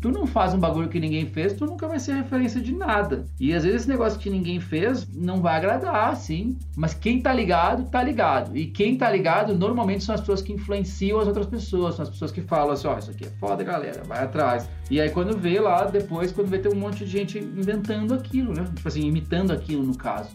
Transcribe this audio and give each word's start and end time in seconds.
tu 0.00 0.10
não 0.10 0.26
faz 0.26 0.54
um 0.54 0.58
bagulho 0.58 0.88
que 0.88 0.98
ninguém 0.98 1.26
fez, 1.26 1.52
tu 1.52 1.66
nunca 1.66 1.86
vai 1.86 1.98
ser 1.98 2.14
referência 2.14 2.60
de 2.60 2.74
nada. 2.74 3.26
E 3.38 3.52
às 3.52 3.64
vezes 3.64 3.82
esse 3.82 3.88
negócio 3.88 4.18
que 4.18 4.30
ninguém 4.30 4.58
fez 4.58 5.06
não 5.14 5.40
vai 5.40 5.56
agradar, 5.56 6.16
sim. 6.16 6.56
Mas 6.76 6.94
quem 6.94 7.20
tá 7.20 7.32
ligado, 7.32 7.84
tá 7.90 8.02
ligado. 8.02 8.56
E 8.56 8.66
quem 8.66 8.96
tá 8.96 9.10
ligado, 9.10 9.54
normalmente 9.54 10.04
são 10.04 10.14
as 10.14 10.20
pessoas 10.20 10.42
que 10.42 10.52
influenciam 10.52 11.20
as 11.20 11.28
outras 11.28 11.46
pessoas, 11.46 11.96
são 11.96 12.02
as 12.04 12.10
pessoas 12.10 12.32
que 12.32 12.40
falam 12.40 12.72
assim, 12.72 12.88
ó, 12.88 12.94
oh, 12.94 12.98
isso 12.98 13.10
aqui 13.10 13.26
é 13.26 13.30
foda, 13.38 13.62
galera, 13.62 14.02
vai 14.04 14.24
atrás. 14.24 14.68
E 14.90 15.00
aí 15.00 15.10
quando 15.10 15.36
vê 15.36 15.60
lá, 15.60 15.84
depois, 15.84 16.32
quando 16.32 16.48
vê, 16.48 16.58
tem 16.58 16.72
um 16.72 16.76
monte 16.76 17.04
de 17.04 17.10
gente 17.10 17.38
inventando 17.38 18.14
aquilo, 18.14 18.54
né? 18.54 18.64
Tipo 18.74 18.88
assim, 18.88 19.06
imitando 19.06 19.52
aquilo 19.52 19.84
no 19.84 19.96
caso. 19.96 20.30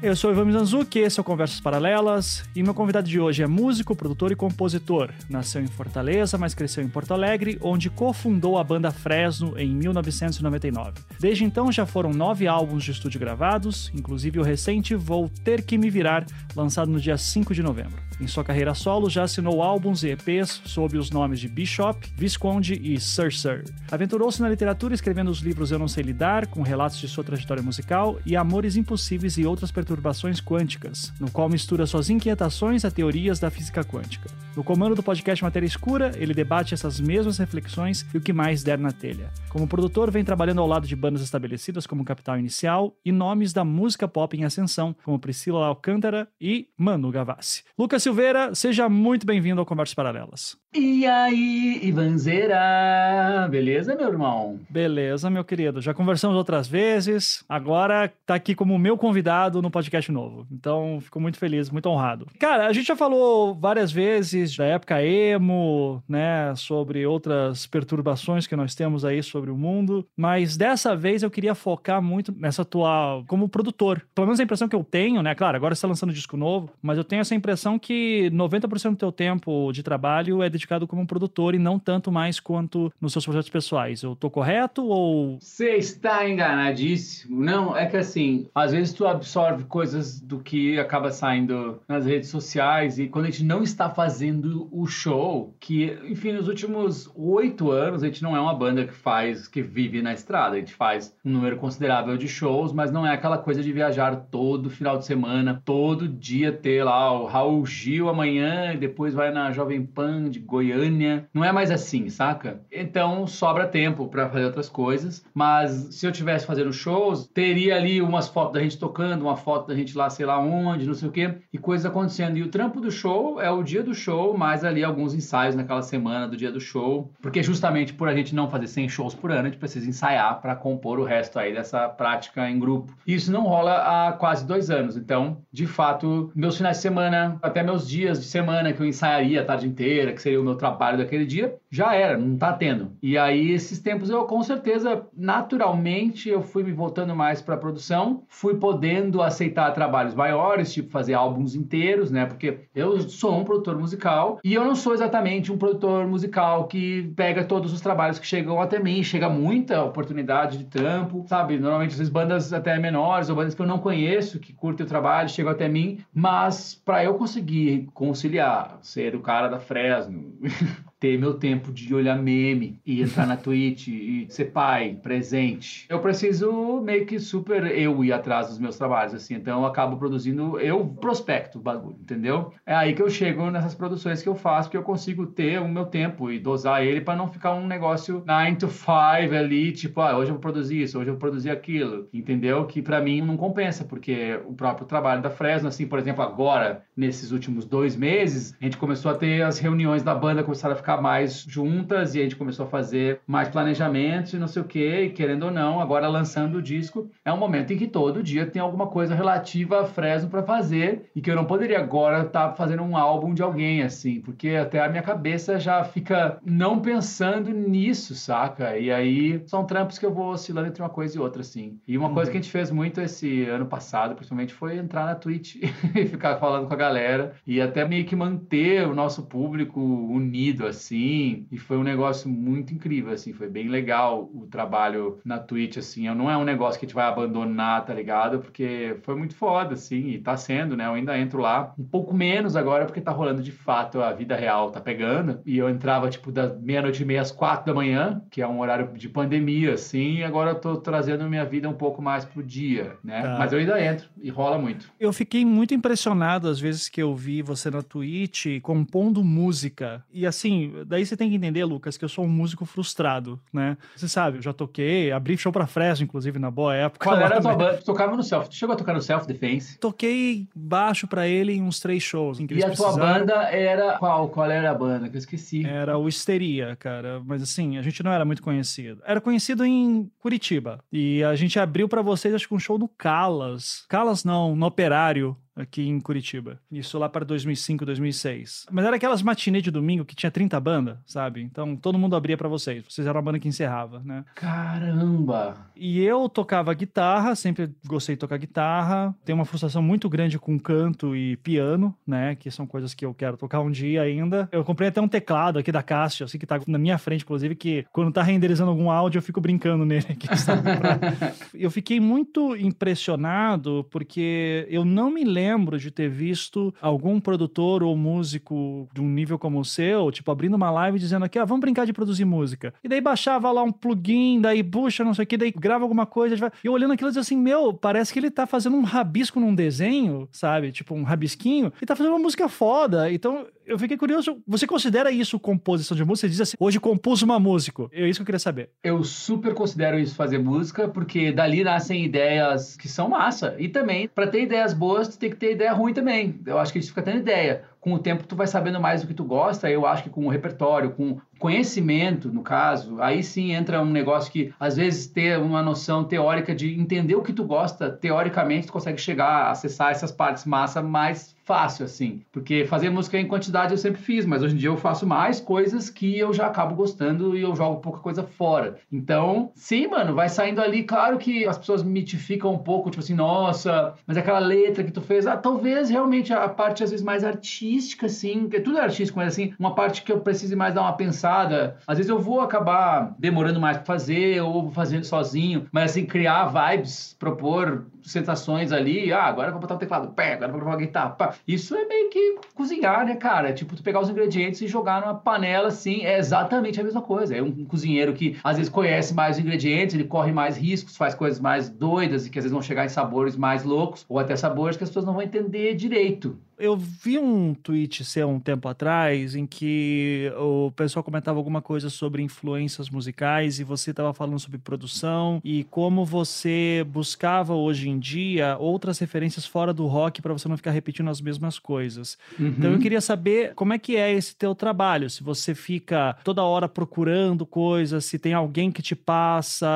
Eu 0.00 0.14
sou 0.14 0.30
Ivan 0.30 0.44
Mizanzuki, 0.44 1.00
esse 1.00 1.18
é 1.18 1.20
o 1.20 1.24
Conversas 1.24 1.58
Paralelas, 1.60 2.44
e 2.54 2.62
meu 2.62 2.72
convidado 2.72 3.08
de 3.08 3.18
hoje 3.18 3.42
é 3.42 3.48
músico, 3.48 3.96
produtor 3.96 4.30
e 4.30 4.36
compositor. 4.36 5.10
Nasceu 5.28 5.60
em 5.60 5.66
Fortaleza, 5.66 6.38
mas 6.38 6.54
cresceu 6.54 6.84
em 6.84 6.88
Porto 6.88 7.12
Alegre, 7.12 7.58
onde 7.60 7.90
cofundou 7.90 8.58
a 8.58 8.62
banda 8.62 8.92
Fresno 8.92 9.58
em 9.58 9.74
1999. 9.74 10.92
Desde 11.18 11.42
então 11.44 11.72
já 11.72 11.84
foram 11.84 12.12
nove 12.12 12.46
álbuns 12.46 12.84
de 12.84 12.92
estúdio 12.92 13.18
gravados, 13.18 13.90
inclusive 13.92 14.38
o 14.38 14.44
recente 14.44 14.94
Vou 14.94 15.28
Ter 15.42 15.62
Que 15.62 15.76
Me 15.76 15.90
Virar, 15.90 16.24
lançado 16.54 16.92
no 16.92 17.00
dia 17.00 17.18
5 17.18 17.52
de 17.52 17.62
novembro. 17.64 18.00
Em 18.20 18.26
sua 18.26 18.44
carreira 18.44 18.74
solo, 18.74 19.08
já 19.08 19.24
assinou 19.24 19.62
álbuns 19.62 20.02
e 20.02 20.10
EPs 20.10 20.60
sob 20.64 20.96
os 20.98 21.10
nomes 21.10 21.38
de 21.38 21.48
Bishop, 21.48 22.08
Visconde 22.16 22.74
e 22.74 23.00
Sir 23.00 23.32
Sir. 23.32 23.64
Aventurou-se 23.90 24.42
na 24.42 24.48
literatura 24.48 24.94
escrevendo 24.94 25.30
os 25.30 25.38
livros 25.38 25.70
Eu 25.70 25.78
Não 25.78 25.86
Sei 25.86 26.02
Lidar, 26.02 26.48
com 26.48 26.62
relatos 26.62 26.98
de 26.98 27.06
sua 27.06 27.22
trajetória 27.22 27.62
musical, 27.62 28.18
e 28.26 28.36
Amores 28.36 28.76
Impossíveis 28.76 29.38
e 29.38 29.46
Outras 29.46 29.70
Perturbações 29.88 30.38
Quânticas, 30.38 31.14
no 31.18 31.30
qual 31.30 31.48
mistura 31.48 31.86
suas 31.86 32.10
inquietações 32.10 32.84
a 32.84 32.90
teorias 32.90 33.38
da 33.38 33.48
física 33.48 33.82
quântica. 33.82 34.28
No 34.58 34.64
comando 34.64 34.96
do 34.96 35.04
podcast 35.04 35.44
Matéria 35.44 35.68
Escura, 35.68 36.10
ele 36.16 36.34
debate 36.34 36.74
essas 36.74 36.98
mesmas 36.98 37.38
reflexões 37.38 38.04
e 38.12 38.18
o 38.18 38.20
que 38.20 38.32
mais 38.32 38.64
der 38.64 38.76
na 38.76 38.90
telha. 38.90 39.30
Como 39.50 39.68
produtor, 39.68 40.10
vem 40.10 40.24
trabalhando 40.24 40.60
ao 40.60 40.66
lado 40.66 40.84
de 40.84 40.96
bandas 40.96 41.22
estabelecidas 41.22 41.86
como 41.86 42.04
Capital 42.04 42.36
Inicial 42.36 42.92
e 43.04 43.12
nomes 43.12 43.52
da 43.52 43.64
música 43.64 44.08
pop 44.08 44.36
em 44.36 44.42
ascensão, 44.42 44.96
como 45.04 45.16
Priscila 45.20 45.64
Alcântara 45.64 46.26
e 46.40 46.66
Manu 46.76 47.12
Gavassi. 47.12 47.62
Lucas 47.78 48.02
Silveira, 48.02 48.52
seja 48.52 48.88
muito 48.88 49.24
bem-vindo 49.24 49.60
ao 49.60 49.64
Conversas 49.64 49.94
Paralelas. 49.94 50.56
E 50.74 51.06
aí, 51.06 51.80
Ivanzeira? 51.82 53.48
Beleza, 53.48 53.94
meu 53.94 54.08
irmão? 54.08 54.60
Beleza, 54.68 55.30
meu 55.30 55.44
querido. 55.44 55.80
Já 55.80 55.94
conversamos 55.94 56.36
outras 56.36 56.68
vezes, 56.68 57.44
agora 57.48 58.12
tá 58.26 58.34
aqui 58.34 58.54
como 58.54 58.76
meu 58.76 58.98
convidado 58.98 59.62
no 59.62 59.70
podcast 59.70 60.12
novo. 60.12 60.46
Então, 60.52 60.98
fico 61.00 61.20
muito 61.20 61.38
feliz, 61.38 61.70
muito 61.70 61.88
honrado. 61.88 62.26
Cara, 62.38 62.66
a 62.66 62.72
gente 62.72 62.88
já 62.88 62.96
falou 62.96 63.54
várias 63.54 63.90
vezes 63.90 64.47
da 64.56 64.64
época 64.64 65.02
emo, 65.02 66.02
né, 66.08 66.54
sobre 66.56 67.06
outras 67.06 67.66
perturbações 67.66 68.46
que 68.46 68.56
nós 68.56 68.74
temos 68.74 69.04
aí 69.04 69.22
sobre 69.22 69.50
o 69.50 69.56
mundo, 69.56 70.06
mas 70.16 70.56
dessa 70.56 70.96
vez 70.96 71.22
eu 71.22 71.30
queria 71.30 71.54
focar 71.54 72.02
muito 72.02 72.32
nessa 72.36 72.64
tua 72.64 73.22
como 73.26 73.48
produtor. 73.48 74.06
Pelo 74.14 74.26
menos 74.26 74.40
a 74.40 74.42
impressão 74.42 74.68
que 74.68 74.76
eu 74.76 74.84
tenho, 74.84 75.22
né, 75.22 75.34
claro, 75.34 75.56
agora 75.56 75.74
você 75.74 75.82
tá 75.82 75.88
lançando 75.88 76.10
um 76.10 76.14
disco 76.14 76.36
novo, 76.36 76.70
mas 76.82 76.98
eu 76.98 77.04
tenho 77.04 77.20
essa 77.20 77.34
impressão 77.34 77.78
que 77.78 78.30
90% 78.32 78.90
do 78.90 78.96
teu 78.96 79.12
tempo 79.12 79.72
de 79.72 79.82
trabalho 79.82 80.42
é 80.42 80.50
dedicado 80.50 80.86
como 80.86 81.06
produtor 81.06 81.54
e 81.54 81.58
não 81.58 81.78
tanto 81.78 82.12
mais 82.12 82.40
quanto 82.40 82.92
nos 83.00 83.12
seus 83.12 83.24
projetos 83.24 83.50
pessoais. 83.50 84.02
Eu 84.02 84.14
tô 84.14 84.30
correto 84.30 84.84
ou. 84.84 85.38
Você 85.40 85.76
está 85.76 86.28
enganadíssimo. 86.28 87.40
Não, 87.40 87.76
é 87.76 87.86
que 87.86 87.96
assim, 87.96 88.48
às 88.54 88.72
vezes 88.72 88.92
tu 88.92 89.06
absorve 89.06 89.64
coisas 89.64 90.20
do 90.20 90.38
que 90.38 90.78
acaba 90.78 91.10
saindo 91.10 91.80
nas 91.88 92.04
redes 92.04 92.28
sociais 92.28 92.98
e 92.98 93.06
quando 93.08 93.26
a 93.26 93.30
gente 93.30 93.44
não 93.44 93.62
está 93.62 93.90
fazendo 93.90 94.37
o 94.70 94.86
show, 94.86 95.54
que, 95.60 95.98
enfim, 96.04 96.32
nos 96.32 96.48
últimos 96.48 97.10
oito 97.14 97.70
anos 97.70 98.02
a 98.02 98.06
gente 98.06 98.22
não 98.22 98.36
é 98.36 98.40
uma 98.40 98.54
banda 98.54 98.84
que 98.84 98.92
faz, 98.92 99.46
que 99.46 99.62
vive 99.62 100.02
na 100.02 100.12
estrada. 100.12 100.56
A 100.56 100.58
gente 100.58 100.74
faz 100.74 101.14
um 101.24 101.30
número 101.30 101.56
considerável 101.56 102.16
de 102.16 102.28
shows, 102.28 102.72
mas 102.72 102.90
não 102.90 103.06
é 103.06 103.12
aquela 103.12 103.38
coisa 103.38 103.62
de 103.62 103.72
viajar 103.72 104.16
todo 104.30 104.70
final 104.70 104.98
de 104.98 105.06
semana, 105.06 105.62
todo 105.64 106.08
dia 106.08 106.52
ter 106.52 106.84
lá 106.84 107.12
o 107.12 107.26
Raul 107.26 107.64
Gil 107.66 108.08
amanhã 108.08 108.72
e 108.72 108.76
depois 108.76 109.14
vai 109.14 109.30
na 109.30 109.52
Jovem 109.52 109.84
Pan 109.84 110.28
de 110.28 110.38
Goiânia. 110.38 111.28
Não 111.32 111.44
é 111.44 111.52
mais 111.52 111.70
assim, 111.70 112.08
saca? 112.08 112.60
Então 112.70 113.26
sobra 113.26 113.66
tempo 113.66 114.08
para 114.08 114.28
fazer 114.28 114.44
outras 114.44 114.68
coisas. 114.68 115.24
Mas 115.34 115.70
se 115.92 116.06
eu 116.06 116.12
tivesse 116.12 116.46
fazendo 116.46 116.72
shows, 116.72 117.26
teria 117.28 117.76
ali 117.76 118.00
umas 118.00 118.28
fotos 118.28 118.54
da 118.54 118.62
gente 118.62 118.78
tocando, 118.78 119.22
uma 119.22 119.36
foto 119.36 119.68
da 119.68 119.74
gente 119.74 119.96
lá, 119.96 120.10
sei 120.10 120.26
lá 120.26 120.38
onde, 120.38 120.86
não 120.86 120.94
sei 120.94 121.08
o 121.08 121.12
quê, 121.12 121.34
e 121.52 121.58
coisas 121.58 121.86
acontecendo. 121.86 122.36
E 122.36 122.42
o 122.42 122.48
trampo 122.48 122.80
do 122.80 122.90
show 122.90 123.40
é 123.40 123.50
o 123.50 123.62
dia 123.62 123.82
do 123.82 123.94
show, 123.94 124.17
mais 124.36 124.64
ali 124.64 124.84
alguns 124.84 125.14
ensaios 125.14 125.54
naquela 125.54 125.82
semana 125.82 126.26
do 126.26 126.36
dia 126.36 126.50
do 126.50 126.60
show. 126.60 127.10
Porque 127.20 127.42
justamente 127.42 127.92
por 127.92 128.08
a 128.08 128.14
gente 128.14 128.34
não 128.34 128.48
fazer 128.48 128.66
100 128.66 128.88
shows 128.88 129.14
por 129.14 129.30
ano, 129.30 129.42
a 129.42 129.44
gente 129.44 129.58
precisa 129.58 129.88
ensaiar 129.88 130.40
para 130.40 130.56
compor 130.56 130.98
o 130.98 131.04
resto 131.04 131.38
aí 131.38 131.52
dessa 131.52 131.88
prática 131.88 132.48
em 132.48 132.58
grupo. 132.58 132.92
E 133.06 133.14
isso 133.14 133.32
não 133.32 133.42
rola 133.42 134.08
há 134.08 134.12
quase 134.12 134.46
dois 134.46 134.70
anos. 134.70 134.96
Então, 134.96 135.38
de 135.52 135.66
fato, 135.66 136.30
meus 136.34 136.56
finais 136.56 136.76
de 136.76 136.82
semana, 136.82 137.38
até 137.42 137.62
meus 137.62 137.88
dias 137.88 138.20
de 138.20 138.26
semana 138.26 138.72
que 138.72 138.80
eu 138.80 138.86
ensaiaria 138.86 139.40
a 139.40 139.44
tarde 139.44 139.66
inteira, 139.66 140.12
que 140.12 140.22
seria 140.22 140.40
o 140.40 140.44
meu 140.44 140.56
trabalho 140.56 140.98
daquele 140.98 141.26
dia, 141.26 141.54
já 141.70 141.94
era, 141.94 142.16
não 142.16 142.36
tá 142.36 142.52
tendo. 142.52 142.92
E 143.02 143.18
aí, 143.18 143.50
esses 143.52 143.78
tempos 143.78 144.08
eu, 144.10 144.24
com 144.24 144.42
certeza, 144.42 145.06
naturalmente, 145.16 146.28
eu 146.28 146.42
fui 146.42 146.62
me 146.62 146.72
voltando 146.72 147.14
mais 147.14 147.42
para 147.42 147.56
produção, 147.56 148.22
fui 148.28 148.54
podendo 148.54 149.22
aceitar 149.22 149.70
trabalhos 149.72 150.14
maiores, 150.14 150.72
tipo 150.72 150.90
fazer 150.90 151.14
álbuns 151.14 151.54
inteiros, 151.54 152.10
né? 152.10 152.26
Porque 152.26 152.60
eu 152.74 153.00
sou 153.00 153.38
um 153.38 153.44
produtor 153.44 153.78
musical 153.78 154.38
e 154.42 154.54
eu 154.54 154.64
não 154.64 154.74
sou 154.74 154.94
exatamente 154.94 155.52
um 155.52 155.58
produtor 155.58 156.06
musical 156.06 156.66
que 156.66 157.12
pega 157.14 157.44
todos 157.44 157.72
os 157.72 157.80
trabalhos 157.80 158.18
que 158.18 158.26
chegam 158.26 158.60
até 158.60 158.78
mim, 158.78 159.02
chega 159.02 159.28
muita 159.28 159.82
oportunidade 159.82 160.58
de 160.58 160.64
trampo, 160.64 161.24
sabe? 161.28 161.58
Normalmente, 161.58 161.94
essas 161.94 162.08
bandas 162.08 162.52
até 162.52 162.78
menores 162.78 163.28
ou 163.28 163.36
bandas 163.36 163.54
que 163.54 163.60
eu 163.62 163.66
não 163.66 163.78
conheço, 163.78 164.40
que 164.40 164.52
curtem 164.52 164.86
o 164.86 164.88
trabalho, 164.88 165.28
chegam 165.28 165.52
até 165.52 165.68
mim, 165.68 165.98
mas 166.12 166.74
para 166.74 167.04
eu 167.04 167.14
conseguir 167.14 167.88
conciliar, 167.92 168.78
ser 168.80 169.14
o 169.14 169.20
cara 169.20 169.48
da 169.48 169.58
Fresno, 169.58 170.32
ter 170.98 171.18
meu 171.18 171.34
tempo 171.34 171.72
de 171.72 171.94
olhar 171.94 172.16
meme 172.18 172.80
e 172.84 173.02
entrar 173.02 173.26
na 173.26 173.36
Twitch 173.38 173.88
e 173.88 174.26
ser 174.28 174.46
pai, 174.46 174.98
presente. 175.02 175.86
Eu 175.88 176.00
preciso 176.00 176.80
meio 176.80 177.06
que 177.06 177.18
super 177.18 177.66
eu 177.66 178.04
ir 178.04 178.12
atrás 178.12 178.48
dos 178.48 178.58
meus 178.58 178.76
trabalhos, 178.76 179.14
assim. 179.14 179.34
Então 179.34 179.60
eu 179.60 179.66
acabo 179.66 179.96
produzindo, 179.96 180.58
eu 180.58 180.84
prospecto 180.86 181.58
o 181.58 181.62
bagulho, 181.62 181.96
entendeu? 182.00 182.52
É 182.66 182.74
aí 182.74 182.94
que 182.94 183.02
eu 183.02 183.08
chego 183.08 183.50
nessas 183.50 183.74
produções 183.74 184.22
que 184.22 184.28
eu 184.28 184.34
faço, 184.34 184.70
que 184.70 184.76
eu 184.76 184.82
consigo 184.82 185.26
ter 185.26 185.60
o 185.60 185.68
meu 185.68 185.86
tempo 185.86 186.30
e 186.30 186.38
dosar 186.38 186.84
ele 186.84 187.00
para 187.00 187.16
não 187.16 187.28
ficar 187.28 187.54
um 187.54 187.66
negócio 187.66 188.22
9 188.26 188.56
to 188.56 188.68
5 188.68 188.90
ali, 189.34 189.72
tipo, 189.72 190.00
ah, 190.00 190.16
hoje 190.16 190.30
eu 190.30 190.34
vou 190.34 190.40
produzir 190.40 190.82
isso, 190.82 190.98
hoje 190.98 191.10
eu 191.10 191.14
vou 191.14 191.20
produzir 191.20 191.50
aquilo, 191.50 192.08
entendeu? 192.12 192.64
Que 192.66 192.82
para 192.82 193.00
mim 193.00 193.20
não 193.20 193.36
compensa, 193.36 193.84
porque 193.84 194.40
o 194.46 194.54
próprio 194.54 194.86
trabalho 194.86 195.22
da 195.22 195.30
Fresno, 195.30 195.68
assim, 195.68 195.86
por 195.86 195.98
exemplo, 195.98 196.22
agora, 196.22 196.84
nesses 196.96 197.30
últimos 197.30 197.64
dois 197.64 197.94
meses, 197.96 198.56
a 198.60 198.64
gente 198.64 198.76
começou 198.76 199.10
a 199.10 199.14
ter 199.14 199.42
as 199.42 199.58
reuniões 199.58 200.02
da 200.02 200.14
banda, 200.14 200.42
começaram 200.42 200.74
a 200.74 200.76
ficar 200.76 200.87
ficar 200.88 201.02
mais 201.02 201.44
juntas 201.46 202.14
e 202.14 202.20
a 202.20 202.22
gente 202.22 202.36
começou 202.36 202.64
a 202.64 202.68
fazer 202.68 203.20
mais 203.26 203.50
planejamentos 203.50 204.32
e 204.32 204.38
não 204.38 204.48
sei 204.48 204.62
o 204.62 204.64
que, 204.64 205.00
e 205.00 205.10
querendo 205.10 205.42
ou 205.42 205.50
não, 205.50 205.80
agora 205.80 206.08
lançando 206.08 206.56
o 206.56 206.62
disco, 206.62 207.10
é 207.22 207.30
um 207.30 207.36
momento 207.36 207.74
em 207.74 207.76
que 207.76 207.86
todo 207.86 208.22
dia 208.22 208.46
tem 208.46 208.62
alguma 208.62 208.86
coisa 208.86 209.14
relativa 209.14 209.82
a 209.82 209.84
Fresno 209.84 210.30
para 210.30 210.42
fazer 210.42 211.10
e 211.14 211.20
que 211.20 211.30
eu 211.30 211.36
não 211.36 211.44
poderia 211.44 211.78
agora 211.78 212.22
estar 212.22 212.48
tá 212.48 212.54
fazendo 212.54 212.82
um 212.82 212.96
álbum 212.96 213.34
de 213.34 213.42
alguém 213.42 213.82
assim, 213.82 214.22
porque 214.22 214.50
até 214.50 214.82
a 214.82 214.88
minha 214.88 215.02
cabeça 215.02 215.60
já 215.60 215.84
fica 215.84 216.38
não 216.42 216.80
pensando 216.80 217.50
nisso, 217.50 218.14
saca? 218.14 218.78
E 218.78 218.90
aí 218.90 219.42
são 219.44 219.66
trampos 219.66 219.98
que 219.98 220.06
eu 220.06 220.14
vou 220.14 220.30
oscilando 220.30 220.68
entre 220.68 220.82
uma 220.82 220.88
coisa 220.88 221.18
e 221.18 221.20
outra 221.20 221.42
assim. 221.42 221.78
E 221.86 221.98
uma 221.98 222.08
uhum. 222.08 222.14
coisa 222.14 222.30
que 222.30 222.38
a 222.38 222.40
gente 222.40 222.50
fez 222.50 222.70
muito 222.70 222.98
esse 222.98 223.44
ano 223.44 223.66
passado, 223.66 224.14
principalmente, 224.14 224.54
foi 224.54 224.78
entrar 224.78 225.04
na 225.04 225.14
Twitch 225.14 225.56
e 225.94 226.06
ficar 226.06 226.38
falando 226.38 226.66
com 226.66 226.72
a 226.72 226.78
galera 226.78 227.34
e 227.46 227.60
até 227.60 227.86
meio 227.86 228.06
que 228.06 228.16
manter 228.16 228.88
o 228.88 228.94
nosso 228.94 229.24
público 229.24 229.78
unido 229.78 230.66
assim 230.66 230.77
assim, 230.78 231.46
e 231.50 231.58
foi 231.58 231.76
um 231.76 231.82
negócio 231.82 232.28
muito 232.28 232.72
incrível, 232.72 233.12
assim, 233.12 233.32
foi 233.32 233.48
bem 233.48 233.68
legal 233.68 234.30
o 234.32 234.46
trabalho 234.46 235.18
na 235.24 235.38
Twitch, 235.38 235.76
assim, 235.76 236.08
não 236.14 236.30
é 236.30 236.36
um 236.36 236.44
negócio 236.44 236.78
que 236.78 236.86
a 236.86 236.88
gente 236.88 236.94
vai 236.94 237.06
abandonar, 237.06 237.84
tá 237.84 237.92
ligado? 237.92 238.38
Porque 238.38 238.96
foi 239.02 239.14
muito 239.14 239.34
foda, 239.34 239.74
assim, 239.74 240.10
e 240.10 240.18
tá 240.18 240.36
sendo, 240.36 240.76
né? 240.76 240.86
Eu 240.86 240.92
ainda 240.92 241.18
entro 241.18 241.40
lá, 241.40 241.74
um 241.78 241.84
pouco 241.84 242.14
menos 242.14 242.56
agora, 242.56 242.86
porque 242.86 243.00
tá 243.00 243.10
rolando 243.10 243.42
de 243.42 243.52
fato, 243.52 244.00
a 244.00 244.12
vida 244.12 244.36
real 244.36 244.70
tá 244.70 244.80
pegando, 244.80 245.40
e 245.44 245.58
eu 245.58 245.68
entrava, 245.68 246.08
tipo, 246.08 246.30
da 246.30 246.54
meia-noite 246.54 247.02
e 247.02 247.06
meia 247.06 247.20
às 247.20 247.32
quatro 247.32 247.66
da 247.66 247.74
manhã, 247.74 248.22
que 248.30 248.40
é 248.40 248.46
um 248.46 248.60
horário 248.60 248.92
de 248.94 249.08
pandemia, 249.08 249.74
assim, 249.74 250.18
e 250.18 250.24
agora 250.24 250.50
eu 250.50 250.54
tô 250.54 250.76
trazendo 250.76 251.28
minha 251.28 251.44
vida 251.44 251.68
um 251.68 251.74
pouco 251.74 252.00
mais 252.00 252.24
pro 252.24 252.42
dia, 252.42 252.96
né? 253.02 253.22
Tá. 253.22 253.36
Mas 253.38 253.52
eu 253.52 253.58
ainda 253.58 253.82
entro, 253.82 254.08
e 254.22 254.30
rola 254.30 254.58
muito. 254.58 254.90
Eu 254.98 255.12
fiquei 255.12 255.44
muito 255.44 255.74
impressionado 255.74 256.48
às 256.48 256.60
vezes 256.60 256.88
que 256.88 257.02
eu 257.02 257.14
vi 257.14 257.42
você 257.42 257.70
na 257.70 257.82
Twitch 257.82 258.60
compondo 258.62 259.24
música, 259.24 260.04
e 260.12 260.26
assim, 260.26 260.67
assim, 260.76 260.84
daí 260.86 261.04
você 261.06 261.16
tem 261.16 261.28
que 261.30 261.36
entender, 261.36 261.64
Lucas, 261.64 261.96
que 261.96 262.04
eu 262.04 262.08
sou 262.08 262.24
um 262.24 262.28
músico 262.28 262.64
frustrado, 262.64 263.40
né? 263.52 263.76
Você 263.96 264.08
sabe, 264.08 264.38
eu 264.38 264.42
já 264.42 264.52
toquei, 264.52 265.10
abri 265.12 265.36
show 265.36 265.52
pra 265.52 265.66
Fresno, 265.66 266.04
inclusive, 266.04 266.38
na 266.38 266.50
boa 266.50 266.74
época. 266.74 267.04
Qual 267.04 267.16
era 267.20 267.38
a 267.38 267.40
tua 267.40 267.54
banda? 267.54 267.78
Tu 267.78 267.84
tocava 267.84 268.16
no 268.16 268.22
Self. 268.22 268.48
Tu 268.48 268.54
chegou 268.56 268.74
a 268.74 268.76
tocar 268.76 268.92
no 268.94 269.02
Self 269.02 269.26
Defense? 269.26 269.78
Toquei 269.78 270.48
baixo 270.54 271.06
pra 271.06 271.26
ele 271.26 271.52
em 271.52 271.62
uns 271.62 271.80
três 271.80 272.02
shows. 272.02 272.40
em 272.40 272.46
que 272.46 272.54
E 272.54 272.58
a 272.64 272.70
tua 272.70 272.86
precisaram. 272.92 273.18
banda 273.20 273.34
era 273.50 273.98
qual? 273.98 274.28
Qual 274.28 274.50
era 274.50 274.70
a 274.70 274.74
banda? 274.74 275.08
Que 275.08 275.16
eu 275.16 275.18
esqueci. 275.18 275.64
Era 275.66 275.98
o 275.98 276.08
Histeria, 276.08 276.76
cara. 276.76 277.20
Mas 277.24 277.42
assim, 277.42 277.78
a 277.78 277.82
gente 277.82 278.02
não 278.02 278.12
era 278.12 278.24
muito 278.24 278.42
conhecido. 278.42 279.00
Era 279.04 279.20
conhecido 279.20 279.64
em 279.64 280.10
Curitiba. 280.18 280.80
E 280.92 281.22
a 281.24 281.34
gente 281.34 281.58
abriu 281.58 281.88
pra 281.88 282.02
vocês, 282.02 282.34
acho 282.34 282.48
que 282.48 282.54
um 282.54 282.58
show 282.58 282.78
no 282.78 282.88
Calas. 282.88 283.84
Calas 283.88 284.24
não, 284.24 284.54
no 284.56 284.66
Operário. 284.66 285.36
Aqui 285.58 285.88
em 285.88 285.98
Curitiba. 285.98 286.60
Isso 286.70 286.96
lá 286.98 287.08
para 287.08 287.24
2005, 287.24 287.84
2006. 287.84 288.66
Mas 288.70 288.84
era 288.84 288.94
aquelas 288.94 289.22
matinê 289.22 289.60
de 289.60 289.72
domingo 289.72 290.04
que 290.04 290.14
tinha 290.14 290.30
30 290.30 290.58
bandas, 290.60 290.98
sabe? 291.04 291.42
Então 291.42 291.74
todo 291.74 291.98
mundo 291.98 292.14
abria 292.14 292.36
pra 292.36 292.48
vocês. 292.48 292.84
Vocês 292.88 293.06
eram 293.06 293.18
a 293.18 293.22
banda 293.22 293.40
que 293.40 293.48
encerrava, 293.48 294.00
né? 294.04 294.24
Caramba! 294.36 295.56
E 295.74 296.00
eu 296.00 296.28
tocava 296.28 296.72
guitarra, 296.74 297.34
sempre 297.34 297.70
gostei 297.84 298.14
de 298.14 298.20
tocar 298.20 298.36
guitarra. 298.36 299.14
Tenho 299.24 299.36
uma 299.36 299.44
frustração 299.44 299.82
muito 299.82 300.08
grande 300.08 300.38
com 300.38 300.58
canto 300.58 301.16
e 301.16 301.36
piano, 301.38 301.94
né? 302.06 302.36
Que 302.36 302.50
são 302.50 302.66
coisas 302.66 302.94
que 302.94 303.04
eu 303.04 303.12
quero 303.12 303.36
tocar 303.36 303.60
um 303.60 303.70
dia 303.70 304.02
ainda. 304.02 304.48
Eu 304.52 304.64
comprei 304.64 304.88
até 304.88 305.00
um 305.00 305.08
teclado 305.08 305.58
aqui 305.58 305.72
da 305.72 305.82
Casio, 305.82 306.24
assim, 306.24 306.38
que 306.38 306.46
tá 306.46 306.60
na 306.68 306.78
minha 306.78 306.98
frente, 306.98 307.24
inclusive, 307.24 307.56
que 307.56 307.84
quando 307.92 308.12
tá 308.12 308.22
renderizando 308.22 308.70
algum 308.70 308.90
áudio 308.90 309.18
eu 309.18 309.22
fico 309.22 309.40
brincando 309.40 309.84
nele 309.84 310.06
aqui, 310.10 310.28
sabe? 310.36 310.68
Eu 311.54 311.70
fiquei 311.70 311.98
muito 311.98 312.54
impressionado 312.56 313.86
porque 313.90 314.66
eu 314.70 314.84
não 314.84 315.10
me 315.10 315.24
lembro 315.24 315.47
de 315.78 315.90
ter 315.90 316.08
visto 316.08 316.74
algum 316.80 317.20
produtor 317.20 317.82
ou 317.82 317.96
músico 317.96 318.88
de 318.92 319.00
um 319.00 319.08
nível 319.08 319.38
como 319.38 319.60
o 319.60 319.64
seu, 319.64 320.10
tipo, 320.10 320.30
abrindo 320.30 320.54
uma 320.54 320.70
live 320.70 320.98
dizendo 320.98 321.24
aqui, 321.24 321.38
ah, 321.38 321.44
vamos 321.44 321.60
brincar 321.60 321.86
de 321.86 321.92
produzir 321.92 322.24
música. 322.24 322.74
E 322.82 322.88
daí 322.88 323.00
baixava 323.00 323.50
lá 323.50 323.62
um 323.62 323.72
plugin, 323.72 324.40
daí 324.40 324.62
puxa, 324.62 325.04
não 325.04 325.14
sei 325.14 325.24
o 325.24 325.26
que, 325.26 325.36
daí 325.36 325.50
grava 325.50 325.84
alguma 325.84 326.06
coisa. 326.06 326.52
E 326.62 326.66
eu 326.66 326.72
olhando 326.72 326.92
aquilo, 326.92 327.08
eu 327.08 327.12
dizia 327.12 327.22
assim, 327.22 327.36
meu, 327.36 327.72
parece 327.72 328.12
que 328.12 328.18
ele 328.18 328.30
tá 328.30 328.46
fazendo 328.46 328.76
um 328.76 328.82
rabisco 328.82 329.40
num 329.40 329.54
desenho, 329.54 330.28
sabe? 330.32 330.72
Tipo, 330.72 330.94
um 330.94 331.02
rabisquinho, 331.02 331.72
e 331.80 331.86
tá 331.86 331.94
fazendo 331.96 332.12
uma 332.12 332.18
música 332.18 332.48
foda. 332.48 333.12
Então, 333.12 333.46
eu 333.68 333.78
fiquei 333.78 333.96
curioso, 333.96 334.42
você 334.46 334.66
considera 334.66 335.10
isso 335.10 335.38
composição 335.38 335.96
de 335.96 336.04
música? 336.04 336.26
Você 336.26 336.30
diz 336.30 336.40
assim, 336.40 336.56
hoje 336.58 336.80
compus 336.80 337.22
uma 337.22 337.38
música. 337.38 337.86
É 337.92 338.08
isso 338.08 338.18
que 338.18 338.22
eu 338.22 338.26
queria 338.26 338.38
saber. 338.38 338.70
Eu 338.82 339.04
super 339.04 339.54
considero 339.54 339.98
isso 339.98 340.14
fazer 340.14 340.38
música, 340.38 340.88
porque 340.88 341.30
dali 341.30 341.62
nascem 341.62 342.04
ideias 342.04 342.76
que 342.76 342.88
são 342.88 343.08
massa. 343.08 343.54
E 343.58 343.68
também, 343.68 344.08
pra 344.08 344.26
ter 344.26 344.42
ideias 344.42 344.72
boas, 344.72 345.08
tu 345.08 345.18
tem 345.18 345.30
que 345.30 345.36
ter 345.36 345.52
ideia 345.52 345.72
ruim 345.72 345.92
também. 345.92 346.40
Eu 346.46 346.58
acho 346.58 346.72
que 346.72 346.78
a 346.78 346.80
gente 346.80 346.90
fica 346.90 347.02
tendo 347.02 347.18
ideia. 347.18 347.64
Com 347.80 347.94
o 347.94 347.98
tempo, 347.98 348.24
tu 348.24 348.36
vai 348.36 348.46
sabendo 348.46 348.80
mais 348.80 349.02
do 349.02 349.08
que 349.08 349.14
tu 349.14 349.24
gosta. 349.24 349.70
Eu 349.70 349.86
acho 349.86 350.02
que 350.02 350.10
com 350.10 350.26
o 350.26 350.28
repertório, 350.28 350.90
com 350.90 351.18
conhecimento, 351.38 352.32
no 352.32 352.42
caso, 352.42 353.00
aí 353.00 353.22
sim 353.22 353.52
entra 353.52 353.80
um 353.80 353.90
negócio 353.90 354.30
que, 354.32 354.52
às 354.58 354.76
vezes, 354.76 355.06
ter 355.06 355.38
uma 355.38 355.62
noção 355.62 356.04
teórica 356.04 356.54
de 356.54 356.78
entender 356.78 357.14
o 357.14 357.22
que 357.22 357.32
tu 357.32 357.44
gosta, 357.44 357.90
teoricamente, 357.90 358.66
tu 358.66 358.72
consegue 358.72 359.00
chegar 359.00 359.28
a 359.28 359.50
acessar 359.50 359.92
essas 359.92 360.10
partes 360.10 360.44
massa 360.44 360.82
mais 360.82 361.36
fácil, 361.48 361.86
assim. 361.86 362.20
Porque 362.30 362.66
fazer 362.66 362.90
música 362.90 363.18
em 363.18 363.26
quantidade 363.26 363.72
eu 363.72 363.78
sempre 363.78 364.02
fiz, 364.02 364.26
mas 364.26 364.42
hoje 364.42 364.54
em 364.54 364.58
dia 364.58 364.68
eu 364.68 364.76
faço 364.76 365.06
mais 365.06 365.40
coisas 365.40 365.88
que 365.88 366.18
eu 366.18 366.30
já 366.34 366.46
acabo 366.46 366.74
gostando 366.74 367.34
e 367.34 367.40
eu 367.40 367.56
jogo 367.56 367.80
pouca 367.80 368.00
coisa 368.00 368.22
fora. 368.22 368.76
Então, 368.92 369.50
sim, 369.54 369.86
mano, 369.86 370.14
vai 370.14 370.28
saindo 370.28 370.60
ali. 370.60 370.82
Claro 370.82 371.16
que 371.16 371.46
as 371.46 371.56
pessoas 371.56 371.82
mitificam 371.82 372.52
um 372.52 372.58
pouco, 372.58 372.90
tipo 372.90 373.02
assim, 373.02 373.14
nossa, 373.14 373.94
mas 374.06 374.18
aquela 374.18 374.40
letra 374.40 374.84
que 374.84 374.92
tu 374.92 375.00
fez, 375.00 375.26
ah, 375.26 375.38
talvez 375.38 375.88
realmente 375.88 376.34
a 376.34 376.46
parte 376.50 376.84
às 376.84 376.90
vezes 376.90 377.04
mais 377.04 377.24
artística, 377.24 377.67
assim, 378.06 378.48
que 378.48 378.60
tudo 378.60 378.78
é 378.78 378.82
artístico, 378.82 379.18
mas 379.18 379.28
assim, 379.28 379.54
uma 379.58 379.74
parte 379.74 380.02
que 380.02 380.12
eu 380.12 380.20
precise 380.20 380.54
mais 380.54 380.74
dar 380.74 380.82
uma 380.82 380.92
pensada. 380.92 381.76
Às 381.86 381.98
vezes 381.98 382.10
eu 382.10 382.18
vou 382.18 382.40
acabar 382.40 383.14
demorando 383.18 383.60
mais 383.60 383.76
pra 383.76 383.86
fazer, 383.86 384.40
ou 384.42 384.70
fazendo 384.70 385.04
sozinho, 385.04 385.66
mas 385.72 385.90
assim, 385.90 386.06
criar 386.06 386.46
vibes, 386.46 387.16
propor 387.18 387.86
sensações 388.02 388.72
ali, 388.72 389.12
ah, 389.12 389.24
agora 389.24 389.48
eu 389.48 389.52
vou 389.52 389.60
botar 389.60 389.74
o 389.74 389.78
teclado, 389.78 390.08
pé, 390.12 390.34
agora 390.34 390.48
eu 390.48 390.52
vou 390.52 390.60
gravar 390.60 390.76
a 390.76 390.80
guitarra, 390.80 391.10
pá. 391.10 391.34
Isso 391.46 391.74
é 391.74 391.84
meio 391.84 392.10
que 392.10 392.38
cozinhar, 392.54 393.04
né, 393.04 393.16
cara? 393.16 393.52
Tipo, 393.52 393.76
tu 393.76 393.82
pegar 393.82 394.00
os 394.00 394.08
ingredientes 394.08 394.60
e 394.60 394.66
jogar 394.66 395.00
numa 395.00 395.14
panela, 395.14 395.68
assim, 395.68 396.04
é 396.04 396.18
exatamente 396.18 396.80
a 396.80 396.84
mesma 396.84 397.02
coisa. 397.02 397.36
É 397.36 397.42
um 397.42 397.64
cozinheiro 397.64 398.12
que 398.12 398.38
às 398.42 398.56
vezes 398.56 398.70
conhece 398.70 399.14
mais 399.14 399.36
os 399.36 399.42
ingredientes, 399.42 399.94
ele 399.94 400.04
corre 400.04 400.32
mais 400.32 400.56
riscos, 400.56 400.96
faz 400.96 401.14
coisas 401.14 401.38
mais 401.40 401.68
doidas 401.68 402.26
e 402.26 402.30
que 402.30 402.38
às 402.38 402.44
vezes 402.44 402.52
vão 402.52 402.62
chegar 402.62 402.84
em 402.84 402.88
sabores 402.88 403.36
mais 403.36 403.64
loucos, 403.64 404.04
ou 404.08 404.18
até 404.18 404.36
sabores 404.36 404.76
que 404.76 404.84
as 404.84 404.90
pessoas 404.90 405.04
não 405.04 405.12
vão 405.12 405.22
entender 405.22 405.74
direito. 405.74 406.38
Eu 406.58 406.76
vi 406.76 407.18
um 407.18 407.54
tweet 407.54 408.04
seu 408.04 408.28
um 408.28 408.40
tempo 408.40 408.68
atrás 408.68 409.36
em 409.36 409.46
que 409.46 410.30
o 410.36 410.72
pessoal 410.72 411.04
comentava 411.04 411.38
alguma 411.38 411.62
coisa 411.62 411.88
sobre 411.88 412.20
influências 412.20 412.90
musicais 412.90 413.60
e 413.60 413.64
você 413.64 413.92
estava 413.92 414.12
falando 414.12 414.40
sobre 414.40 414.58
produção 414.58 415.40
e 415.44 415.62
como 415.64 416.04
você 416.04 416.84
buscava 416.88 417.54
hoje 417.54 417.88
em 417.88 417.98
dia 417.98 418.56
outras 418.58 418.98
referências 418.98 419.46
fora 419.46 419.72
do 419.72 419.86
rock 419.86 420.20
para 420.20 420.32
você 420.32 420.48
não 420.48 420.56
ficar 420.56 420.72
repetindo 420.72 421.08
as 421.08 421.20
mesmas 421.20 421.60
coisas. 421.60 422.18
Então 422.38 422.72
eu 422.72 422.78
queria 422.80 423.00
saber 423.00 423.54
como 423.54 423.72
é 423.72 423.78
que 423.78 423.96
é 423.96 424.12
esse 424.12 424.34
teu 424.34 424.52
trabalho, 424.54 425.08
se 425.08 425.22
você 425.22 425.54
fica 425.54 426.16
toda 426.24 426.42
hora 426.42 426.68
procurando 426.68 427.46
coisas, 427.46 428.04
se 428.04 428.18
tem 428.18 428.34
alguém 428.34 428.72
que 428.72 428.82
te 428.82 428.96
passa, 428.96 429.68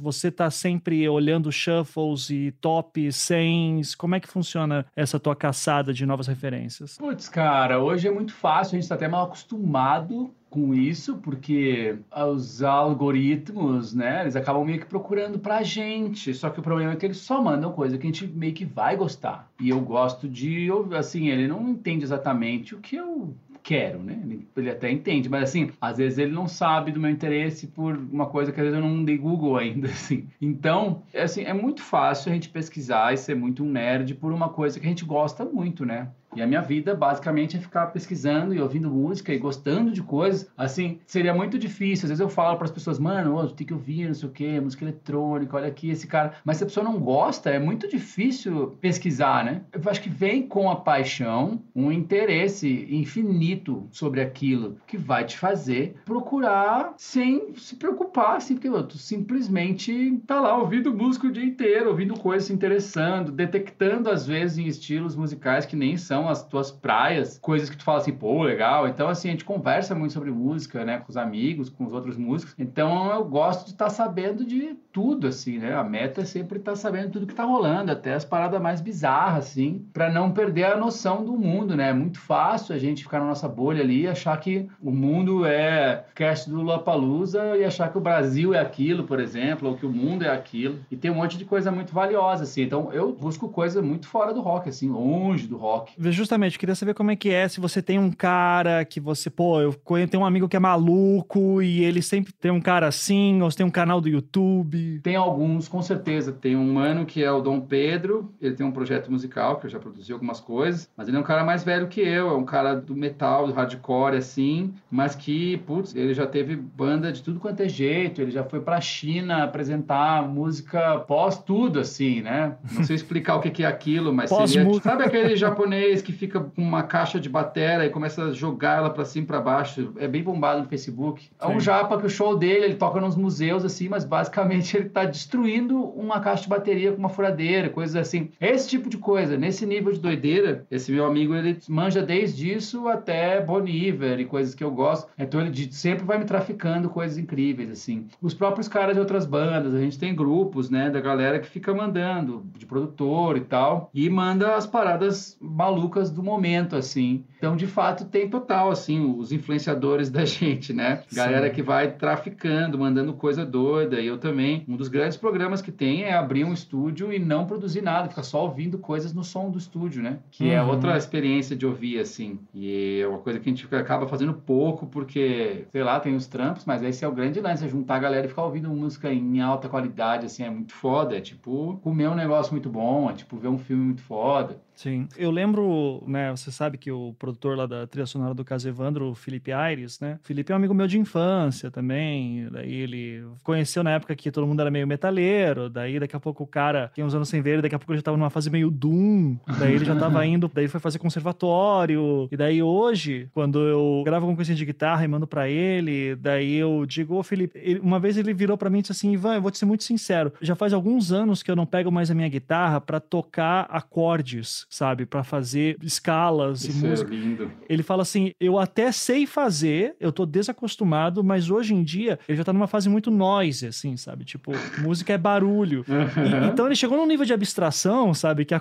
você 0.00 0.30
tá 0.30 0.50
sempre 0.50 1.08
olhando 1.08 1.52
shuffles 1.52 2.30
e 2.30 2.52
top 2.60 3.12
100, 3.12 3.82
como 3.96 4.16
é 4.16 4.20
que 4.20 4.28
funciona 4.28 4.84
essa 4.96 5.20
tua 5.20 5.36
caçada 5.36 5.94
de 5.94 6.04
novas 6.04 6.15
referências? 6.24 6.96
Putz, 6.96 7.28
cara, 7.28 7.80
hoje 7.80 8.08
é 8.08 8.10
muito 8.10 8.32
fácil, 8.32 8.76
a 8.76 8.80
gente 8.80 8.88
tá 8.88 8.94
até 8.94 9.08
mal 9.08 9.26
acostumado 9.26 10.32
com 10.48 10.72
isso, 10.72 11.18
porque 11.18 11.98
os 12.30 12.62
algoritmos, 12.62 13.92
né, 13.92 14.22
eles 14.22 14.36
acabam 14.36 14.64
meio 14.64 14.80
que 14.80 14.86
procurando 14.86 15.38
pra 15.38 15.62
gente. 15.62 16.32
Só 16.32 16.48
que 16.48 16.60
o 16.60 16.62
problema 16.62 16.92
é 16.92 16.96
que 16.96 17.04
eles 17.04 17.18
só 17.18 17.42
mandam 17.42 17.72
coisa 17.72 17.98
que 17.98 18.06
a 18.06 18.10
gente 18.10 18.26
meio 18.26 18.54
que 18.54 18.64
vai 18.64 18.96
gostar. 18.96 19.50
E 19.60 19.68
eu 19.68 19.80
gosto 19.80 20.26
de, 20.28 20.68
assim, 20.96 21.28
ele 21.28 21.46
não 21.46 21.68
entende 21.68 22.04
exatamente 22.04 22.74
o 22.74 22.78
que 22.78 22.96
eu 22.96 23.36
quero, 23.66 24.00
né? 24.00 24.16
Ele, 24.56 24.70
até 24.70 24.88
entende, 24.88 25.28
mas 25.28 25.42
assim, 25.42 25.72
às 25.80 25.96
vezes 25.96 26.18
ele 26.18 26.30
não 26.30 26.46
sabe 26.46 26.92
do 26.92 27.00
meu 27.00 27.10
interesse 27.10 27.66
por 27.66 27.96
uma 27.96 28.26
coisa 28.26 28.52
que 28.52 28.60
às 28.60 28.64
vezes 28.64 28.80
eu 28.80 28.88
não 28.88 29.04
dei 29.04 29.18
Google 29.18 29.56
ainda, 29.56 29.88
assim. 29.90 30.28
Então, 30.40 31.02
é 31.12 31.22
assim, 31.22 31.42
é 31.42 31.52
muito 31.52 31.82
fácil 31.82 32.30
a 32.30 32.34
gente 32.34 32.48
pesquisar 32.48 33.12
e 33.12 33.16
ser 33.16 33.34
muito 33.34 33.64
um 33.64 33.68
nerd 33.68 34.14
por 34.14 34.32
uma 34.32 34.48
coisa 34.48 34.78
que 34.78 34.86
a 34.86 34.88
gente 34.88 35.04
gosta 35.04 35.44
muito, 35.44 35.84
né? 35.84 36.08
E 36.36 36.42
a 36.42 36.46
minha 36.46 36.60
vida, 36.60 36.94
basicamente, 36.94 37.56
é 37.56 37.60
ficar 37.60 37.86
pesquisando 37.86 38.54
e 38.54 38.60
ouvindo 38.60 38.90
música 38.90 39.32
e 39.32 39.38
gostando 39.38 39.90
de 39.90 40.02
coisas. 40.02 40.50
Assim, 40.56 40.98
seria 41.06 41.32
muito 41.32 41.58
difícil. 41.58 42.04
Às 42.04 42.10
vezes 42.10 42.20
eu 42.20 42.28
falo 42.28 42.56
para 42.56 42.66
as 42.66 42.70
pessoas, 42.70 42.98
mano, 42.98 43.46
tu 43.48 43.54
tem 43.54 43.66
que 43.66 43.72
ouvir, 43.72 44.06
não 44.06 44.14
sei 44.14 44.28
o 44.28 44.32
quê, 44.32 44.60
música 44.60 44.84
eletrônica, 44.84 45.56
olha 45.56 45.68
aqui 45.68 45.90
esse 45.90 46.06
cara. 46.06 46.34
Mas 46.44 46.58
se 46.58 46.64
a 46.64 46.66
pessoa 46.66 46.84
não 46.84 46.98
gosta, 46.98 47.50
é 47.50 47.58
muito 47.58 47.88
difícil 47.88 48.76
pesquisar, 48.80 49.44
né? 49.44 49.62
Eu 49.72 49.80
acho 49.90 50.02
que 50.02 50.10
vem 50.10 50.46
com 50.46 50.70
a 50.70 50.76
paixão 50.76 51.62
um 51.74 51.90
interesse 51.90 52.86
infinito 52.90 53.88
sobre 53.90 54.20
aquilo 54.20 54.76
que 54.86 54.96
vai 54.96 55.24
te 55.24 55.38
fazer 55.38 55.96
procurar 56.04 56.94
sem 56.96 57.54
se 57.56 57.76
preocupar, 57.76 58.36
assim, 58.36 58.54
porque 58.54 58.70
tu 58.88 58.98
simplesmente 58.98 60.20
tá 60.26 60.40
lá 60.40 60.56
ouvindo 60.56 60.92
música 60.92 61.26
o 61.26 61.32
dia 61.32 61.44
inteiro, 61.44 61.88
ouvindo 61.88 62.14
coisas 62.18 62.46
se 62.46 62.52
interessando, 62.52 63.32
detectando 63.32 64.10
às 64.10 64.26
vezes 64.26 64.58
em 64.58 64.66
estilos 64.66 65.16
musicais 65.16 65.66
que 65.66 65.76
nem 65.76 65.96
são 65.96 66.25
as 66.28 66.44
tuas 66.44 66.70
praias, 66.70 67.38
coisas 67.38 67.70
que 67.70 67.76
tu 67.76 67.84
fala 67.84 67.98
assim, 67.98 68.12
pô, 68.12 68.42
legal. 68.42 68.88
Então, 68.88 69.08
assim, 69.08 69.28
a 69.28 69.30
gente 69.32 69.44
conversa 69.44 69.94
muito 69.94 70.12
sobre 70.12 70.30
música, 70.30 70.84
né, 70.84 70.98
com 70.98 71.10
os 71.10 71.16
amigos, 71.16 71.68
com 71.68 71.84
os 71.84 71.92
outros 71.92 72.16
músicos. 72.16 72.54
Então, 72.58 73.10
eu 73.10 73.24
gosto 73.24 73.64
de 73.64 73.72
estar 73.72 73.90
sabendo 73.90 74.44
de 74.44 74.76
tudo, 74.92 75.26
assim, 75.26 75.58
né? 75.58 75.74
A 75.74 75.84
meta 75.84 76.22
é 76.22 76.24
sempre 76.24 76.58
estar 76.58 76.74
sabendo 76.74 77.10
tudo 77.10 77.26
que 77.26 77.34
tá 77.34 77.44
rolando, 77.44 77.92
até 77.92 78.14
as 78.14 78.24
paradas 78.24 78.60
mais 78.60 78.80
bizarras, 78.80 79.46
assim, 79.46 79.84
para 79.92 80.10
não 80.10 80.30
perder 80.30 80.64
a 80.64 80.76
noção 80.76 81.24
do 81.24 81.32
mundo, 81.32 81.76
né? 81.76 81.90
É 81.90 81.92
muito 81.92 82.18
fácil 82.18 82.74
a 82.74 82.78
gente 82.78 83.02
ficar 83.02 83.20
na 83.20 83.26
nossa 83.26 83.48
bolha 83.48 83.82
ali 83.82 84.02
e 84.02 84.08
achar 84.08 84.36
que 84.38 84.68
o 84.82 84.90
mundo 84.90 85.44
é 85.44 86.04
cast 86.14 86.48
do 86.48 86.56
Lollapalooza 86.56 87.56
e 87.56 87.64
achar 87.64 87.90
que 87.90 87.98
o 87.98 88.00
Brasil 88.00 88.54
é 88.54 88.60
aquilo, 88.60 89.04
por 89.04 89.20
exemplo, 89.20 89.68
ou 89.68 89.76
que 89.76 89.84
o 89.84 89.90
mundo 89.90 90.24
é 90.24 90.30
aquilo. 90.30 90.78
E 90.90 90.96
tem 90.96 91.10
um 91.10 91.14
monte 91.14 91.36
de 91.36 91.44
coisa 91.44 91.70
muito 91.70 91.92
valiosa, 91.92 92.44
assim. 92.44 92.62
Então, 92.62 92.92
eu 92.92 93.12
busco 93.12 93.48
coisa 93.48 93.82
muito 93.82 94.08
fora 94.08 94.32
do 94.32 94.40
rock, 94.40 94.68
assim, 94.68 94.88
longe 94.88 95.46
do 95.46 95.56
rock. 95.56 95.92
Justamente, 96.16 96.58
queria 96.58 96.74
saber 96.74 96.94
como 96.94 97.10
é 97.10 97.16
que 97.16 97.28
é, 97.28 97.46
se 97.46 97.60
você 97.60 97.82
tem 97.82 97.98
um 97.98 98.10
cara 98.10 98.84
que 98.86 98.98
você, 98.98 99.28
pô, 99.28 99.60
eu 99.60 99.74
tenho 100.08 100.22
um 100.22 100.26
amigo 100.26 100.48
que 100.48 100.56
é 100.56 100.58
maluco 100.58 101.60
e 101.60 101.84
ele 101.84 102.00
sempre 102.00 102.32
tem 102.32 102.50
um 102.50 102.60
cara 102.60 102.86
assim, 102.86 103.42
ou 103.42 103.50
você 103.50 103.58
tem 103.58 103.66
um 103.66 103.70
canal 103.70 104.00
do 104.00 104.08
YouTube. 104.08 105.00
Tem 105.02 105.14
alguns, 105.14 105.68
com 105.68 105.82
certeza. 105.82 106.32
Tem 106.32 106.56
um 106.56 106.72
mano 106.72 107.04
que 107.04 107.22
é 107.22 107.30
o 107.30 107.40
Dom 107.40 107.60
Pedro, 107.60 108.32
ele 108.40 108.54
tem 108.54 108.64
um 108.64 108.72
projeto 108.72 109.12
musical, 109.12 109.56
que 109.56 109.66
eu 109.66 109.70
já 109.70 109.78
produzi 109.78 110.10
algumas 110.12 110.40
coisas, 110.40 110.90
mas 110.96 111.06
ele 111.06 111.16
é 111.16 111.20
um 111.20 111.24
cara 111.24 111.44
mais 111.44 111.62
velho 111.62 111.86
que 111.86 112.00
eu, 112.00 112.30
é 112.30 112.36
um 112.36 112.44
cara 112.44 112.74
do 112.74 112.96
metal, 112.96 113.46
do 113.46 113.52
hardcore, 113.52 114.16
assim, 114.16 114.72
mas 114.90 115.14
que, 115.14 115.58
putz, 115.58 115.94
ele 115.94 116.14
já 116.14 116.26
teve 116.26 116.56
banda 116.56 117.12
de 117.12 117.22
tudo 117.22 117.38
quanto 117.38 117.60
é 117.60 117.68
jeito, 117.68 118.22
ele 118.22 118.30
já 118.30 118.42
foi 118.42 118.60
pra 118.60 118.80
China 118.80 119.44
apresentar 119.44 120.26
música 120.26 120.98
pós 121.00 121.38
tudo, 121.38 121.80
assim, 121.80 122.22
né? 122.22 122.56
Não 122.72 122.84
sei 122.84 122.96
explicar 122.96 123.36
o 123.36 123.40
que 123.40 123.62
é 123.62 123.66
aquilo, 123.66 124.14
mas 124.14 124.30
seria... 124.30 124.80
Sabe 124.80 125.04
aquele 125.04 125.36
japonês 125.36 125.95
que 126.02 126.12
fica 126.12 126.40
com 126.40 126.62
uma 126.62 126.82
caixa 126.82 127.18
de 127.18 127.28
batera 127.28 127.86
e 127.86 127.90
começa 127.90 128.24
a 128.24 128.32
jogar 128.32 128.78
ela 128.78 128.90
para 128.90 129.04
cima 129.04 129.24
e 129.24 129.26
para 129.26 129.40
baixo. 129.40 129.92
É 129.96 130.08
bem 130.08 130.22
bombado 130.22 130.62
no 130.62 130.68
Facebook. 130.68 131.28
É 131.40 131.46
um 131.46 131.60
japa 131.60 131.98
que 131.98 132.06
o 132.06 132.10
show 132.10 132.36
dele, 132.36 132.66
ele 132.66 132.74
toca 132.74 133.00
nos 133.00 133.16
museus 133.16 133.64
assim, 133.64 133.88
mas 133.88 134.04
basicamente 134.04 134.74
ele 134.76 134.88
tá 134.88 135.04
destruindo 135.04 135.80
uma 135.80 136.20
caixa 136.20 136.44
de 136.44 136.48
bateria 136.48 136.92
com 136.92 136.98
uma 136.98 137.08
furadeira, 137.08 137.68
coisas 137.68 137.96
assim. 137.96 138.30
Esse 138.40 138.68
tipo 138.68 138.88
de 138.88 138.98
coisa, 138.98 139.36
nesse 139.36 139.66
nível 139.66 139.92
de 139.92 140.00
doideira, 140.00 140.66
esse 140.70 140.92
meu 140.92 141.06
amigo 141.06 141.34
ele 141.34 141.58
manja 141.68 142.02
desde 142.02 142.52
isso 142.52 142.88
até 142.88 143.40
Boniver 143.40 144.20
e 144.20 144.24
coisas 144.24 144.54
que 144.54 144.64
eu 144.64 144.70
gosto. 144.70 145.08
Então 145.18 145.40
ele 145.40 145.72
sempre 145.72 146.04
vai 146.04 146.18
me 146.18 146.24
traficando 146.24 146.88
coisas 146.88 147.18
incríveis 147.18 147.70
assim. 147.70 148.06
Os 148.20 148.34
próprios 148.34 148.68
caras 148.68 148.94
de 148.94 149.00
outras 149.00 149.26
bandas, 149.26 149.74
a 149.74 149.80
gente 149.80 149.98
tem 149.98 150.14
grupos, 150.14 150.70
né, 150.70 150.90
da 150.90 151.00
galera 151.00 151.38
que 151.38 151.48
fica 151.48 151.72
mandando 151.74 152.44
de 152.56 152.66
produtor 152.66 153.36
e 153.36 153.40
tal, 153.40 153.90
e 153.92 154.08
manda 154.08 154.56
as 154.56 154.66
paradas 154.66 155.36
malucas 155.40 155.85
do 156.10 156.22
momento 156.22 156.76
assim. 156.76 157.24
Então, 157.36 157.56
de 157.56 157.66
fato, 157.66 158.04
tem 158.04 158.28
total 158.28 158.70
assim 158.70 159.14
os 159.18 159.32
influenciadores 159.32 160.08
da 160.10 160.24
gente, 160.24 160.72
né? 160.72 161.02
Galera 161.12 161.48
Sim. 161.48 161.54
que 161.54 161.62
vai 161.62 161.92
traficando, 161.92 162.78
mandando 162.78 163.12
coisa 163.14 163.44
doida. 163.44 164.00
E 164.00 164.06
eu 164.06 164.18
também, 164.18 164.64
um 164.68 164.76
dos 164.76 164.88
grandes 164.88 165.16
programas 165.16 165.60
que 165.60 165.70
tem 165.70 166.04
é 166.04 166.14
abrir 166.14 166.44
um 166.44 166.52
estúdio 166.52 167.12
e 167.12 167.18
não 167.18 167.46
produzir 167.46 167.82
nada, 167.82 168.08
ficar 168.08 168.22
só 168.22 168.44
ouvindo 168.44 168.78
coisas 168.78 169.12
no 169.12 169.22
som 169.22 169.50
do 169.50 169.58
estúdio, 169.58 170.02
né? 170.02 170.18
Que 170.30 170.50
é 170.50 170.60
uhum. 170.60 170.68
é 170.68 170.72
outra 170.72 170.96
experiência 170.96 171.54
de 171.56 171.66
ouvir 171.66 171.98
assim. 171.98 172.38
E 172.54 173.00
é 173.00 173.06
uma 173.06 173.18
coisa 173.18 173.38
que 173.38 173.48
a 173.48 173.52
gente 173.52 173.74
acaba 173.74 174.06
fazendo 174.06 174.34
pouco 174.34 174.86
porque, 174.86 175.66
sei 175.70 175.82
lá, 175.82 176.00
tem 176.00 176.14
os 176.14 176.26
trampos, 176.26 176.64
mas 176.64 176.82
esse 176.82 177.04
é 177.04 177.08
o 177.08 177.12
grande 177.12 177.40
lance, 177.40 177.64
é 177.64 177.68
juntar 177.68 177.96
a 177.96 178.00
galera 178.00 178.26
e 178.26 178.28
ficar 178.28 178.44
ouvindo 178.44 178.68
música 178.68 179.12
em 179.12 179.40
alta 179.40 179.68
qualidade 179.68 180.26
assim, 180.26 180.42
é 180.42 180.50
muito 180.50 180.72
foda, 180.72 181.16
é 181.16 181.20
tipo 181.20 181.78
comer 181.82 182.08
um 182.08 182.14
negócio 182.14 182.52
muito 182.52 182.68
bom, 182.68 183.10
é 183.10 183.14
tipo 183.14 183.36
ver 183.36 183.48
um 183.48 183.58
filme 183.58 183.84
muito 183.84 184.02
foda. 184.02 184.60
Sim. 184.74 185.08
Eu 185.16 185.30
lembro, 185.30 186.02
né, 186.06 186.30
você 186.30 186.52
sabe 186.52 186.76
que 186.76 186.92
o 186.92 187.14
produtor 187.36 187.56
lá 187.56 187.66
da 187.66 187.86
trilha 187.86 188.06
sonora 188.06 188.34
do 188.34 188.44
caso 188.44 188.68
Evandro, 188.68 189.10
o 189.10 189.14
Felipe 189.14 189.52
Aires, 189.52 190.00
né? 190.00 190.18
O 190.22 190.26
Felipe 190.26 190.50
é 190.50 190.54
um 190.54 190.58
amigo 190.58 190.74
meu 190.74 190.86
de 190.86 190.98
infância 190.98 191.70
também. 191.70 192.48
Daí 192.50 192.72
ele 192.72 193.24
conheceu 193.42 193.84
na 193.84 193.90
época 193.90 194.16
que 194.16 194.30
todo 194.30 194.46
mundo 194.46 194.60
era 194.60 194.70
meio 194.70 194.86
metaleiro. 194.86 195.68
Daí 195.68 196.00
daqui 196.00 196.16
a 196.16 196.20
pouco 196.20 196.44
o 196.44 196.46
cara 196.46 196.90
tinha 196.94 197.06
uns 197.06 197.14
anos 197.14 197.28
sem 197.28 197.40
ver, 197.42 197.62
daqui 197.62 197.74
a 197.74 197.78
pouco 197.78 197.92
ele 197.92 197.98
já 197.98 198.02
tava 198.02 198.16
numa 198.16 198.30
fase 198.30 198.50
meio 198.50 198.70
Doom. 198.70 199.36
Daí 199.58 199.74
ele 199.74 199.84
já 199.84 199.94
tava 199.94 200.24
indo, 200.26 200.50
daí 200.52 200.64
ele 200.64 200.70
foi 200.70 200.80
fazer 200.80 200.98
conservatório. 200.98 202.28
E 202.32 202.36
daí 202.36 202.62
hoje, 202.62 203.28
quando 203.32 203.60
eu 203.60 204.02
gravo 204.04 204.24
alguma 204.24 204.36
coisa 204.36 204.54
de 204.54 204.64
guitarra 204.64 205.04
e 205.04 205.08
mando 205.08 205.26
para 205.26 205.48
ele, 205.48 206.16
daí 206.16 206.54
eu 206.54 206.84
digo, 206.86 207.14
ô 207.14 207.22
Felipe, 207.22 207.58
ele, 207.62 207.80
uma 207.80 208.00
vez 208.00 208.16
ele 208.16 208.32
virou 208.32 208.56
para 208.56 208.70
mim 208.70 208.78
e 208.78 208.82
disse 208.82 208.92
assim: 208.92 209.12
Ivan, 209.12 209.34
eu 209.34 209.42
vou 209.42 209.50
te 209.50 209.58
ser 209.58 209.66
muito 209.66 209.84
sincero, 209.84 210.32
já 210.40 210.54
faz 210.54 210.72
alguns 210.72 211.12
anos 211.12 211.42
que 211.42 211.50
eu 211.50 211.56
não 211.56 211.66
pego 211.66 211.92
mais 211.92 212.10
a 212.10 212.14
minha 212.14 212.28
guitarra 212.28 212.80
para 212.80 212.98
tocar 212.98 213.66
acordes 213.70 214.66
sabe? 214.70 215.06
para 215.06 215.22
fazer 215.22 215.76
escalas 215.82 216.64
Isso 216.64 216.84
e 216.84 216.88
música. 216.88 217.14
É 217.14 217.15
lindo. 217.16 217.50
Ele 217.68 217.82
fala 217.82 218.02
assim: 218.02 218.32
eu 218.40 218.58
até 218.58 218.92
sei 218.92 219.26
fazer, 219.26 219.96
eu 220.00 220.12
tô 220.12 220.26
desacostumado, 220.26 221.24
mas 221.24 221.50
hoje 221.50 221.74
em 221.74 221.82
dia 221.82 222.18
ele 222.28 222.36
já 222.36 222.44
tá 222.44 222.52
numa 222.52 222.66
fase 222.66 222.88
muito 222.88 223.10
noise, 223.10 223.66
assim, 223.66 223.96
sabe? 223.96 224.24
Tipo, 224.24 224.52
música 224.78 225.12
é 225.12 225.18
barulho. 225.18 225.84
e, 225.88 226.52
então 226.52 226.66
ele 226.66 226.76
chegou 226.76 226.96
num 226.96 227.06
nível 227.06 227.26
de 227.26 227.32
abstração, 227.32 228.12
sabe? 228.14 228.44
Que 228.44 228.54
a... 228.54 228.60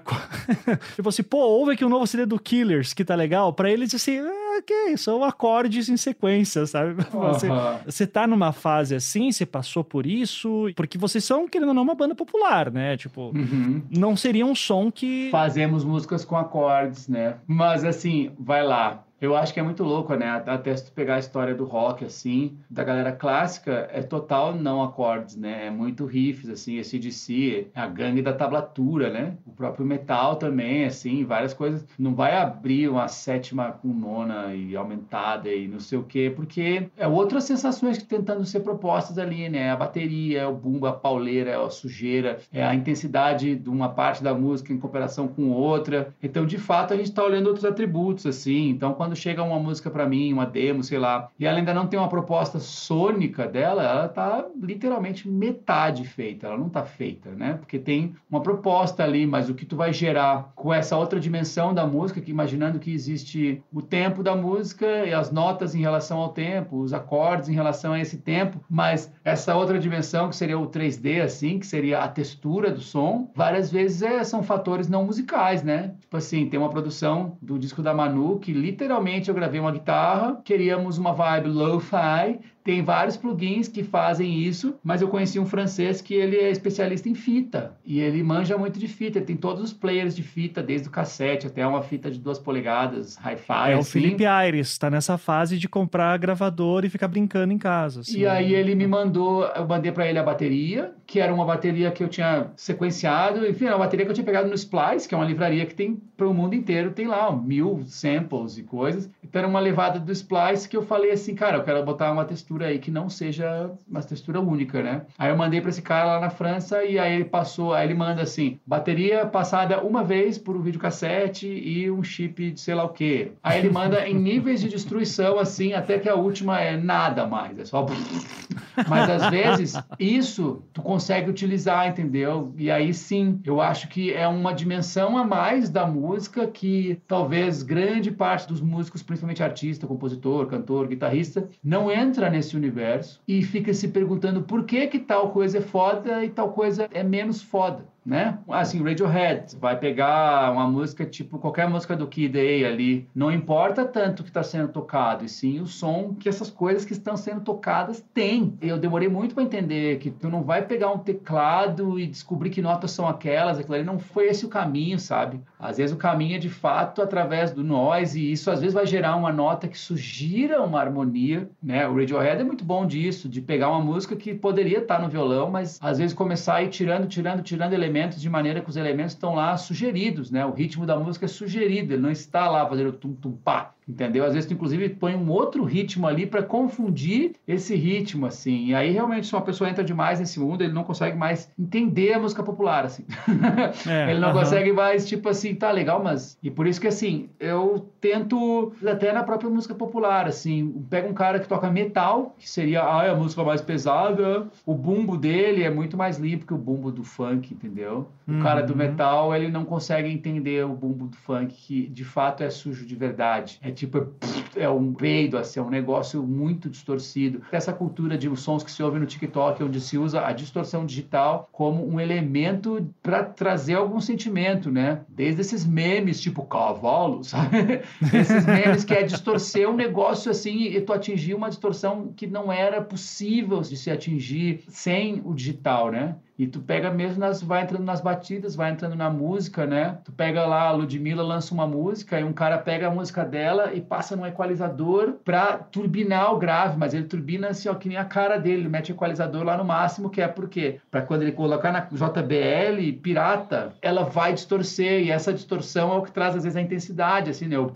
tipo 0.95 1.09
assim, 1.09 1.23
pô, 1.23 1.37
ouve 1.37 1.73
aqui 1.73 1.83
o 1.83 1.87
um 1.87 1.89
novo 1.89 2.07
CD 2.07 2.25
do 2.25 2.39
Killers, 2.39 2.93
que 2.93 3.05
tá 3.05 3.15
legal. 3.15 3.53
Pra 3.53 3.69
ele, 3.69 3.85
diz 3.85 3.95
assim, 3.95 4.19
ah, 4.19 4.44
ok, 4.57 4.97
são 4.97 5.23
acordes 5.23 5.89
em 5.89 5.97
sequência, 5.97 6.65
sabe? 6.65 6.95
Você, 7.11 7.47
você 7.85 8.07
tá 8.07 8.27
numa 8.27 8.51
fase 8.51 8.95
assim, 8.95 9.31
você 9.31 9.45
passou 9.45 9.83
por 9.83 10.05
isso, 10.05 10.69
porque 10.75 10.97
vocês 10.97 11.23
são, 11.23 11.47
querendo 11.47 11.69
ou 11.69 11.73
não, 11.73 11.81
uma 11.81 11.95
banda 11.95 12.13
popular, 12.13 12.71
né? 12.71 12.97
Tipo, 12.97 13.31
uhum. 13.35 13.81
não 13.89 14.15
seria 14.15 14.45
um 14.45 14.53
som 14.53 14.91
que. 14.91 15.29
Fazemos 15.31 15.83
músicas 15.83 16.23
com 16.23 16.37
acordes, 16.37 17.07
né? 17.07 17.37
Mas 17.47 17.83
assim, 17.83 18.31
vai 18.39 18.63
lá. 18.63 19.04
Eu 19.21 19.35
acho 19.35 19.53
que 19.53 19.59
é 19.59 19.63
muito 19.63 19.83
louco, 19.83 20.13
né? 20.15 20.43
Até 20.45 20.75
se 20.75 20.85
tu 20.85 20.91
pegar 20.91 21.15
a 21.15 21.19
história 21.19 21.55
do 21.55 21.63
rock, 21.63 22.03
assim, 22.03 22.57
da 22.69 22.83
galera 22.83 23.11
clássica, 23.11 23.89
é 23.91 24.01
total 24.01 24.53
não 24.53 24.83
acordes, 24.83 25.35
né? 25.35 25.67
É 25.67 25.69
muito 25.69 26.05
riffs, 26.05 26.49
assim, 26.49 26.77
esse 26.77 26.99
DC, 26.99 27.67
a 27.73 27.87
gangue 27.87 28.21
da 28.21 28.33
tablatura, 28.33 29.09
né? 29.09 29.33
O 29.45 29.51
próprio 29.51 29.85
metal 29.85 30.35
também, 30.35 30.85
assim, 30.85 31.23
várias 31.23 31.53
coisas. 31.53 31.85
Não 31.97 32.13
vai 32.13 32.35
abrir 32.35 32.89
uma 32.89 33.07
sétima 33.07 33.71
com 33.71 33.87
nona 33.87 34.53
e 34.53 34.75
aumentada 34.75 35.49
e 35.49 35.67
não 35.67 35.79
sei 35.79 35.97
o 35.97 36.03
quê, 36.03 36.31
porque 36.35 36.89
é 36.97 37.07
outras 37.07 37.45
sensações 37.45 37.97
que 37.97 38.05
tentando 38.05 38.43
ser 38.45 38.59
propostas 38.59 39.17
ali, 39.17 39.47
né? 39.49 39.71
A 39.71 39.75
bateria, 39.75 40.41
é 40.41 40.47
o 40.47 40.53
bumbo, 40.53 40.87
a 40.87 40.93
pauleira, 40.93 41.51
é 41.51 41.55
a 41.55 41.69
sujeira, 41.69 42.39
é 42.51 42.63
a 42.63 42.75
intensidade 42.75 43.55
de 43.55 43.69
uma 43.69 43.89
parte 43.89 44.21
da 44.21 44.33
música 44.33 44.73
em 44.73 44.77
cooperação 44.77 45.27
com 45.27 45.51
outra. 45.51 46.13
Então, 46.21 46.45
de 46.45 46.57
fato, 46.57 46.93
a 46.93 46.97
gente 46.97 47.07
está 47.07 47.23
olhando 47.23 47.47
outros 47.47 47.65
atributos, 47.65 48.25
assim. 48.25 48.69
Então, 48.69 48.93
quando 48.93 49.14
quando 49.15 49.17
chega 49.17 49.43
uma 49.43 49.59
música 49.59 49.89
para 49.89 50.05
mim, 50.05 50.33
uma 50.33 50.45
demo, 50.45 50.83
sei 50.83 50.99
lá, 50.99 51.29
e 51.39 51.45
ela 51.45 51.57
ainda 51.57 51.73
não 51.73 51.87
tem 51.87 51.97
uma 51.97 52.09
proposta 52.09 52.59
sônica 52.59 53.47
dela, 53.47 53.81
ela 53.81 54.07
tá 54.09 54.45
literalmente 54.61 55.27
metade 55.27 56.05
feita, 56.05 56.47
ela 56.47 56.57
não 56.57 56.69
tá 56.69 56.83
feita, 56.83 57.29
né? 57.31 57.53
Porque 57.53 57.79
tem 57.79 58.15
uma 58.29 58.41
proposta 58.41 59.03
ali, 59.03 59.25
mas 59.25 59.49
o 59.49 59.53
que 59.53 59.65
tu 59.65 59.75
vai 59.75 59.93
gerar 59.93 60.51
com 60.55 60.73
essa 60.73 60.97
outra 60.97 61.19
dimensão 61.19 61.73
da 61.73 61.87
música, 61.87 62.19
que 62.19 62.31
imaginando 62.31 62.79
que 62.79 62.91
existe 62.91 63.63
o 63.71 63.81
tempo 63.81 64.21
da 64.21 64.35
música 64.35 64.85
e 65.05 65.13
as 65.13 65.31
notas 65.31 65.73
em 65.73 65.79
relação 65.79 66.19
ao 66.19 66.29
tempo, 66.29 66.81
os 66.81 66.93
acordes 66.93 67.47
em 67.47 67.53
relação 67.53 67.93
a 67.93 67.99
esse 67.99 68.17
tempo, 68.17 68.59
mas 68.69 69.11
essa 69.23 69.55
outra 69.55 69.79
dimensão 69.79 70.29
que 70.29 70.35
seria 70.35 70.59
o 70.59 70.67
3D 70.67 71.23
assim, 71.23 71.57
que 71.59 71.65
seria 71.65 71.99
a 71.99 72.07
textura 72.07 72.69
do 72.69 72.81
som, 72.81 73.31
várias 73.33 73.71
vezes 73.71 74.01
é, 74.01 74.23
são 74.23 74.43
fatores 74.43 74.89
não 74.89 75.05
musicais, 75.05 75.63
né? 75.63 75.93
Tipo 76.01 76.17
assim, 76.17 76.49
tem 76.49 76.59
uma 76.59 76.69
produção 76.69 77.37
do 77.41 77.57
disco 77.57 77.81
da 77.81 77.93
Manu 77.93 78.39
que 78.39 78.51
literalmente 78.51 78.94
Literalmente 78.95 79.27
eu 79.27 79.35
gravei 79.35 79.59
uma 79.59 79.73
guitarra, 79.73 80.39
queríamos 80.41 80.97
uma 80.97 81.11
vibe 81.11 81.49
lo-fi, 81.49 82.39
tem 82.65 82.81
vários 82.81 83.15
plugins 83.15 83.67
que 83.67 83.83
fazem 83.83 84.39
isso, 84.39 84.73
mas 84.83 84.99
eu 84.99 85.07
conheci 85.07 85.39
um 85.39 85.45
francês 85.45 86.01
que 86.01 86.15
ele 86.15 86.35
é 86.35 86.49
especialista 86.49 87.07
em 87.07 87.13
fita 87.13 87.77
e 87.85 87.99
ele 87.99 88.23
manja 88.23 88.57
muito 88.57 88.79
de 88.79 88.87
fita. 88.87 89.19
Ele 89.19 89.25
tem 89.27 89.37
todos 89.37 89.61
os 89.61 89.71
players 89.71 90.15
de 90.15 90.23
fita, 90.23 90.63
desde 90.63 90.87
o 90.87 90.91
cassete 90.91 91.45
até 91.45 91.65
uma 91.65 91.83
fita 91.83 92.09
de 92.09 92.17
duas 92.17 92.39
polegadas, 92.39 93.17
hi-fi. 93.17 93.69
É 93.69 93.73
assim. 93.73 93.81
o 93.81 93.83
Felipe 93.83 94.25
Aires, 94.25 94.69
está 94.69 94.89
nessa 94.89 95.15
fase 95.15 95.59
de 95.59 95.69
comprar 95.69 96.17
gravador 96.17 96.83
e 96.83 96.89
ficar 96.89 97.07
brincando 97.07 97.53
em 97.53 97.57
casa. 97.59 98.01
Assim. 98.01 98.17
E 98.17 98.25
aí 98.25 98.55
ele 98.55 98.73
me 98.73 98.87
mandou, 98.87 99.45
eu 99.45 99.67
mandei 99.67 99.91
para 99.91 100.07
ele 100.07 100.17
a 100.17 100.23
bateria, 100.23 100.91
que 101.05 101.19
era 101.19 101.31
uma 101.31 101.45
bateria 101.45 101.91
que 101.91 102.03
eu 102.03 102.07
tinha 102.07 102.47
sequenciado, 102.55 103.45
enfim, 103.45 103.65
era 103.65 103.75
uma 103.75 103.85
bateria 103.85 104.05
que 104.05 104.09
eu 104.09 104.15
tinha 104.15 104.25
pegado 104.25 104.49
no 104.49 104.55
Splice, 104.55 105.07
que 105.07 105.13
é 105.13 105.17
uma 105.17 105.27
livraria 105.27 105.67
que 105.67 105.75
tem 105.75 106.01
para 106.17 106.27
o 106.27 106.33
mundo 106.33 106.55
inteiro, 106.55 106.89
tem 106.91 107.05
lá 107.05 107.29
ó, 107.29 107.35
mil 107.35 107.83
samples 107.85 108.57
e 108.57 108.63
coisas. 108.63 109.07
Então 109.23 109.39
era 109.39 109.47
uma 109.47 109.59
levada 109.59 109.99
do 109.99 110.11
Splice 110.11 110.67
que 110.67 110.75
eu 110.75 110.81
falei 110.81 111.11
assim, 111.11 111.35
cara, 111.35 111.57
eu 111.57 111.63
quero 111.63 111.83
botar 111.85 112.11
uma 112.11 112.25
textura 112.25 112.54
textura 112.55 112.67
aí 112.67 112.79
que 112.79 112.91
não 112.91 113.09
seja 113.09 113.71
uma 113.87 114.01
textura 114.01 114.39
única, 114.39 114.81
né? 114.81 115.01
Aí 115.17 115.29
eu 115.29 115.37
mandei 115.37 115.59
para 115.61 115.69
esse 115.69 115.81
cara 115.81 116.05
lá 116.05 116.19
na 116.19 116.29
França 116.29 116.83
e 116.83 116.97
aí 116.97 117.15
ele 117.15 117.25
passou, 117.25 117.73
aí 117.73 117.85
ele 117.85 117.93
manda 117.93 118.21
assim, 118.21 118.59
bateria 118.65 119.25
passada 119.25 119.81
uma 119.81 120.03
vez 120.03 120.37
por 120.37 120.55
um 120.55 120.61
videocassete 120.61 121.47
e 121.47 121.89
um 121.91 122.03
chip 122.03 122.51
de 122.51 122.59
sei 122.59 122.75
lá 122.75 122.83
o 122.83 122.89
quê. 122.89 123.31
Aí 123.43 123.59
ele 123.59 123.69
manda 123.69 124.07
em 124.07 124.13
níveis 124.13 124.61
de 124.61 124.69
destruição 124.69 125.37
assim, 125.37 125.73
até 125.73 125.99
que 125.99 126.07
a 126.07 126.15
última 126.15 126.59
é 126.59 126.77
nada 126.77 127.27
mais, 127.27 127.59
é 127.59 127.65
só 127.65 127.85
Mas 128.89 129.09
às 129.09 129.29
vezes 129.29 129.73
isso 129.99 130.61
tu 130.73 130.81
consegue 130.81 131.29
utilizar, 131.29 131.87
entendeu? 131.87 132.53
E 132.57 132.69
aí 132.69 132.93
sim, 132.93 133.39
eu 133.45 133.61
acho 133.61 133.87
que 133.87 134.13
é 134.13 134.27
uma 134.27 134.53
dimensão 134.53 135.17
a 135.17 135.23
mais 135.23 135.69
da 135.69 135.85
música 135.85 136.47
que 136.47 136.99
talvez 137.07 137.63
grande 137.63 138.11
parte 138.11 138.47
dos 138.47 138.61
músicos, 138.61 139.01
principalmente 139.01 139.43
artista, 139.43 139.87
compositor, 139.87 140.47
cantor, 140.47 140.87
guitarrista, 140.87 141.47
não 141.63 141.89
entra 141.91 142.29
nesse 142.29 142.44
nesse 142.45 142.55
universo 142.55 143.21
e 143.27 143.41
fica 143.41 143.73
se 143.73 143.87
perguntando 143.87 144.43
por 144.43 144.65
que 144.65 144.87
que 144.87 144.99
tal 144.99 145.31
coisa 145.31 145.57
é 145.57 145.61
foda 145.61 146.23
e 146.23 146.29
tal 146.29 146.53
coisa 146.53 146.87
é 146.93 147.03
menos 147.03 147.41
foda 147.41 147.85
né? 148.05 148.37
Assim, 148.49 148.83
Radiohead 148.83 149.55
vai 149.57 149.77
pegar 149.77 150.51
uma 150.51 150.67
música 150.67 151.03
tipo 151.05 151.39
qualquer 151.39 151.67
música 151.67 151.95
do 151.95 152.05
Kid 152.07 152.37
A 152.37 152.67
ali, 152.67 153.07
não 153.15 153.31
importa 153.31 153.83
tanto 153.83 154.19
o 154.19 154.23
que 154.23 154.29
está 154.29 154.43
sendo 154.43 154.67
tocado, 154.67 155.25
e 155.25 155.29
sim 155.29 155.59
o 155.59 155.65
som 155.65 156.13
que 156.13 156.29
essas 156.29 156.51
coisas 156.51 156.85
que 156.85 156.93
estão 156.93 157.17
sendo 157.17 157.41
tocadas 157.41 158.05
têm. 158.13 158.55
Eu 158.61 158.77
demorei 158.77 159.09
muito 159.09 159.33
para 159.33 159.43
entender 159.43 159.97
que 159.97 160.11
tu 160.11 160.29
não 160.29 160.43
vai 160.43 160.61
pegar 160.61 160.91
um 160.91 160.99
teclado 160.99 161.99
e 161.99 162.05
descobrir 162.05 162.51
que 162.51 162.61
notas 162.61 162.91
são 162.91 163.07
aquelas, 163.07 163.57
aquilo 163.57 163.73
ali 163.73 163.83
não 163.83 163.97
foi 163.97 164.27
esse 164.27 164.45
o 164.45 164.49
caminho, 164.49 164.99
sabe? 164.99 165.41
Às 165.59 165.77
vezes 165.77 165.95
o 165.95 165.97
caminho 165.97 166.35
é 166.35 166.39
de 166.39 166.49
fato 166.49 167.01
através 167.01 167.51
do 167.51 167.63
noise 167.63 168.19
e 168.19 168.31
isso 168.31 168.51
às 168.51 168.59
vezes 168.59 168.75
vai 168.75 168.85
gerar 168.85 169.15
uma 169.15 169.31
nota 169.31 169.67
que 169.67 169.77
sugira 169.77 170.61
uma 170.61 170.79
harmonia, 170.79 171.49
né? 171.61 171.87
O 171.87 171.95
Radiohead 171.95 172.41
é 172.41 172.43
muito 172.43 172.63
bom 172.63 172.85
disso, 172.85 173.27
de 173.27 173.41
pegar 173.41 173.69
uma 173.69 173.81
música 173.81 174.15
que 174.15 174.35
poderia 174.35 174.79
estar 174.79 174.97
tá 174.97 175.01
no 175.01 175.09
violão, 175.09 175.49
mas 175.49 175.79
às 175.81 175.97
vezes 175.97 176.13
começar 176.13 176.55
a 176.55 176.63
ir 176.63 176.69
tirando, 176.69 177.07
tirando, 177.07 177.41
tirando 177.41 177.73
elementos 177.73 177.94
elementos 177.95 178.21
de 178.21 178.29
maneira 178.29 178.61
que 178.61 178.69
os 178.69 178.75
elementos 178.75 179.13
estão 179.13 179.35
lá 179.35 179.55
sugeridos, 179.57 180.29
né? 180.29 180.45
O 180.45 180.51
ritmo 180.51 180.85
da 180.85 180.99
música 180.99 181.25
é 181.25 181.27
sugerido, 181.27 181.93
ele 181.93 182.01
não 182.01 182.11
está 182.11 182.49
lá 182.49 182.67
fazendo 182.67 182.91
tum 182.91 183.13
tum 183.13 183.31
pá. 183.31 183.73
Entendeu? 183.87 184.25
Às 184.25 184.33
vezes 184.33 184.47
tu 184.47 184.53
inclusive 184.53 184.89
põe 184.89 185.15
um 185.15 185.29
outro 185.29 185.63
ritmo 185.63 186.07
ali 186.07 186.25
para 186.25 186.43
confundir 186.43 187.33
esse 187.47 187.75
ritmo, 187.75 188.25
assim. 188.25 188.67
E 188.67 188.75
aí 188.75 188.91
realmente 188.91 189.27
se 189.27 189.33
uma 189.33 189.41
pessoa 189.41 189.69
entra 189.69 189.83
demais 189.83 190.19
nesse 190.19 190.39
mundo, 190.39 190.63
ele 190.63 190.73
não 190.73 190.83
consegue 190.83 191.17
mais 191.17 191.51
entender 191.57 192.13
a 192.13 192.19
música 192.19 192.43
popular, 192.43 192.85
assim. 192.85 193.05
É, 193.87 194.11
ele 194.11 194.19
não 194.19 194.29
uh 194.29 194.33
-huh. 194.33 194.39
consegue 194.39 194.71
mais, 194.71 195.07
tipo 195.07 195.29
assim, 195.29 195.53
tá 195.53 195.71
legal, 195.71 196.01
mas... 196.03 196.37
E 196.41 196.49
por 196.49 196.65
isso 196.65 196.79
que, 196.79 196.87
assim, 196.87 197.29
eu 197.39 197.87
tento, 197.99 198.73
até 198.85 199.11
na 199.11 199.23
própria 199.23 199.49
música 199.49 199.75
popular, 199.75 200.27
assim, 200.27 200.85
pega 200.89 201.07
um 201.07 201.13
cara 201.13 201.39
que 201.39 201.47
toca 201.47 201.69
metal, 201.69 202.35
que 202.37 202.49
seria 202.49 202.81
ah, 202.81 203.11
a 203.11 203.15
música 203.15 203.43
mais 203.43 203.61
pesada, 203.61 204.47
o 204.65 204.73
bumbo 204.73 205.17
dele 205.17 205.63
é 205.63 205.69
muito 205.69 205.97
mais 205.97 206.17
limpo 206.17 206.45
que 206.45 206.53
o 206.53 206.57
bumbo 206.57 206.91
do 206.91 207.03
funk, 207.03 207.53
entendeu? 207.53 208.07
O 208.27 208.31
uhum. 208.31 208.41
cara 208.41 208.61
do 208.61 208.75
metal, 208.75 209.35
ele 209.35 209.49
não 209.49 209.65
consegue 209.65 210.09
entender 210.09 210.65
o 210.65 210.73
bumbo 210.73 211.07
do 211.07 211.17
funk, 211.17 211.53
que 211.53 211.87
de 211.87 212.03
fato 212.03 212.43
é 212.43 212.49
sujo 212.49 212.85
de 212.85 212.95
verdade. 212.95 213.59
É 213.61 213.71
tipo, 213.75 214.07
é 214.55 214.69
um 214.69 214.93
peido, 214.93 215.37
assim, 215.37 215.59
é 215.59 215.63
um 215.63 215.69
negócio 215.69 216.23
muito 216.23 216.69
distorcido. 216.69 217.41
Essa 217.51 217.73
cultura 217.73 218.17
de 218.17 218.33
sons 218.37 218.63
que 218.63 218.71
se 218.71 218.81
ouve 218.81 218.99
no 218.99 219.05
TikTok, 219.05 219.63
onde 219.63 219.79
se 219.79 219.97
usa 219.97 220.25
a 220.25 220.31
distorção 220.31 220.85
digital 220.85 221.49
como 221.51 221.87
um 221.87 221.99
elemento 221.99 222.87
para 223.01 223.23
trazer 223.23 223.75
algum 223.75 223.99
sentimento, 223.99 224.71
né? 224.71 225.01
Desde 225.07 225.41
esses 225.41 225.65
memes, 225.65 226.21
tipo 226.21 226.43
cavalo, 226.45 227.23
sabe? 227.25 227.81
esses 228.13 228.45
memes 228.45 228.83
que 228.83 228.93
é 228.93 229.03
distorcer 229.03 229.69
um 229.69 229.75
negócio 229.75 230.31
assim 230.31 230.63
e 230.63 230.81
tu 230.81 230.93
atingir 230.93 231.33
uma 231.33 231.49
distorção 231.49 232.13
que 232.15 232.27
não 232.27 232.51
era 232.51 232.81
possível 232.81 233.61
de 233.61 233.77
se 233.77 233.91
atingir 233.91 234.63
sem 234.67 235.21
o 235.23 235.33
digital, 235.33 235.91
né? 235.91 236.15
E 236.37 236.45
tu 236.45 236.59
pega 236.59 236.91
mesmo, 236.91 237.19
nas, 237.19 237.41
vai 237.41 237.63
entrando 237.63 237.83
nas 237.83 238.01
batidas, 238.01 238.55
vai 238.55 238.69
entrando 238.69 238.95
na 238.95 239.09
música, 239.09 239.65
né? 239.65 239.97
Tu 240.03 240.11
pega 240.11 240.45
lá, 240.45 240.67
a 240.67 240.71
Ludmilla 240.71 241.23
lança 241.23 241.53
uma 241.53 241.65
música 241.65 242.19
e 242.19 242.23
um 242.23 242.33
cara 242.33 242.57
pega 242.57 242.87
a 242.87 242.91
música 242.91 243.23
dela 243.23 243.73
e 243.73 243.79
passa 243.79 244.17
num 244.17 244.25
equalizador 244.25 245.13
pra 245.23 245.57
turbinar 245.57 246.33
o 246.33 246.37
grave, 246.37 246.77
mas 246.77 246.93
ele 246.93 247.05
turbina 247.05 247.47
assim, 247.47 247.69
ó, 247.69 247.73
que 247.73 247.87
nem 247.87 247.97
a 247.97 248.03
cara 248.03 248.37
dele, 248.37 248.63
ele 248.63 248.69
mete 248.69 248.91
o 248.91 248.95
equalizador 248.95 249.43
lá 249.43 249.55
no 249.55 249.63
máximo, 249.63 250.09
que 250.09 250.21
é 250.21 250.27
por 250.27 250.49
quê? 250.49 250.79
Pra 250.91 251.01
quando 251.01 251.21
ele 251.21 251.31
colocar 251.31 251.71
na 251.71 251.79
JBL 251.79 252.99
pirata, 253.01 253.73
ela 253.81 254.03
vai 254.03 254.33
distorcer 254.33 255.03
e 255.03 255.11
essa 255.11 255.33
distorção 255.33 255.93
é 255.93 255.97
o 255.97 256.01
que 256.01 256.11
traz 256.11 256.35
às 256.35 256.43
vezes 256.43 256.57
a 256.57 256.61
intensidade, 256.61 257.29
assim, 257.29 257.47
né? 257.47 257.57
O, 257.57 257.71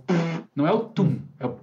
não 0.53 0.67
é 0.67 0.73
o 0.73 0.79
tum, 0.79 1.17
é 1.39 1.45
o 1.45 1.55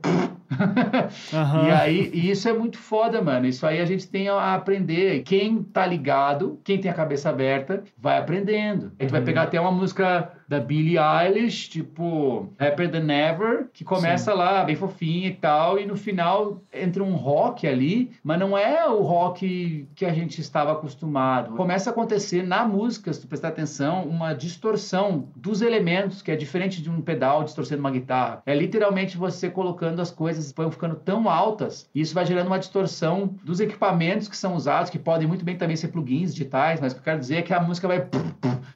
uhum. 0.50 1.66
E 1.66 1.70
aí, 1.70 2.10
e 2.12 2.30
isso 2.30 2.48
é 2.48 2.52
muito 2.52 2.78
foda, 2.78 3.20
mano. 3.22 3.46
Isso 3.46 3.66
aí 3.66 3.80
a 3.80 3.84
gente 3.84 4.08
tem 4.08 4.28
a 4.28 4.54
aprender. 4.54 5.22
Quem 5.22 5.62
tá 5.62 5.86
ligado, 5.86 6.60
quem 6.64 6.80
tem 6.80 6.90
a 6.90 6.94
cabeça 6.94 7.30
aberta, 7.30 7.82
vai 7.98 8.18
aprendendo. 8.18 8.92
A 8.98 9.02
gente 9.02 9.12
uhum. 9.12 9.18
vai 9.18 9.22
pegar 9.22 9.42
até 9.42 9.60
uma 9.60 9.72
música 9.72 10.32
da 10.48 10.60
Billie 10.60 10.96
Eilish, 10.96 11.68
tipo 11.68 12.48
Happier 12.58 12.90
Than 12.90 13.10
Ever, 13.10 13.68
que 13.72 13.84
começa 13.84 14.32
Sim. 14.32 14.38
lá 14.38 14.64
bem 14.64 14.76
fofinha 14.76 15.28
e 15.28 15.34
tal, 15.34 15.78
e 15.78 15.86
no 15.86 15.96
final 15.96 16.62
entra 16.72 17.02
um 17.02 17.14
rock 17.14 17.66
ali, 17.66 18.12
mas 18.22 18.38
não 18.38 18.56
é 18.56 18.88
o 18.88 19.02
rock 19.02 19.88
que 19.94 20.04
a 20.04 20.12
gente 20.12 20.40
estava 20.40 20.72
acostumado. 20.72 21.56
Começa 21.56 21.90
a 21.90 21.92
acontecer 21.92 22.42
na 22.42 22.64
música, 22.64 23.12
se 23.12 23.20
tu 23.20 23.26
prestar 23.26 23.48
atenção, 23.48 24.04
uma 24.04 24.32
distorção 24.32 25.28
dos 25.34 25.62
elementos, 25.62 26.22
que 26.22 26.30
é 26.30 26.36
diferente 26.36 26.80
de 26.80 26.90
um 26.90 27.00
pedal 27.00 27.42
distorcendo 27.42 27.80
uma 27.80 27.90
guitarra. 27.90 28.42
É 28.46 28.54
literalmente 28.54 29.16
você 29.16 29.50
colocando 29.50 30.00
as 30.00 30.10
coisas, 30.10 30.35
vão 30.54 30.70
ficando 30.70 30.94
tão 30.94 31.28
altas, 31.28 31.88
e 31.94 32.00
isso 32.00 32.14
vai 32.14 32.26
gerando 32.26 32.48
uma 32.48 32.58
distorção 32.58 33.34
dos 33.44 33.60
equipamentos 33.60 34.28
que 34.28 34.36
são 34.36 34.54
usados, 34.54 34.90
que 34.90 34.98
podem 34.98 35.26
muito 35.26 35.44
bem 35.44 35.56
também 35.56 35.76
ser 35.76 35.88
plugins 35.88 36.34
digitais, 36.34 36.80
mas 36.80 36.92
o 36.92 36.96
que 36.96 37.00
eu 37.00 37.04
quero 37.04 37.20
dizer 37.20 37.36
é 37.36 37.42
que 37.42 37.54
a 37.54 37.60
música 37.60 37.88
vai 37.88 38.06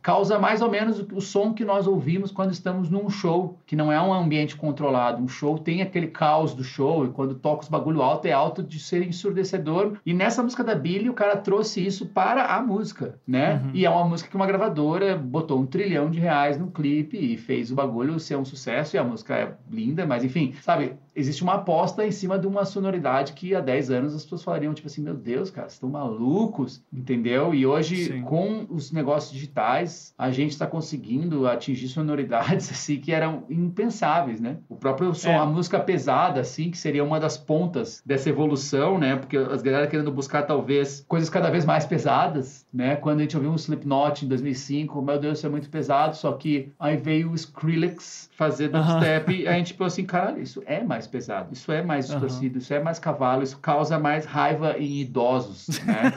causa 0.03 0.39
mais 0.39 0.63
ou 0.63 0.71
menos 0.71 1.05
o 1.13 1.21
som 1.21 1.53
que 1.53 1.65
nós 1.65 1.87
ouvimos 1.87 2.31
quando 2.31 2.53
estamos 2.53 2.89
num 2.89 3.09
show, 3.11 3.59
que 3.67 3.77
não 3.77 3.93
é 3.93 4.01
um 4.01 4.13
ambiente 4.13 4.57
controlado. 4.57 5.23
Um 5.23 5.29
show 5.29 5.59
tem 5.59 5.83
aquele 5.83 6.07
caos 6.07 6.55
do 6.55 6.65
show, 6.65 7.05
e 7.05 7.09
quando 7.09 7.35
toca 7.35 7.63
os 7.63 7.69
bagulho 7.69 8.03
alto, 8.03 8.27
é 8.27 8.33
alto 8.33 8.63
de 8.63 8.79
ser 8.79 9.07
ensurdecedor. 9.07 9.99
E 10.05 10.15
nessa 10.15 10.43
música 10.43 10.65
da 10.65 10.75
Billy, 10.75 11.11
o 11.11 11.15
cara 11.15 11.37
trouxe 11.37 11.85
isso 11.85 12.07
para 12.07 12.47
a 12.47 12.63
música, 12.63 13.19
né? 13.27 13.61
Uhum. 13.65 13.71
E 13.75 13.85
é 13.85 13.91
uma 13.91 14.05
música 14.05 14.31
que 14.31 14.37
uma 14.37 14.47
gravadora 14.47 15.17
botou 15.17 15.59
um 15.59 15.67
trilhão 15.67 16.11
de 16.11 16.19
reais 16.19 16.59
no 16.59 16.71
clipe 16.71 17.17
e 17.17 17.37
fez 17.37 17.71
o 17.71 17.75
bagulho 17.75 18.19
ser 18.19 18.37
um 18.37 18.45
sucesso, 18.45 18.97
e 18.97 18.99
a 18.99 19.05
música 19.05 19.35
é 19.35 19.55
linda, 19.71 20.07
mas 20.07 20.25
enfim, 20.25 20.55
sabe? 20.63 20.95
Existe 21.15 21.43
uma 21.43 21.55
aposta 21.55 22.07
em 22.07 22.11
cima 22.11 22.39
de 22.39 22.47
uma 22.47 22.65
sonoridade 22.65 23.33
que 23.33 23.55
há 23.55 23.61
10 23.61 23.91
anos 23.91 24.15
as 24.15 24.23
pessoas 24.23 24.43
falariam, 24.43 24.75
tipo 24.75 24.87
assim, 24.87 25.03
meu 25.03 25.15
Deus, 25.15 25.51
cara, 25.51 25.67
estão 25.67 25.89
malucos, 25.89 26.83
entendeu? 26.93 27.55
E 27.55 27.67
hoje, 27.67 28.07
Sim. 28.07 28.23
com 28.23 28.67
os 28.69 28.93
negócios 28.93 29.33
digitais, 29.33 30.15
a 30.17 30.31
gente 30.31 30.51
está 30.51 30.67
conseguindo 30.67 31.47
atingir 31.47 31.89
sonoridades, 31.89 32.71
assim, 32.71 32.99
que 32.99 33.13
eram 33.13 33.45
impensáveis, 33.49 34.41
né? 34.41 34.59
O 34.69 34.77
próprio 34.77 35.15
som, 35.15 35.31
é. 35.31 35.37
a 35.37 35.47
música 35.47 35.81
pesada, 35.81 36.41
assim, 36.41 36.71
que 36.71 36.79
seria 36.79 37.05
uma 37.05 37.19
das 37.19 37.37
pontas 37.37 38.03
dessa 38.05 38.29
evolução, 38.29 38.99
né? 38.99 39.17
Porque 39.17 39.37
as 39.37 39.63
galera 39.63 39.87
querendo 39.87 40.13
buscar, 40.13 40.43
talvez, 40.43 41.05
coisas 41.09 41.29
cada 41.29 41.51
vez 41.51 41.65
mais 41.65 41.85
pesadas, 41.85 42.67
né? 42.73 42.97
Quando 42.97 43.19
a 43.19 43.23
gente 43.23 43.37
ouviu 43.37 43.51
um 43.51 43.57
Slipknot 43.57 44.25
em 44.25 44.29
2005, 44.29 45.03
meu 45.03 45.19
Deus, 45.19 45.39
isso 45.39 45.47
é 45.47 45.51
muito 45.51 45.69
pesado, 45.69 46.17
só 46.17 46.33
que 46.33 46.73
aí 46.79 46.97
veio 46.97 47.31
o 47.31 47.35
Skrillex 47.35 48.31
fazer 48.33 48.69
dubstep, 48.69 49.33
uh 49.33 49.37
-huh. 49.37 49.41
e 49.41 49.49
a 49.49 49.53
gente 49.53 49.75
pensou 49.75 49.87
assim, 49.87 50.05
caralho, 50.05 50.41
isso 50.41 50.63
é 50.67 50.83
mais 50.83 51.00
pesado, 51.07 51.53
isso 51.53 51.71
é 51.73 51.83
mais 51.83 52.07
distorcido, 52.07 52.55
uhum. 52.55 52.59
isso 52.59 52.75
é 52.75 52.81
mais 52.81 52.99
cavalo, 52.99 53.43
isso 53.43 53.59
causa 53.59 53.99
mais 53.99 54.25
raiva 54.25 54.77
em 54.79 55.01
idosos, 55.01 55.81
né? 55.85 56.13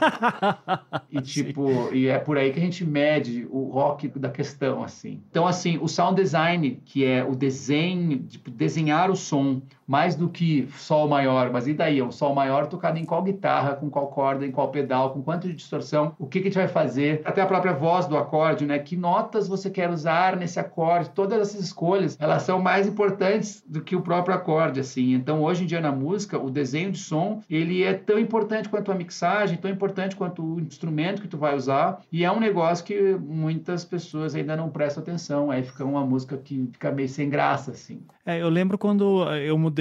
e 1.11 1.21
tipo, 1.21 1.67
Sim. 1.67 1.95
e 1.95 2.07
é 2.07 2.19
por 2.19 2.37
aí 2.37 2.51
que 2.51 2.59
a 2.59 2.63
gente 2.63 2.85
mede 2.85 3.47
o 3.49 3.69
rock 3.69 4.07
da 4.07 4.29
questão, 4.29 4.83
assim. 4.83 5.21
Então, 5.29 5.47
assim, 5.47 5.77
o 5.81 5.87
sound 5.87 6.21
design, 6.21 6.81
que 6.85 7.05
é 7.05 7.23
o 7.23 7.35
desenho, 7.35 8.19
tipo, 8.19 8.49
desenhar 8.49 9.09
o 9.09 9.15
som, 9.15 9.61
mais 9.87 10.15
do 10.15 10.29
que 10.29 10.67
sol 10.77 11.07
maior, 11.07 11.51
mas 11.51 11.67
e 11.67 11.73
daí? 11.73 11.99
É 11.99 12.03
um 12.03 12.11
sol 12.11 12.33
maior 12.33 12.67
tocado 12.67 12.97
em 12.97 13.05
qual 13.05 13.21
guitarra, 13.21 13.75
com 13.75 13.89
qual 13.89 14.07
corda, 14.07 14.45
em 14.45 14.51
qual 14.51 14.69
pedal, 14.69 15.11
com 15.11 15.21
quanto 15.21 15.47
de 15.47 15.53
distorção, 15.53 16.15
o 16.17 16.25
que, 16.25 16.39
que 16.39 16.47
a 16.47 16.49
gente 16.49 16.59
vai 16.59 16.67
fazer, 16.67 17.21
até 17.25 17.41
a 17.41 17.45
própria 17.45 17.73
voz 17.73 18.05
do 18.05 18.17
acorde, 18.17 18.65
né? 18.65 18.79
Que 18.79 18.95
notas 18.95 19.47
você 19.47 19.69
quer 19.69 19.89
usar 19.89 20.35
nesse 20.35 20.59
acorde? 20.59 21.09
Todas 21.09 21.39
essas 21.39 21.61
escolhas, 21.61 22.17
elas 22.19 22.43
são 22.43 22.61
mais 22.61 22.87
importantes 22.87 23.63
do 23.67 23.81
que 23.81 23.95
o 23.95 24.01
próprio 24.01 24.35
acorde, 24.35 24.79
assim. 24.79 25.13
Então, 25.13 25.41
hoje 25.41 25.63
em 25.63 25.67
dia 25.67 25.81
na 25.81 25.91
música, 25.91 26.37
o 26.37 26.49
desenho 26.49 26.91
de 26.91 26.99
som, 26.99 27.41
ele 27.49 27.83
é 27.83 27.93
tão 27.93 28.17
importante 28.19 28.69
quanto 28.69 28.91
a 28.91 28.95
mixagem, 28.95 29.57
tão 29.57 29.69
importante 29.69 30.15
quanto 30.15 30.43
o 30.43 30.59
instrumento 30.59 31.21
que 31.21 31.27
tu 31.27 31.37
vai 31.37 31.55
usar, 31.55 32.01
e 32.11 32.23
é 32.23 32.31
um 32.31 32.39
negócio 32.39 32.85
que 32.85 33.15
muitas 33.15 33.83
pessoas 33.83 34.35
ainda 34.35 34.55
não 34.55 34.69
prestam 34.69 35.03
atenção, 35.03 35.51
aí 35.51 35.63
fica 35.63 35.83
uma 35.83 36.05
música 36.05 36.37
que 36.37 36.69
fica 36.71 36.91
meio 36.91 37.09
sem 37.09 37.29
graça, 37.29 37.71
assim. 37.71 38.01
É, 38.25 38.41
eu 38.41 38.49
lembro 38.49 38.77
quando 38.77 39.23
eu 39.33 39.57
mudei 39.57 39.72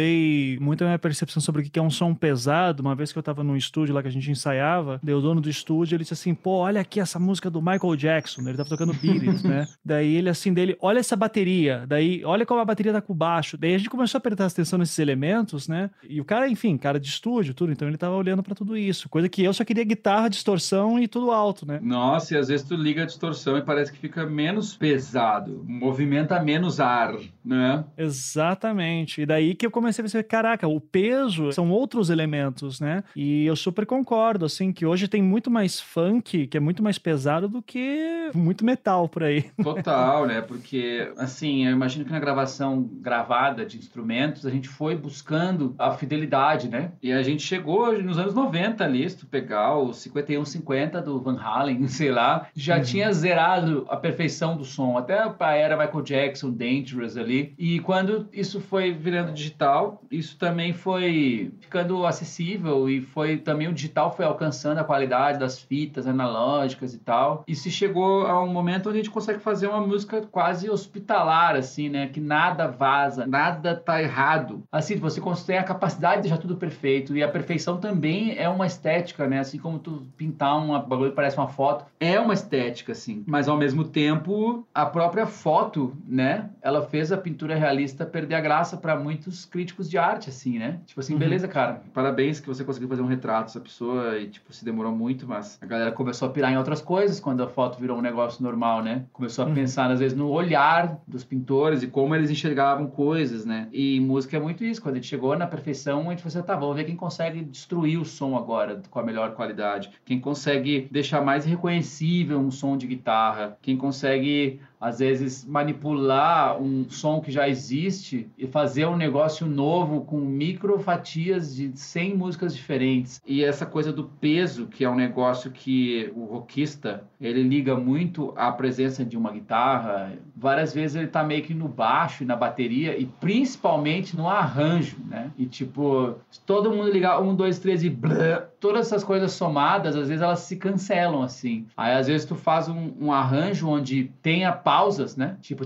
muito 0.61 0.83
a 0.83 0.87
minha 0.87 0.99
percepção 0.99 1.41
sobre 1.41 1.63
o 1.63 1.65
que 1.65 1.79
é 1.79 1.83
um 1.83 1.91
som 1.91 2.15
pesado. 2.15 2.83
Uma 2.83 2.95
vez 2.95 3.13
que 3.13 3.19
eu 3.19 3.23
tava 3.23 3.43
num 3.43 3.57
estúdio 3.57 3.95
lá 3.95 4.03
que 4.03 4.09
a 4.09 4.13
gente 4.13 4.31
ensaiava, 4.31 5.01
daí 5.03 5.15
o 5.15 5.21
dono 5.21 5.41
do 5.41 5.49
estúdio, 5.49 5.97
ele 5.97 6.05
disse 6.05 6.15
assim, 6.15 6.35
pô, 6.35 6.59
olha 6.59 6.81
aqui 6.81 7.01
essa 7.01 7.19
música 7.19 7.51
do 7.51 7.61
Michael 7.61 7.97
Jackson. 7.97 8.43
Ele 8.43 8.57
tava 8.57 8.69
tocando 8.69 8.95
Beat 8.95 9.23
It, 9.23 9.47
né? 9.47 9.67
Daí 9.85 10.15
ele 10.15 10.29
assim, 10.29 10.53
dele, 10.53 10.77
olha 10.81 11.01
essa 11.01 11.17
bateria. 11.17 11.85
Daí, 11.87 12.25
olha 12.25 12.47
como 12.47 12.61
a 12.61 12.65
bateria 12.65 12.93
tá 12.93 13.01
com 13.01 13.15
baixo. 13.15 13.57
Daí 13.57 13.75
a 13.75 13.79
gente 13.79 13.91
começou 13.91 14.19
a 14.19 14.21
prestar 14.21 14.47
atenção 14.47 14.79
nesses 14.79 14.99
elementos, 14.99 15.69
né? 15.69 15.91
E 16.09 16.21
o 16.21 16.25
cara, 16.25 16.49
enfim, 16.49 16.77
cara 16.77 16.99
de 16.99 17.09
estúdio, 17.09 17.55
tudo. 17.55 17.73
Então 17.73 17.89
ele 17.89 17.97
tava 17.97 18.15
olhando 18.15 18.43
para 18.43 18.55
tudo 18.55 18.77
isso. 18.77 19.09
Coisa 19.09 19.29
que 19.29 19.43
eu 19.43 19.53
só 19.53 19.65
queria 19.65 19.85
guitarra, 19.85 20.29
distorção 20.29 20.99
e 20.99 21.09
tudo 21.09 21.31
alto, 21.31 21.67
né? 21.67 21.81
Nossa, 21.83 22.35
e 22.35 22.39
às 22.39 22.49
vezes 22.49 22.67
tu 22.67 22.75
liga 22.75 23.03
a 23.03 23.07
distorção 23.07 23.59
e 23.59 23.63
parece 23.63 23.93
que 23.93 23.99
fica 23.99 24.25
menos 24.25 24.77
pesado. 24.77 25.65
Movimenta 25.67 26.43
menos 26.43 26.81
ar, 26.81 27.15
né? 27.45 27.85
Exatamente. 27.97 29.23
E 29.23 29.27
daí 29.27 29.55
que 29.55 29.67
eu 29.67 29.71
comecei 29.83 30.03
a 30.03 30.05
pensar, 30.05 30.23
caraca, 30.25 30.69
o 30.69 30.81
peso 30.81 31.53
são 31.53 31.71
outros 31.71 32.11
elementos, 32.11 32.81
né? 32.81 33.05
E 33.15 33.45
eu 33.45 33.57
super 33.57 33.85
concordo, 33.85 34.45
assim, 34.45 34.73
que 34.73 34.87
hoje 34.87 35.09
tem 35.09 35.23
muito 35.23 35.51
mais 35.51 35.81
funk, 35.81 36.47
que 36.47 36.57
é 36.57 36.61
muito 36.61 36.83
mais 36.83 36.99
pesado 36.99 37.49
do 37.49 37.61
que 37.63 38.31
muito 38.35 38.65
metal 38.65 39.09
por 39.09 39.23
aí. 39.23 39.51
Total, 39.63 40.27
né? 40.27 40.41
Porque, 40.41 41.13
assim, 41.17 41.67
eu 41.67 41.73
imagino 41.73 42.05
que 42.05 42.13
na 42.13 42.21
gravação 42.21 42.89
gravada 43.01 43.67
de 43.67 43.77
instrumentos, 43.77 44.47
a 44.47 44.51
gente 44.51 44.69
foi 44.69 44.97
buscando 44.97 45.75
a 45.79 45.93
fidelidade, 45.93 46.69
né? 46.69 46.93
E 47.03 47.13
a 47.13 47.23
gente 47.23 47.43
chegou 47.43 47.93
nos 48.01 48.19
anos 48.19 48.35
90 48.35 48.85
ali, 48.85 49.09
se 49.09 49.19
tu 49.19 49.27
pegar 49.27 49.77
o 49.77 49.93
5150 49.93 51.03
do 51.03 51.21
Van 51.21 51.39
Halen, 51.39 51.87
sei 51.89 52.11
lá, 52.11 52.47
já 52.55 52.77
uhum. 52.77 52.83
tinha 52.83 53.13
zerado 53.13 53.87
a 53.89 53.97
perfeição 53.97 54.57
do 54.57 54.65
som, 54.65 54.97
até 54.97 55.19
a 55.19 55.53
era 55.55 55.77
Michael 55.77 56.03
Jackson, 56.03 56.51
Dangerous 56.51 57.17
ali. 57.17 57.55
E 57.59 57.81
quando 57.81 58.29
isso 58.33 58.61
foi 58.61 58.93
virando 58.93 59.33
digital, 59.33 59.72
isso 60.11 60.37
também 60.37 60.73
foi 60.73 61.53
ficando 61.61 62.07
acessível 62.07 62.89
e 62.89 63.01
foi 63.01 63.39
também 63.39 63.69
o 63.69 63.73
digital 63.73 64.15
foi 64.15 64.25
alcançando 64.25 64.79
a 64.79 64.85
qualidade 64.85 65.39
das 65.39 65.59
fitas 65.59 66.07
analógicas 66.07 66.95
e 66.95 66.99
tal. 66.99 67.45
E 67.47 67.55
se 67.55 67.71
chegou 67.71 68.27
a 68.27 68.43
um 68.43 68.49
momento 68.49 68.89
onde 68.89 68.99
a 68.99 69.03
gente 69.03 69.11
consegue 69.11 69.39
fazer 69.39 69.67
uma 69.67 69.81
música 69.81 70.23
quase 70.31 70.69
hospitalar, 70.69 71.57
assim, 71.57 71.89
né? 71.89 72.09
Que 72.09 72.21
nada 72.21 72.67
vaza, 72.67 73.27
nada 73.27 73.75
tá 73.75 74.03
errado. 74.03 74.63
Assim, 74.71 74.97
você 74.97 75.21
tem 75.47 75.59
a 75.59 75.65
capacidade 75.65 76.17
de 76.17 76.23
deixar 76.23 76.39
tudo 76.39 76.57
perfeito 76.57 77.17
e 77.17 77.23
a 77.23 77.29
perfeição 77.29 77.79
também 77.79 78.37
é 78.37 78.49
uma 78.49 78.67
estética, 78.67 79.27
né? 79.27 79.39
Assim 79.39 79.59
como 79.59 79.79
tu 79.79 80.07
pintar 80.17 80.57
um 80.59 80.79
bagulho 80.81 81.13
parece 81.13 81.37
uma 81.37 81.49
foto, 81.49 81.85
é 81.99 82.19
uma 82.21 82.35
estética, 82.35 82.93
assim. 82.93 83.25
Mas 83.27 83.49
ao 83.49 83.57
mesmo 83.57 83.85
tempo, 83.85 84.67
a 84.75 84.87
própria 84.87 85.27
foto, 85.27 85.97
né? 86.07 86.51
Ela 86.61 86.83
fez 86.83 87.13
a 87.13 87.17
pintura 87.17 87.55
realista 87.55 88.05
perder 88.05 88.35
a 88.35 88.41
graça 88.41 88.77
para 88.77 88.97
muitos 88.97 89.45
críticos 89.45 89.62
críticos 89.63 89.89
de 89.89 89.97
arte, 89.97 90.29
assim, 90.29 90.59
né? 90.59 90.81
Tipo 90.87 91.01
assim, 91.01 91.13
uhum. 91.13 91.19
beleza, 91.19 91.47
cara, 91.47 91.83
parabéns 91.95 92.41
que 92.41 92.49
você 92.49 92.65
conseguiu 92.65 92.89
fazer 92.89 93.03
um 93.03 93.07
retrato 93.07 93.47
dessa 93.47 93.61
pessoa 93.61 94.19
e, 94.19 94.29
tipo, 94.29 94.53
se 94.53 94.65
demorou 94.65 94.93
muito, 94.93 95.27
mas 95.27 95.59
a 95.63 95.67
galera 95.67 95.93
começou 95.93 96.29
a 96.29 96.31
pirar 96.33 96.53
em 96.53 96.59
outras 96.59 96.83
coisas 96.83 97.21
quando 97.21 97.43
a 97.43 97.49
foto 97.49 97.79
virou 97.79 97.97
um 97.97 98.03
negócio 98.03 98.43
normal, 98.43 98.83
né? 98.83 99.05
Começou 99.13 99.45
a 99.45 99.49
uhum. 99.49 99.55
pensar, 99.55 99.91
às 99.91 100.01
vezes, 100.01 100.17
no 100.17 100.29
olhar 100.29 100.99
dos 101.07 101.23
pintores 101.23 101.83
e 101.83 101.87
como 101.87 102.15
eles 102.15 102.31
enxergavam 102.31 102.89
coisas, 102.89 103.45
né? 103.45 103.69
E 103.73 104.01
música 104.01 104.37
é 104.37 104.41
muito 104.41 104.65
isso. 104.65 104.83
Quando 104.83 104.95
a 104.95 104.99
gente 104.99 105.09
chegou 105.09 105.37
na 105.37 105.47
perfeição, 105.47 106.09
a 106.09 106.11
gente 106.11 106.23
falou 106.23 106.39
assim, 106.39 106.47
tá, 106.47 106.57
vamos 106.57 106.77
ver 106.77 106.85
quem 106.85 106.97
consegue 106.97 107.43
destruir 107.43 108.01
o 108.01 108.05
som 108.05 108.37
agora 108.37 108.83
com 108.91 108.99
a 108.99 109.03
melhor 109.03 109.35
qualidade. 109.35 109.91
Quem 110.05 110.19
consegue 110.19 110.89
deixar 110.91 111.23
mais 111.23 111.45
reconhecível 111.45 112.39
um 112.41 112.51
som 112.51 112.77
de 112.77 112.87
guitarra. 112.87 113.57
Quem 113.63 113.77
consegue 113.77 114.61
às 114.83 114.99
vezes 114.99 115.45
manipular 115.45 116.61
um 116.61 116.91
som 116.91 117.21
que 117.21 117.31
já 117.31 117.49
existe 117.49 118.29
e 118.37 118.49
fazer 118.49 118.85
um 118.87 118.97
negócio 118.97 119.47
novo 119.47 120.01
com 120.01 120.19
micro 120.19 120.77
fatias 120.81 121.55
de 121.55 121.71
100 121.73 122.17
músicas 122.17 122.53
diferentes. 122.53 123.23
E 123.25 123.45
essa 123.45 123.65
coisa 123.65 123.93
do 123.93 124.03
peso, 124.03 124.67
que 124.67 124.85
é 124.85 124.91
um 124.91 124.97
negócio 124.97 125.53
que 125.53 126.13
o 126.17 126.25
rockista, 126.25 127.05
ele 127.21 127.45
liga 127.45 127.77
muito 127.77 128.35
à 128.37 128.51
presença 128.51 129.05
de 129.05 129.17
uma 129.17 129.31
guitarra. 129.31 130.15
Várias 130.37 130.75
vezes 130.75 130.97
ele 130.97 131.07
tá 131.07 131.23
meio 131.23 131.45
que 131.45 131.55
no 131.55 131.69
baixo 131.69 132.25
e 132.25 132.27
na 132.27 132.35
bateria 132.35 132.99
e 132.99 133.07
principalmente 133.07 134.17
no 134.17 134.29
arranjo, 134.29 134.97
né? 135.09 135.31
E 135.39 135.47
tipo, 135.47 136.17
todo 136.45 136.73
mundo 136.73 136.91
ligar 136.91 137.23
um, 137.23 137.37
dois, 137.37 137.61
três 137.61 137.85
e 137.85 137.89
blá, 137.89 138.49
todas 138.63 138.87
essas 138.87 139.03
coisas 139.03 139.33
somadas, 139.33 139.97
às 139.97 140.07
vezes 140.07 140.23
elas 140.23 140.39
se 140.39 140.57
cancelam 140.57 141.21
assim. 141.21 141.67
Aí 141.77 141.95
às 141.95 142.07
vezes 142.07 142.25
tu 142.25 142.37
faz 142.37 142.69
um, 142.69 142.93
um 143.01 143.13
arranjo 143.13 143.69
onde 143.69 144.05
tem 144.23 144.45
a 144.45 144.53
pausas, 144.53 145.17
né? 145.17 145.37
Tipo, 145.43 145.65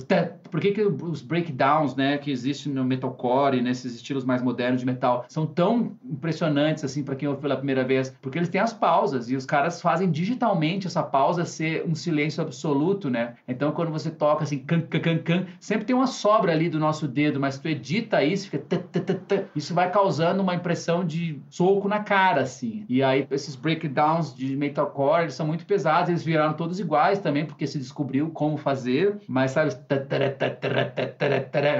por 0.50 0.60
que, 0.60 0.72
que 0.72 0.80
os 0.80 1.20
breakdowns, 1.20 1.94
né, 1.94 2.16
que 2.16 2.30
existem 2.30 2.72
no 2.72 2.84
metalcore, 2.84 3.60
nesses 3.60 3.94
estilos 3.94 4.24
mais 4.24 4.40
modernos 4.40 4.80
de 4.80 4.86
metal, 4.86 5.26
são 5.28 5.44
tão 5.44 5.92
impressionantes 6.02 6.84
assim 6.84 7.04
para 7.04 7.14
quem 7.14 7.28
ouve 7.28 7.42
pela 7.42 7.56
primeira 7.56 7.84
vez? 7.84 8.16
Porque 8.22 8.38
eles 8.38 8.48
têm 8.48 8.62
as 8.62 8.72
pausas 8.72 9.28
e 9.28 9.36
os 9.36 9.44
caras 9.44 9.82
fazem 9.82 10.10
digitalmente 10.10 10.86
essa 10.86 11.02
pausa 11.02 11.44
ser 11.44 11.84
um 11.86 11.94
silêncio 11.94 12.42
absoluto, 12.42 13.10
né? 13.10 13.34
Então 13.46 13.72
quando 13.72 13.92
você 13.92 14.10
toca 14.10 14.44
assim, 14.44 14.60
can, 14.60 14.80
can, 14.80 15.00
can, 15.00 15.18
can, 15.18 15.46
sempre 15.60 15.84
tem 15.84 15.94
uma 15.94 16.06
sobra 16.06 16.50
ali 16.50 16.70
do 16.70 16.78
nosso 16.78 17.06
dedo, 17.06 17.38
mas 17.38 17.58
tu 17.58 17.68
edita 17.68 18.24
isso, 18.24 18.48
fica 18.48 18.64
isso 19.54 19.74
vai 19.74 19.90
causando 19.90 20.42
uma 20.42 20.54
impressão 20.54 21.04
de 21.04 21.38
soco 21.50 21.88
na 21.88 22.00
cara, 22.00 22.40
assim. 22.40 22.85
E 22.88 23.02
aí 23.02 23.26
esses 23.30 23.56
breakdowns 23.56 24.34
de 24.34 24.56
metalcore, 24.56 25.22
eles 25.22 25.34
são 25.34 25.46
muito 25.46 25.66
pesados, 25.66 26.08
eles 26.08 26.24
viraram 26.24 26.54
todos 26.54 26.80
iguais 26.80 27.18
também, 27.18 27.44
porque 27.44 27.66
se 27.66 27.78
descobriu 27.78 28.30
como 28.30 28.56
fazer 28.56 29.18
mas 29.28 29.52
sabe, 29.52 29.74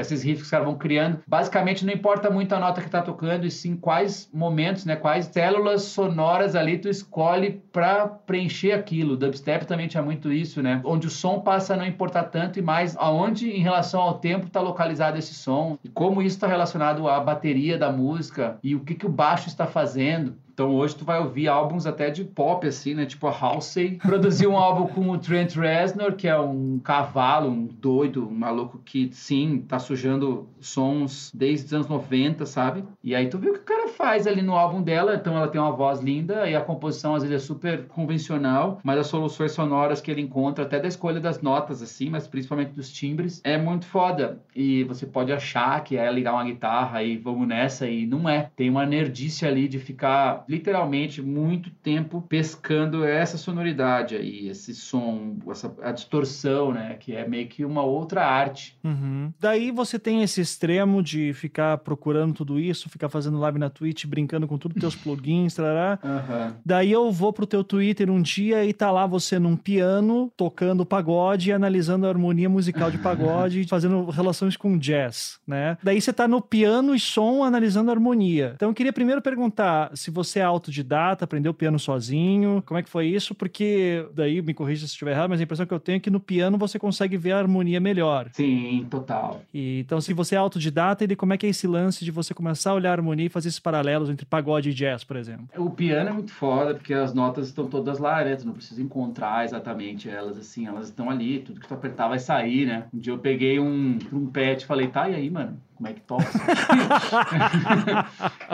esses 0.00 0.22
riffs 0.22 0.40
que 0.40 0.44
os 0.44 0.50
caras 0.50 0.66
vão 0.66 0.76
criando. 0.76 1.20
Basicamente, 1.26 1.84
não 1.84 1.92
importa 1.92 2.30
muito 2.30 2.54
a 2.54 2.58
nota 2.58 2.80
que 2.80 2.90
tá 2.90 3.02
tocando, 3.02 3.46
e 3.46 3.50
sim 3.50 3.76
quais 3.76 4.28
momentos, 4.32 4.84
né, 4.84 4.96
quais 4.96 5.26
células 5.26 5.82
sonoras 5.82 6.54
ali 6.54 6.78
tu 6.78 6.88
escolhe 6.88 7.62
para 7.72 8.06
preencher 8.06 8.72
aquilo. 8.72 9.14
O 9.14 9.16
dubstep 9.16 9.66
também 9.66 9.88
tinha 9.88 10.02
muito 10.02 10.32
isso, 10.32 10.62
né? 10.62 10.80
Onde 10.84 11.06
o 11.06 11.10
som 11.10 11.40
passa 11.40 11.74
a 11.74 11.76
não 11.76 11.86
importar 11.86 12.24
tanto 12.24 12.58
e 12.58 12.62
mais 12.62 12.96
aonde, 12.96 13.50
em 13.50 13.60
relação 13.60 14.00
ao 14.00 14.18
tempo, 14.18 14.50
tá 14.50 14.60
localizado 14.60 15.18
esse 15.18 15.34
som 15.34 15.78
e 15.84 15.88
como 15.88 16.22
isso 16.22 16.36
está 16.36 16.46
relacionado 16.46 17.08
à 17.08 17.20
bateria 17.20 17.78
da 17.78 17.90
música 17.90 18.58
e 18.62 18.74
o 18.74 18.80
que, 18.80 18.94
que 18.94 19.06
o 19.06 19.10
baixo 19.10 19.48
está 19.48 19.66
fazendo. 19.66 20.34
Então 20.56 20.74
hoje 20.74 20.96
tu 20.96 21.04
vai 21.04 21.20
ouvir 21.20 21.48
álbuns 21.48 21.84
até 21.84 22.08
de 22.08 22.24
pop, 22.24 22.66
assim, 22.66 22.94
né? 22.94 23.04
Tipo 23.04 23.26
a 23.26 23.38
Halsey 23.38 23.98
produziu 23.98 24.52
um 24.52 24.56
álbum 24.56 24.86
com 24.86 25.10
o 25.10 25.18
Trent 25.18 25.54
Reznor, 25.54 26.14
que 26.14 26.26
é 26.26 26.38
um 26.40 26.80
cavalo, 26.82 27.50
um 27.50 27.66
doido, 27.66 28.26
um 28.26 28.34
maluco 28.34 28.80
que, 28.82 29.10
sim, 29.12 29.62
tá 29.68 29.78
sujando 29.78 30.48
sons 30.58 31.30
desde 31.34 31.66
os 31.66 31.74
anos 31.74 31.88
90, 31.88 32.46
sabe? 32.46 32.84
E 33.04 33.14
aí 33.14 33.28
tu 33.28 33.36
viu 33.36 33.50
o 33.50 33.54
que 33.54 33.60
o 33.60 33.64
cara 33.64 33.88
faz 33.88 34.26
ali 34.26 34.40
no 34.40 34.54
álbum 34.54 34.80
dela. 34.80 35.14
Então 35.14 35.36
ela 35.36 35.48
tem 35.48 35.60
uma 35.60 35.72
voz 35.72 36.00
linda 36.00 36.48
e 36.48 36.56
a 36.56 36.60
composição 36.62 37.14
às 37.14 37.22
vezes 37.22 37.36
é 37.42 37.46
super 37.46 37.86
convencional, 37.88 38.80
mas 38.82 38.98
as 38.98 39.08
soluções 39.08 39.52
sonoras 39.52 40.00
que 40.00 40.10
ele 40.10 40.22
encontra, 40.22 40.64
até 40.64 40.80
da 40.80 40.88
escolha 40.88 41.20
das 41.20 41.42
notas, 41.42 41.82
assim, 41.82 42.08
mas 42.08 42.26
principalmente 42.26 42.70
dos 42.70 42.90
timbres, 42.90 43.42
é 43.44 43.58
muito 43.58 43.84
foda. 43.84 44.40
E 44.54 44.84
você 44.84 45.04
pode 45.04 45.30
achar 45.34 45.84
que 45.84 45.98
é 45.98 46.10
ligar 46.10 46.32
uma 46.32 46.44
guitarra 46.44 47.02
e 47.02 47.18
vamos 47.18 47.46
nessa, 47.46 47.86
e 47.86 48.06
não 48.06 48.26
é. 48.26 48.50
Tem 48.56 48.70
uma 48.70 48.86
nerdice 48.86 49.44
ali 49.44 49.68
de 49.68 49.78
ficar 49.78 50.45
literalmente 50.48 51.20
muito 51.20 51.70
tempo 51.70 52.22
pescando 52.22 53.04
essa 53.04 53.36
sonoridade 53.36 54.16
aí, 54.16 54.48
esse 54.48 54.74
som, 54.74 55.36
essa 55.50 55.74
a 55.82 55.92
distorção, 55.92 56.72
né? 56.72 56.94
Que 56.94 57.14
é 57.14 57.26
meio 57.26 57.46
que 57.46 57.64
uma 57.64 57.82
outra 57.82 58.26
arte. 58.26 58.76
Uhum. 58.84 59.32
Daí 59.38 59.70
você 59.70 59.98
tem 59.98 60.22
esse 60.22 60.40
extremo 60.40 61.02
de 61.02 61.32
ficar 61.32 61.78
procurando 61.78 62.34
tudo 62.34 62.58
isso, 62.58 62.88
ficar 62.88 63.08
fazendo 63.08 63.38
live 63.38 63.58
na 63.58 63.70
Twitch, 63.70 64.06
brincando 64.06 64.46
com 64.46 64.58
tudo 64.58 64.78
teus 64.78 64.94
plugins, 64.96 65.54
trará. 65.54 65.98
Uhum. 66.02 66.54
Daí 66.64 66.92
eu 66.92 67.10
vou 67.10 67.32
pro 67.32 67.46
teu 67.46 67.64
Twitter 67.64 68.10
um 68.10 68.22
dia 68.22 68.64
e 68.64 68.72
tá 68.72 68.90
lá 68.90 69.06
você 69.06 69.38
num 69.38 69.56
piano, 69.56 70.32
tocando 70.36 70.86
pagode, 70.86 71.52
analisando 71.52 72.06
a 72.06 72.08
harmonia 72.08 72.48
musical 72.48 72.90
de 72.90 72.98
pagode, 72.98 73.66
fazendo 73.68 74.06
relações 74.10 74.56
com 74.56 74.78
jazz, 74.78 75.38
né? 75.46 75.76
Daí 75.82 76.00
você 76.00 76.12
tá 76.12 76.28
no 76.28 76.40
piano 76.40 76.94
e 76.94 77.00
som 77.00 77.42
analisando 77.42 77.90
a 77.90 77.94
harmonia. 77.94 78.52
Então 78.54 78.68
eu 78.68 78.74
queria 78.74 78.92
primeiro 78.92 79.20
perguntar 79.20 79.90
se 79.94 80.10
você 80.10 80.35
você 80.36 80.40
é 80.40 80.42
autodidata, 80.42 81.24
aprendeu 81.24 81.54
piano 81.54 81.78
sozinho? 81.78 82.62
Como 82.66 82.78
é 82.78 82.82
que 82.82 82.90
foi 82.90 83.06
isso? 83.06 83.34
Porque, 83.34 84.06
daí 84.14 84.42
me 84.42 84.52
corrija 84.52 84.86
se 84.86 84.92
estiver 84.92 85.12
errado, 85.12 85.30
mas 85.30 85.40
a 85.40 85.44
impressão 85.44 85.64
que 85.64 85.72
eu 85.72 85.80
tenho 85.80 85.96
é 85.96 86.00
que 86.00 86.10
no 86.10 86.20
piano 86.20 86.58
você 86.58 86.78
consegue 86.78 87.16
ver 87.16 87.32
a 87.32 87.38
harmonia 87.38 87.80
melhor. 87.80 88.28
Sim, 88.32 88.86
total. 88.90 89.42
E, 89.52 89.80
então, 89.80 90.00
se 90.00 90.12
você 90.12 90.34
é 90.34 90.38
autodidata, 90.38 91.04
ele, 91.04 91.16
como 91.16 91.32
é 91.32 91.38
que 91.38 91.46
é 91.46 91.48
esse 91.48 91.66
lance 91.66 92.04
de 92.04 92.10
você 92.10 92.34
começar 92.34 92.72
a 92.72 92.74
olhar 92.74 92.90
a 92.90 92.92
harmonia 92.92 93.26
e 93.26 93.30
fazer 93.30 93.48
esses 93.48 93.60
paralelos 93.60 94.10
entre 94.10 94.26
pagode 94.26 94.70
e 94.70 94.74
jazz, 94.74 95.04
por 95.04 95.16
exemplo? 95.16 95.48
O 95.56 95.70
piano 95.70 96.10
é 96.10 96.12
muito 96.12 96.32
foda, 96.32 96.74
porque 96.74 96.92
as 96.92 97.14
notas 97.14 97.48
estão 97.48 97.66
todas 97.66 97.98
lá, 97.98 98.22
né? 98.22 98.36
Tu 98.36 98.46
não 98.46 98.52
precisa 98.52 98.82
encontrar 98.82 99.44
exatamente 99.44 100.08
elas, 100.08 100.36
assim, 100.36 100.66
elas 100.66 100.88
estão 100.88 101.08
ali, 101.08 101.38
tudo 101.38 101.60
que 101.60 101.68
tu 101.68 101.74
apertar 101.74 102.08
vai 102.08 102.18
sair, 102.18 102.66
né? 102.66 102.84
Um 102.92 102.98
dia 102.98 103.12
eu 103.12 103.18
peguei 103.18 103.58
um 103.58 103.98
trompete 103.98 104.64
e 104.64 104.66
falei, 104.66 104.88
tá, 104.88 105.08
e 105.08 105.14
aí, 105.14 105.30
mano? 105.30 105.58
Como 105.76 105.88
é 105.88 105.92
que 105.92 106.00
toca 106.00 106.26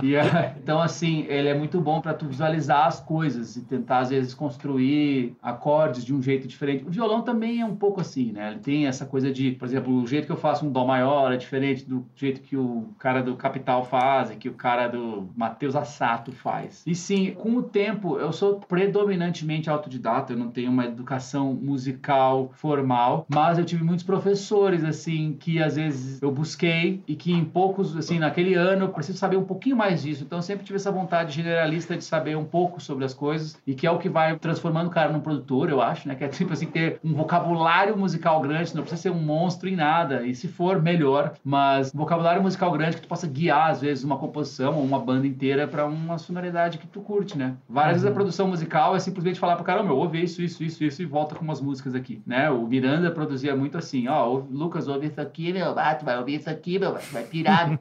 é, 0.03 0.55
então, 0.61 0.81
assim, 0.81 1.25
ele 1.29 1.49
é 1.49 1.55
muito 1.55 1.81
bom 1.81 2.01
para 2.01 2.15
tu 2.15 2.27
visualizar 2.27 2.87
as 2.87 3.01
coisas 3.01 3.57
e 3.57 3.63
tentar, 3.63 4.01
às 4.01 4.11
vezes, 4.11 4.35
construir 4.35 5.37
acordes 5.43 6.05
de 6.05 6.15
um 6.15 6.21
jeito 6.21 6.49
diferente. 6.49 6.85
O 6.85 6.91
violão 6.91 7.23
também 7.23 7.61
é 7.61 7.65
um 7.65 7.77
pouco 7.77 8.01
assim, 8.01 8.33
né? 8.33 8.51
Ele 8.51 8.61
tem 8.61 8.87
essa 8.87 9.07
coisa 9.07 9.33
de, 9.33 9.53
por 9.53 9.67
exemplo, 9.67 10.03
o 10.03 10.07
jeito 10.07 10.27
que 10.27 10.33
eu 10.33 10.37
faço 10.37 10.67
um 10.67 10.73
dó 10.73 10.85
maior 10.85 11.33
é 11.33 11.37
diferente 11.37 11.85
do 11.85 12.05
jeito 12.17 12.41
que 12.41 12.57
o 12.57 12.89
cara 12.99 13.23
do 13.23 13.37
Capital 13.37 13.85
faz 13.85 14.31
e 14.31 14.37
que 14.37 14.49
o 14.49 14.55
cara 14.55 14.89
do 14.89 15.29
Matheus 15.37 15.77
Assato 15.77 16.33
faz. 16.33 16.83
E 16.87 16.95
sim, 16.95 17.33
com 17.33 17.57
o 17.57 17.63
tempo, 17.63 18.19
eu 18.19 18.33
sou 18.33 18.61
predominantemente 18.61 19.71
autodidata, 19.71 20.33
eu 20.33 20.37
não 20.37 20.51
tenho 20.51 20.71
uma 20.71 20.87
educação 20.87 21.55
musical 21.55 22.51
formal, 22.55 23.27
mas 23.29 23.59
eu 23.59 23.65
tive 23.65 23.85
muitos 23.85 24.05
professores, 24.05 24.85
assim, 24.85 25.37
que 25.39 25.63
às 25.63 25.77
vezes 25.77 26.21
eu 26.21 26.31
busquei 26.31 27.03
e 27.13 27.15
que 27.15 27.31
em 27.31 27.45
poucos, 27.45 27.95
assim, 27.95 28.19
naquele 28.19 28.55
ano 28.55 28.87
eu 28.87 28.89
preciso 28.89 29.19
saber 29.19 29.37
um 29.37 29.45
pouquinho 29.45 29.77
mais 29.77 30.03
disso. 30.03 30.25
Então 30.25 30.39
eu 30.39 30.43
sempre 30.43 30.65
tive 30.65 30.77
essa 30.77 30.91
vontade 30.91 31.35
generalista 31.35 31.95
de 31.95 32.03
saber 32.03 32.39
um 32.39 32.45
pouco 32.45 32.81
sobre 32.81 33.05
as 33.05 33.13
coisas 33.13 33.61
e 33.67 33.75
que 33.75 33.87
é 33.87 33.91
o 33.91 33.99
que 33.99 34.09
vai 34.09 34.39
transformando 34.39 34.87
o 34.87 34.91
cara 34.91 35.13
num 35.13 35.21
produtor, 35.21 35.69
eu 35.69 35.83
acho, 35.83 36.09
né? 36.09 36.15
Que 36.15 36.25
é 36.25 36.29
tipo 36.29 36.55
assim, 36.55 36.65
ter 36.65 36.99
um 37.05 37.13
vocabulário 37.13 37.99
musical 37.99 38.41
grande, 38.41 38.75
não 38.75 38.83
precisa 38.83 39.03
ser 39.03 39.11
um 39.11 39.21
monstro 39.21 39.69
em 39.69 39.77
nada. 39.77 40.27
E 40.27 40.35
se 40.35 40.49
for, 40.49 40.81
melhor. 40.81 41.35
Mas 41.45 41.95
um 41.95 41.99
vocabulário 41.99 42.43
musical 42.43 42.73
grande 42.73 42.97
que 42.97 43.03
tu 43.03 43.09
possa 43.09 43.27
guiar, 43.27 43.71
às 43.71 43.83
vezes, 43.83 44.05
uma 44.05 44.17
composição 44.17 44.77
ou 44.77 44.83
uma 44.83 44.99
banda 44.99 45.27
inteira 45.27 45.69
para 45.69 45.85
uma 45.85 46.17
sonoridade 46.17 46.79
que 46.79 46.87
tu 46.87 47.03
curte, 47.03 47.37
né? 47.37 47.57
Várias 47.69 47.97
uhum. 47.97 48.01
vezes 48.05 48.11
a 48.11 48.15
produção 48.15 48.49
musical 48.49 48.97
é 48.97 48.99
simplesmente 48.99 49.39
falar 49.39 49.57
pro 49.57 49.65
cara, 49.67 49.83
meu, 49.83 49.99
ouve 49.99 50.23
isso, 50.23 50.41
isso, 50.41 50.65
isso, 50.65 50.83
isso 50.83 51.03
e 51.03 51.05
volta 51.05 51.35
com 51.35 51.45
umas 51.45 51.61
músicas 51.61 51.95
aqui, 51.95 52.23
né? 52.27 52.51
O 52.51 52.67
Miranda 52.67 53.11
produzia 53.11 53.55
muito 53.55 53.77
assim, 53.77 54.09
ó, 54.09 54.27
oh, 54.27 54.47
Lucas, 54.51 54.89
ouve 54.89 55.09
isso 55.09 55.21
aqui, 55.21 55.53
meu, 55.53 55.79
ah, 55.79 55.95
tu 55.95 56.07
vai 56.07 56.19
ouvir 56.19 56.37
isso 56.37 56.49
aqui, 56.49 56.79
meu, 56.79 56.97
vai 57.11 57.25
pirar. 57.25 57.79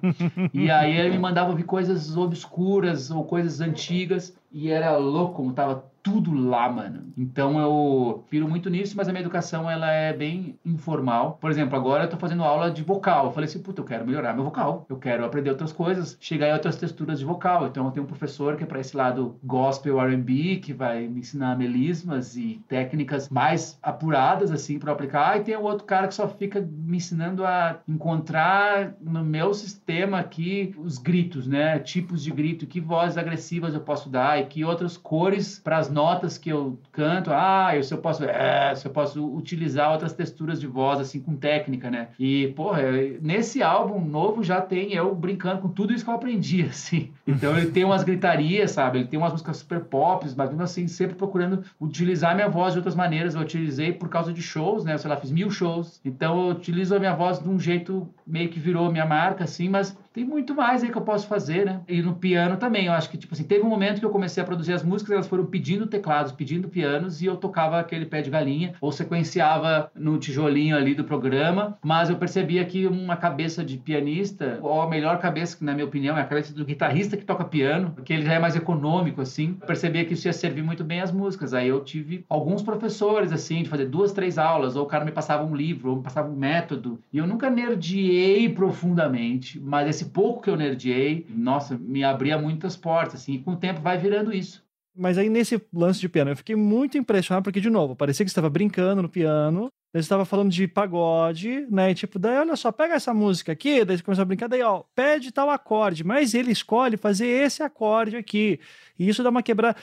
e 0.53 0.71
aí 0.71 0.97
ele 0.97 1.11
me 1.11 1.19
mandava 1.19 1.49
ouvir 1.49 1.63
coisas 1.63 2.15
obscuras 2.15 3.11
ou 3.11 3.23
coisas 3.23 3.61
antigas 3.61 4.35
e 4.51 4.69
era 4.69 4.95
louco 4.97 5.35
como 5.35 5.53
tava 5.53 5.90
tudo 6.03 6.33
lá, 6.33 6.69
mano. 6.69 7.11
Então 7.17 7.59
eu 7.59 8.25
piro 8.29 8.47
muito 8.47 8.69
nisso, 8.69 8.95
mas 8.97 9.07
a 9.07 9.11
minha 9.11 9.21
educação 9.21 9.69
ela 9.69 9.91
é 9.91 10.13
bem 10.13 10.59
informal. 10.65 11.37
Por 11.39 11.51
exemplo, 11.51 11.75
agora 11.75 12.05
eu 12.05 12.09
tô 12.09 12.17
fazendo 12.17 12.43
aula 12.43 12.71
de 12.71 12.83
vocal. 12.83 13.25
Eu 13.25 13.31
falei 13.31 13.47
assim, 13.47 13.61
puta, 13.61 13.81
eu 13.81 13.85
quero 13.85 14.05
melhorar 14.05 14.33
meu 14.33 14.43
vocal. 14.43 14.85
Eu 14.89 14.97
quero 14.97 15.25
aprender 15.25 15.49
outras 15.49 15.71
coisas, 15.71 16.17
chegar 16.19 16.49
em 16.49 16.53
outras 16.53 16.75
texturas 16.75 17.19
de 17.19 17.25
vocal. 17.25 17.67
Então 17.67 17.85
eu 17.85 17.91
tenho 17.91 18.05
um 18.05 18.09
professor 18.09 18.55
que 18.55 18.63
é 18.63 18.67
para 18.67 18.79
esse 18.79 18.95
lado 18.97 19.37
gospel 19.43 19.99
R&B, 19.99 20.57
que 20.57 20.73
vai 20.73 21.07
me 21.07 21.19
ensinar 21.19 21.57
melismas 21.57 22.35
e 22.35 22.61
técnicas 22.67 23.29
mais 23.29 23.77
apuradas 23.81 24.51
assim 24.51 24.79
para 24.79 24.91
aplicar. 24.91 25.37
E 25.37 25.43
tem 25.43 25.55
o 25.55 25.63
outro 25.63 25.85
cara 25.85 26.07
que 26.07 26.15
só 26.15 26.27
fica 26.27 26.61
me 26.61 26.97
ensinando 26.97 27.45
a 27.45 27.79
encontrar 27.87 28.95
no 28.99 29.23
meu 29.23 29.53
sistema 29.53 30.19
aqui 30.19 30.73
os 30.77 30.97
gritos, 30.97 31.47
né? 31.47 31.79
Tipos 31.79 32.23
de 32.23 32.31
grito, 32.31 32.65
que 32.65 32.79
vozes 32.79 33.17
agressivas 33.17 33.73
eu 33.73 33.81
posso 33.81 34.09
dar 34.09 34.39
e 34.39 34.45
que 34.45 34.65
outras 34.65 34.97
cores 34.97 35.59
para 35.59 35.77
as 35.77 35.90
notas 35.91 36.37
que 36.37 36.49
eu 36.49 36.79
canto, 36.91 37.31
ah, 37.31 37.75
eu, 37.75 37.83
se 37.83 37.93
eu 37.93 37.97
posso, 37.97 38.23
é, 38.23 38.73
se 38.75 38.87
eu 38.87 38.91
posso 38.91 39.25
utilizar 39.35 39.91
outras 39.91 40.13
texturas 40.13 40.59
de 40.59 40.67
voz, 40.67 40.99
assim, 40.99 41.19
com 41.19 41.35
técnica, 41.35 41.89
né? 41.89 42.09
E, 42.19 42.47
porra, 42.49 42.81
nesse 43.21 43.61
álbum 43.61 43.99
novo 44.03 44.43
já 44.43 44.61
tem 44.61 44.93
eu 44.93 45.13
brincando 45.13 45.61
com 45.61 45.69
tudo 45.69 45.93
isso 45.93 46.03
que 46.03 46.09
eu 46.09 46.15
aprendi, 46.15 46.63
assim. 46.69 47.11
Então 47.27 47.57
ele 47.57 47.71
tem 47.71 47.83
umas 47.83 48.03
gritarias, 48.03 48.71
sabe? 48.71 48.99
Ele 48.99 49.07
tem 49.07 49.19
umas 49.19 49.31
músicas 49.31 49.57
super 49.57 49.81
pop, 49.81 50.25
mas 50.35 50.49
mesmo 50.49 50.63
assim, 50.63 50.87
sempre 50.87 51.15
procurando 51.15 51.63
utilizar 51.79 52.35
minha 52.35 52.49
voz 52.49 52.73
de 52.73 52.79
outras 52.79 52.95
maneiras. 52.95 53.35
Eu 53.35 53.41
utilizei 53.41 53.91
por 53.93 54.09
causa 54.09 54.33
de 54.33 54.41
shows, 54.41 54.83
né? 54.83 54.93
Eu, 54.93 54.99
sei 54.99 55.09
lá, 55.09 55.17
fiz 55.17 55.31
mil 55.31 55.49
shows. 55.49 55.99
Então 56.03 56.47
eu 56.47 56.51
utilizo 56.55 56.95
a 56.95 56.99
minha 56.99 57.15
voz 57.15 57.39
de 57.39 57.49
um 57.49 57.59
jeito 57.59 58.07
meio 58.25 58.49
que 58.49 58.59
virou 58.59 58.91
minha 58.91 59.05
marca, 59.05 59.43
assim, 59.43 59.69
mas 59.69 59.97
tem 60.13 60.25
muito 60.25 60.53
mais 60.53 60.83
aí 60.83 60.91
que 60.91 60.97
eu 60.97 61.01
posso 61.01 61.27
fazer, 61.27 61.65
né? 61.65 61.81
E 61.87 62.01
no 62.01 62.15
piano 62.15 62.57
também, 62.57 62.87
eu 62.87 62.93
acho 62.93 63.09
que, 63.09 63.17
tipo 63.17 63.33
assim, 63.33 63.43
teve 63.43 63.63
um 63.63 63.69
momento 63.69 63.99
que 63.99 64.05
eu 64.05 64.09
comecei 64.09 64.43
a 64.43 64.45
produzir 64.45 64.73
as 64.73 64.83
músicas, 64.83 65.13
elas 65.13 65.27
foram 65.27 65.45
pedindo 65.45 65.87
teclados, 65.87 66.31
pedindo 66.31 66.67
pianos, 66.67 67.21
e 67.21 67.25
eu 67.25 67.37
tocava 67.37 67.79
aquele 67.79 68.05
pé 68.05 68.21
de 68.21 68.29
galinha, 68.29 68.73
ou 68.81 68.91
sequenciava 68.91 69.91
no 69.95 70.17
tijolinho 70.17 70.75
ali 70.75 70.93
do 70.93 71.03
programa, 71.03 71.77
mas 71.83 72.09
eu 72.09 72.17
percebia 72.17 72.65
que 72.65 72.87
uma 72.87 73.15
cabeça 73.15 73.63
de 73.63 73.77
pianista, 73.77 74.59
ou 74.61 74.81
a 74.81 74.89
melhor 74.89 75.19
cabeça, 75.19 75.57
que 75.57 75.63
na 75.63 75.73
minha 75.73 75.85
opinião 75.85 76.17
é 76.17 76.21
a 76.21 76.25
cabeça 76.25 76.53
do 76.53 76.65
guitarrista 76.65 77.15
que 77.15 77.25
toca 77.25 77.45
piano, 77.45 77.91
porque 77.91 78.13
ele 78.13 78.25
já 78.25 78.33
é 78.33 78.39
mais 78.39 78.55
econômico, 78.55 79.21
assim, 79.21 79.57
eu 79.61 79.67
percebia 79.67 80.03
que 80.05 80.13
isso 80.13 80.27
ia 80.27 80.33
servir 80.33 80.63
muito 80.63 80.83
bem 80.83 81.01
as 81.01 81.11
músicas. 81.11 81.53
Aí 81.53 81.67
eu 81.67 81.83
tive 81.83 82.25
alguns 82.29 82.61
professores, 82.61 83.31
assim, 83.31 83.63
de 83.63 83.69
fazer 83.69 83.85
duas, 83.85 84.11
três 84.11 84.37
aulas, 84.37 84.75
ou 84.75 84.83
o 84.83 84.87
cara 84.87 85.05
me 85.05 85.11
passava 85.11 85.43
um 85.43 85.55
livro, 85.55 85.91
ou 85.91 85.95
me 85.97 86.03
passava 86.03 86.29
um 86.29 86.35
método, 86.35 86.99
e 87.13 87.17
eu 87.17 87.27
nunca 87.27 87.49
nerdiei 87.49 88.49
profundamente, 88.49 89.59
mas 89.59 89.87
esse 89.87 90.00
esse 90.01 90.09
pouco 90.09 90.41
que 90.41 90.49
eu 90.49 90.57
nerdiei, 90.57 91.25
nossa, 91.29 91.77
me 91.77 92.03
abria 92.03 92.37
muitas 92.37 92.75
portas, 92.75 93.21
assim, 93.21 93.33
e 93.33 93.39
com 93.39 93.51
o 93.51 93.55
tempo 93.55 93.81
vai 93.81 93.97
virando 93.97 94.33
isso. 94.33 94.63
Mas 94.95 95.17
aí 95.17 95.29
nesse 95.29 95.61
lance 95.71 95.99
de 95.99 96.09
piano, 96.09 96.31
eu 96.31 96.35
fiquei 96.35 96.55
muito 96.55 96.97
impressionado, 96.97 97.43
porque, 97.43 97.61
de 97.61 97.69
novo, 97.69 97.95
parecia 97.95 98.25
que 98.25 98.29
você 98.29 98.33
estava 98.33 98.49
brincando 98.49 99.01
no 99.01 99.07
piano, 99.07 99.69
você 99.93 99.99
estava 99.99 100.25
falando 100.25 100.49
de 100.49 100.67
pagode, 100.67 101.67
né? 101.69 101.91
E 101.91 101.95
tipo, 101.95 102.17
daí 102.17 102.37
olha 102.37 102.55
só, 102.55 102.71
pega 102.71 102.95
essa 102.95 103.13
música 103.13 103.51
aqui, 103.51 103.85
daí 103.85 103.97
você 103.97 104.03
começou 104.03 104.23
a 104.23 104.25
brincar, 104.25 104.47
daí 104.47 104.61
ó, 104.61 104.83
pede 104.95 105.31
tal 105.31 105.49
acorde, 105.49 106.03
mas 106.03 106.33
ele 106.33 106.51
escolhe 106.51 106.97
fazer 106.97 107.27
esse 107.27 107.61
acorde 107.61 108.17
aqui. 108.17 108.59
E 108.97 109.07
isso 109.07 109.23
dá 109.23 109.29
uma 109.29 109.43
quebrada. 109.43 109.77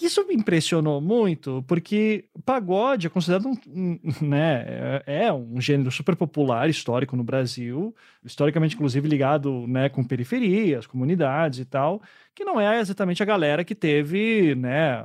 Isso 0.00 0.26
me 0.26 0.34
impressionou 0.34 1.00
muito, 1.00 1.64
porque 1.66 2.26
pagode 2.44 3.06
é 3.06 3.10
considerado 3.10 3.48
um, 3.68 3.98
né, 4.20 4.64
é, 5.06 5.24
é 5.26 5.32
um 5.32 5.60
gênero 5.60 5.90
super 5.90 6.14
popular, 6.14 6.68
histórico 6.68 7.16
no 7.16 7.24
Brasil, 7.24 7.94
historicamente, 8.24 8.74
inclusive, 8.74 9.08
ligado 9.08 9.66
né, 9.66 9.88
com 9.88 10.04
periferias, 10.04 10.86
comunidades 10.86 11.60
e 11.60 11.64
tal, 11.64 12.02
que 12.34 12.44
não 12.44 12.60
é 12.60 12.78
exatamente 12.78 13.22
a 13.22 13.26
galera 13.26 13.64
que 13.64 13.74
teve 13.74 14.54
né, 14.54 15.02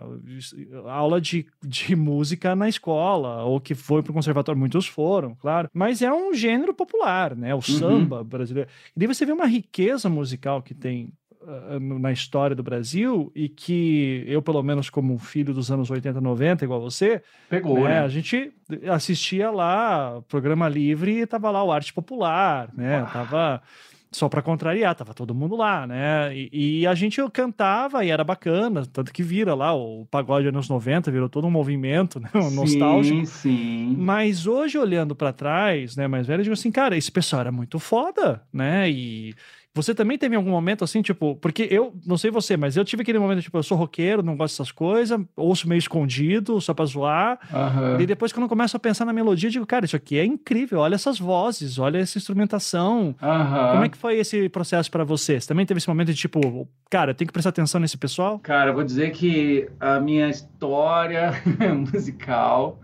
aula 0.85 1.21
de, 1.21 1.45
de 1.63 1.95
música 1.95 2.55
na 2.55 2.67
escola, 2.67 3.43
ou 3.43 3.61
que 3.61 3.73
foi 3.73 4.03
para 4.03 4.11
o 4.11 4.13
conservatório, 4.13 4.59
muitos 4.59 4.87
foram, 4.87 5.33
claro, 5.35 5.69
mas 5.73 6.01
é 6.01 6.11
um 6.11 6.33
gênero 6.33 6.73
popular, 6.73 7.35
né, 7.35 7.53
o 7.53 7.57
uhum. 7.57 7.61
samba 7.61 8.23
brasileiro. 8.23 8.69
E 8.95 8.99
daí 8.99 9.07
você 9.07 9.25
vê 9.25 9.31
uma 9.31 9.47
riqueza 9.47 10.09
musical 10.09 10.61
que 10.61 10.73
tem 10.73 11.13
na 11.79 12.11
história 12.11 12.55
do 12.55 12.63
Brasil 12.63 13.31
e 13.35 13.49
que 13.49 14.23
eu, 14.27 14.41
pelo 14.41 14.61
menos 14.61 14.89
como 14.89 15.17
filho 15.17 15.53
dos 15.53 15.71
anos 15.71 15.89
80, 15.89 16.21
90, 16.21 16.65
igual 16.65 16.81
você, 16.81 17.21
pegou, 17.49 17.83
né? 17.83 17.89
né? 17.89 17.99
A 18.01 18.07
gente 18.07 18.51
assistia 18.89 19.49
lá 19.49 20.21
programa 20.27 20.67
livre 20.69 21.21
e 21.21 21.25
tava 21.25 21.49
lá 21.49 21.63
o 21.63 21.71
arte 21.71 21.93
popular, 21.93 22.69
né? 22.75 23.07
Tava 23.11 23.61
só 24.11 24.27
para 24.27 24.41
contrariar, 24.41 24.93
tava 24.93 25.13
todo 25.13 25.33
mundo 25.33 25.55
lá, 25.55 25.87
né? 25.87 26.35
E, 26.35 26.81
e, 26.81 26.87
a 26.87 26.93
gente 26.93 27.21
cantava 27.31 28.03
e 28.03 28.09
era 28.09 28.25
bacana, 28.25 28.85
tanto 28.85 29.13
que 29.13 29.23
vira 29.23 29.55
lá 29.55 29.73
o 29.73 30.05
pagode 30.11 30.47
anos 30.47 30.67
90, 30.67 31.09
virou 31.09 31.29
todo 31.29 31.47
um 31.47 31.51
movimento, 31.51 32.19
né? 32.19 32.29
Um 32.35 32.49
sim, 32.49 32.55
nostálgico. 32.55 33.25
Sim. 33.25 33.95
Mas 33.97 34.45
hoje 34.45 34.77
olhando 34.77 35.15
para 35.15 35.31
trás, 35.31 35.95
né, 35.95 36.07
mais 36.07 36.27
velho, 36.27 36.41
eu 36.41 36.43
digo 36.43 36.53
assim, 36.53 36.71
cara, 36.71 36.97
esse 36.97 37.11
pessoal 37.11 37.39
era 37.39 37.51
muito 37.53 37.79
foda, 37.79 38.43
né? 38.51 38.89
E 38.89 39.33
você 39.73 39.95
também 39.95 40.17
teve 40.17 40.35
algum 40.35 40.51
momento 40.51 40.83
assim, 40.83 41.01
tipo, 41.01 41.35
porque 41.37 41.67
eu, 41.71 41.93
não 42.05 42.17
sei 42.17 42.29
você, 42.29 42.57
mas 42.57 42.75
eu 42.75 42.83
tive 42.83 43.03
aquele 43.03 43.19
momento, 43.19 43.41
tipo, 43.41 43.57
eu 43.57 43.63
sou 43.63 43.77
roqueiro, 43.77 44.21
não 44.21 44.35
gosto 44.35 44.53
dessas 44.53 44.71
coisas, 44.71 45.19
ouço 45.35 45.67
meio 45.67 45.79
escondido, 45.79 46.59
só 46.59 46.73
pra 46.73 46.83
zoar. 46.85 47.39
Uhum. 47.51 48.01
E 48.01 48.05
depois, 48.05 48.33
quando 48.33 48.43
eu 48.43 48.49
começo 48.49 48.75
a 48.75 48.79
pensar 48.79 49.05
na 49.05 49.13
melodia, 49.13 49.47
eu 49.47 49.51
digo, 49.51 49.65
cara, 49.65 49.85
isso 49.85 49.95
aqui 49.95 50.17
é 50.17 50.25
incrível, 50.25 50.79
olha 50.79 50.95
essas 50.95 51.17
vozes, 51.17 51.79
olha 51.79 51.99
essa 51.99 52.17
instrumentação. 52.17 53.15
Uhum. 53.21 53.71
Como 53.71 53.85
é 53.85 53.89
que 53.89 53.97
foi 53.97 54.17
esse 54.17 54.49
processo 54.49 54.91
para 54.91 55.05
você? 55.05 55.39
Você 55.39 55.47
também 55.47 55.65
teve 55.65 55.77
esse 55.77 55.87
momento 55.87 56.09
de, 56.09 56.15
tipo, 56.15 56.67
cara, 56.89 57.13
tem 57.13 57.25
que 57.25 57.31
prestar 57.31 57.49
atenção 57.49 57.79
nesse 57.79 57.97
pessoal? 57.97 58.39
Cara, 58.39 58.71
eu 58.71 58.73
vou 58.73 58.83
dizer 58.83 59.11
que 59.11 59.69
a 59.79 60.01
minha 60.01 60.29
história 60.29 61.31
musical 61.93 62.81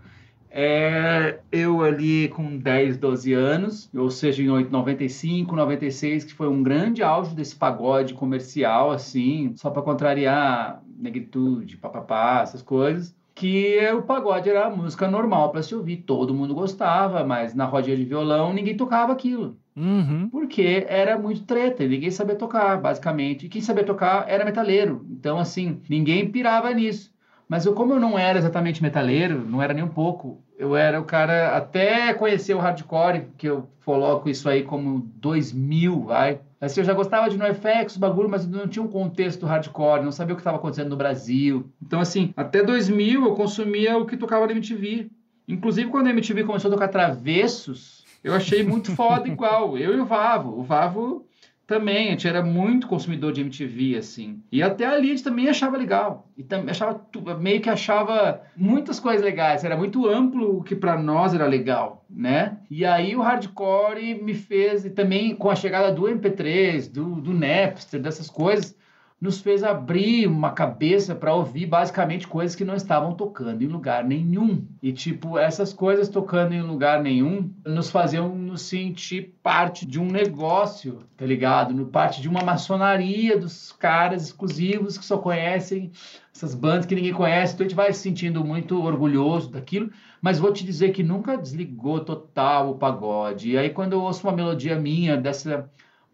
é, 0.50 1.40
eu 1.52 1.82
ali 1.82 2.28
com 2.28 2.56
10, 2.56 2.96
12 2.96 3.32
anos, 3.32 3.90
ou 3.94 4.10
seja, 4.10 4.42
em 4.42 4.46
95, 4.46 5.54
96, 5.54 6.24
que 6.24 6.34
foi 6.34 6.48
um 6.48 6.62
grande 6.62 7.02
auge 7.02 7.34
desse 7.34 7.54
pagode 7.54 8.14
comercial, 8.14 8.90
assim, 8.90 9.52
só 9.56 9.70
para 9.70 9.82
contrariar 9.82 10.82
negritude, 10.98 11.76
papapá, 11.76 12.40
essas 12.42 12.62
coisas. 12.62 13.16
Que 13.34 13.78
o 13.92 14.02
pagode 14.02 14.50
era 14.50 14.66
a 14.66 14.70
música 14.70 15.08
normal 15.08 15.52
para 15.52 15.62
se 15.62 15.72
ouvir, 15.72 15.98
todo 15.98 16.34
mundo 16.34 16.54
gostava, 16.54 17.22
mas 17.22 17.54
na 17.54 17.66
rodinha 17.66 17.96
de 17.96 18.04
violão 18.04 18.52
ninguém 18.52 18.76
tocava 18.76 19.12
aquilo. 19.12 19.56
Uhum. 19.76 20.28
Porque 20.28 20.84
era 20.88 21.16
muito 21.16 21.44
treta, 21.44 21.86
ninguém 21.86 22.10
sabia 22.10 22.34
tocar, 22.34 22.80
basicamente. 22.80 23.46
E 23.46 23.48
quem 23.48 23.62
sabia 23.62 23.84
tocar 23.84 24.28
era 24.28 24.44
metaleiro. 24.44 25.06
Então, 25.08 25.38
assim, 25.38 25.80
ninguém 25.88 26.28
pirava 26.28 26.74
nisso. 26.74 27.12
Mas 27.48 27.64
eu, 27.64 27.72
como 27.72 27.94
eu 27.94 28.00
não 28.00 28.18
era 28.18 28.38
exatamente 28.38 28.82
metaleiro, 28.82 29.42
não 29.44 29.62
era 29.62 29.72
nem 29.72 29.82
um 29.82 29.88
pouco, 29.88 30.42
eu 30.58 30.76
era 30.76 31.00
o 31.00 31.04
cara 31.04 31.56
até 31.56 32.12
conhecer 32.12 32.54
o 32.54 32.58
hardcore, 32.58 33.28
que 33.38 33.48
eu 33.48 33.68
coloco 33.84 34.28
isso 34.28 34.48
aí 34.48 34.62
como 34.62 35.00
2000, 35.16 36.02
vai. 36.02 36.40
Assim, 36.60 36.80
eu 36.80 36.84
já 36.84 36.92
gostava 36.92 37.30
de 37.30 37.38
NoFX, 37.38 37.96
bagulho, 37.96 38.28
mas 38.28 38.46
não 38.46 38.68
tinha 38.68 38.82
um 38.82 38.88
contexto 38.88 39.46
hardcore, 39.46 40.04
não 40.04 40.12
sabia 40.12 40.34
o 40.34 40.36
que 40.36 40.40
estava 40.40 40.58
acontecendo 40.58 40.90
no 40.90 40.96
Brasil. 40.96 41.70
Então, 41.80 42.00
assim, 42.00 42.34
até 42.36 42.62
2000 42.62 43.24
eu 43.24 43.34
consumia 43.34 43.96
o 43.96 44.04
que 44.04 44.16
tocava 44.16 44.46
na 44.46 44.52
MTV. 44.52 45.08
Inclusive, 45.46 45.88
quando 45.88 46.08
a 46.08 46.10
MTV 46.10 46.44
começou 46.44 46.68
a 46.68 46.74
tocar 46.74 46.88
Travessos, 46.88 48.04
eu 48.22 48.34
achei 48.34 48.62
muito 48.62 48.94
foda 48.94 49.26
igual. 49.26 49.78
Eu 49.78 49.96
e 49.96 50.00
o 50.00 50.04
Vavo. 50.04 50.58
O 50.58 50.62
Vavo 50.62 51.24
também, 51.68 52.08
a 52.08 52.10
gente 52.12 52.26
era 52.26 52.42
muito 52.42 52.86
consumidor 52.86 53.30
de 53.30 53.42
MTV, 53.42 53.98
assim. 53.98 54.42
E 54.50 54.62
até 54.62 54.86
a 54.86 54.98
gente 55.02 55.22
também 55.22 55.50
achava 55.50 55.76
legal. 55.76 56.26
E 56.34 56.42
também 56.42 56.70
achava, 56.70 57.04
meio 57.38 57.60
que 57.60 57.68
achava 57.68 58.40
muitas 58.56 58.98
coisas 58.98 59.22
legais. 59.22 59.64
Era 59.64 59.76
muito 59.76 60.08
amplo 60.08 60.56
o 60.56 60.62
que 60.62 60.74
para 60.74 60.96
nós 60.96 61.34
era 61.34 61.46
legal, 61.46 62.06
né? 62.08 62.56
E 62.70 62.86
aí 62.86 63.14
o 63.14 63.20
hardcore 63.20 64.14
me 64.14 64.32
fez, 64.32 64.86
e 64.86 64.90
também 64.90 65.36
com 65.36 65.50
a 65.50 65.54
chegada 65.54 65.92
do 65.92 66.04
MP3, 66.04 66.90
do, 66.90 67.20
do 67.20 67.34
Napster, 67.34 68.00
dessas 68.00 68.30
coisas, 68.30 68.74
nos 69.20 69.40
fez 69.40 69.64
abrir 69.64 70.28
uma 70.28 70.52
cabeça 70.52 71.12
para 71.12 71.34
ouvir 71.34 71.66
basicamente 71.66 72.28
coisas 72.28 72.54
que 72.54 72.64
não 72.64 72.76
estavam 72.76 73.14
tocando 73.14 73.62
em 73.62 73.66
lugar 73.66 74.04
nenhum. 74.04 74.64
E 74.80 74.92
tipo, 74.92 75.36
essas 75.36 75.72
coisas 75.72 76.08
tocando 76.08 76.54
em 76.54 76.62
lugar 76.62 77.02
nenhum 77.02 77.52
nos 77.66 77.90
faziam 77.90 78.28
nos 78.36 78.62
sentir 78.62 79.34
parte 79.42 79.84
de 79.84 79.98
um 79.98 80.06
negócio, 80.06 81.00
tá 81.16 81.26
ligado? 81.26 81.74
No 81.74 81.86
parte 81.86 82.22
de 82.22 82.28
uma 82.28 82.44
maçonaria 82.44 83.36
dos 83.36 83.72
caras 83.72 84.22
exclusivos 84.22 84.96
que 84.96 85.04
só 85.04 85.18
conhecem 85.18 85.90
essas 86.32 86.54
bandas 86.54 86.86
que 86.86 86.94
ninguém 86.94 87.12
conhece. 87.12 87.54
Então 87.54 87.66
a 87.66 87.68
gente 87.68 87.76
vai 87.76 87.92
se 87.92 88.00
sentindo 88.00 88.44
muito 88.44 88.80
orgulhoso 88.80 89.50
daquilo, 89.50 89.90
mas 90.22 90.38
vou 90.38 90.52
te 90.52 90.64
dizer 90.64 90.92
que 90.92 91.02
nunca 91.02 91.36
desligou 91.36 91.98
total 92.04 92.70
o 92.70 92.76
pagode. 92.76 93.50
E 93.50 93.58
aí 93.58 93.70
quando 93.70 93.94
eu 93.94 94.00
ouço 94.00 94.28
uma 94.28 94.36
melodia 94.36 94.78
minha 94.78 95.16
dessa 95.16 95.68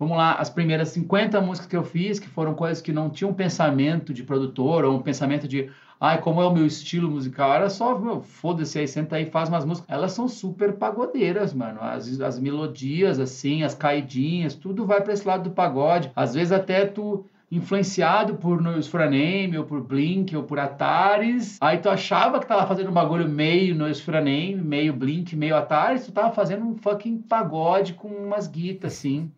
vamos 0.04 0.18
lá, 0.18 0.34
as 0.34 0.50
primeiras 0.50 0.90
50 0.90 1.40
músicas 1.40 1.66
que 1.66 1.76
eu 1.76 1.82
fiz, 1.82 2.18
que 2.18 2.28
foram 2.28 2.54
coisas 2.54 2.82
que 2.82 2.92
não 2.92 3.08
tinham 3.08 3.30
um 3.30 3.34
pensamento 3.34 4.12
de 4.12 4.22
produtor 4.22 4.84
ou 4.84 4.96
um 4.96 5.02
pensamento 5.02 5.48
de, 5.48 5.70
ai, 5.98 6.20
como 6.20 6.42
é 6.42 6.46
o 6.46 6.52
meu 6.52 6.66
estilo 6.66 7.10
musical, 7.10 7.52
era 7.54 7.70
só, 7.70 7.98
meu, 7.98 8.20
foda-se 8.20 8.78
aí, 8.78 8.86
senta 8.86 9.16
aí 9.16 9.26
faz 9.26 9.48
umas 9.48 9.64
músicas. 9.64 9.90
Elas 9.90 10.12
são 10.12 10.28
super 10.28 10.74
pagodeiras, 10.74 11.54
mano. 11.54 11.80
As, 11.80 12.20
as 12.20 12.38
melodias, 12.38 13.18
assim, 13.18 13.62
as 13.62 13.74
caidinhas, 13.74 14.54
tudo 14.54 14.84
vai 14.86 15.00
para 15.00 15.14
esse 15.14 15.26
lado 15.26 15.44
do 15.44 15.50
pagode. 15.50 16.12
Às 16.14 16.34
vezes 16.34 16.52
até 16.52 16.84
tu 16.84 17.24
influenciado 17.50 18.34
por 18.34 18.60
Noise 18.60 18.88
for 18.88 19.00
a 19.00 19.08
Name, 19.08 19.56
ou 19.56 19.64
por 19.64 19.80
Blink, 19.80 20.36
ou 20.36 20.42
por 20.42 20.58
Ataris. 20.58 21.56
Aí 21.60 21.78
tu 21.78 21.88
achava 21.88 22.40
que 22.40 22.46
tava 22.46 22.66
fazendo 22.66 22.90
um 22.90 22.92
bagulho 22.92 23.28
meio 23.28 23.74
Noise 23.74 24.02
for 24.02 24.16
a 24.16 24.20
Name, 24.20 24.56
meio 24.56 24.92
Blink, 24.92 25.36
meio 25.36 25.56
Ataris, 25.56 26.04
tu 26.04 26.12
tava 26.12 26.32
fazendo 26.32 26.64
um 26.66 26.74
fucking 26.74 27.18
pagode 27.22 27.94
com 27.94 28.08
umas 28.08 28.46
guitas, 28.46 28.94
assim. 28.94 29.30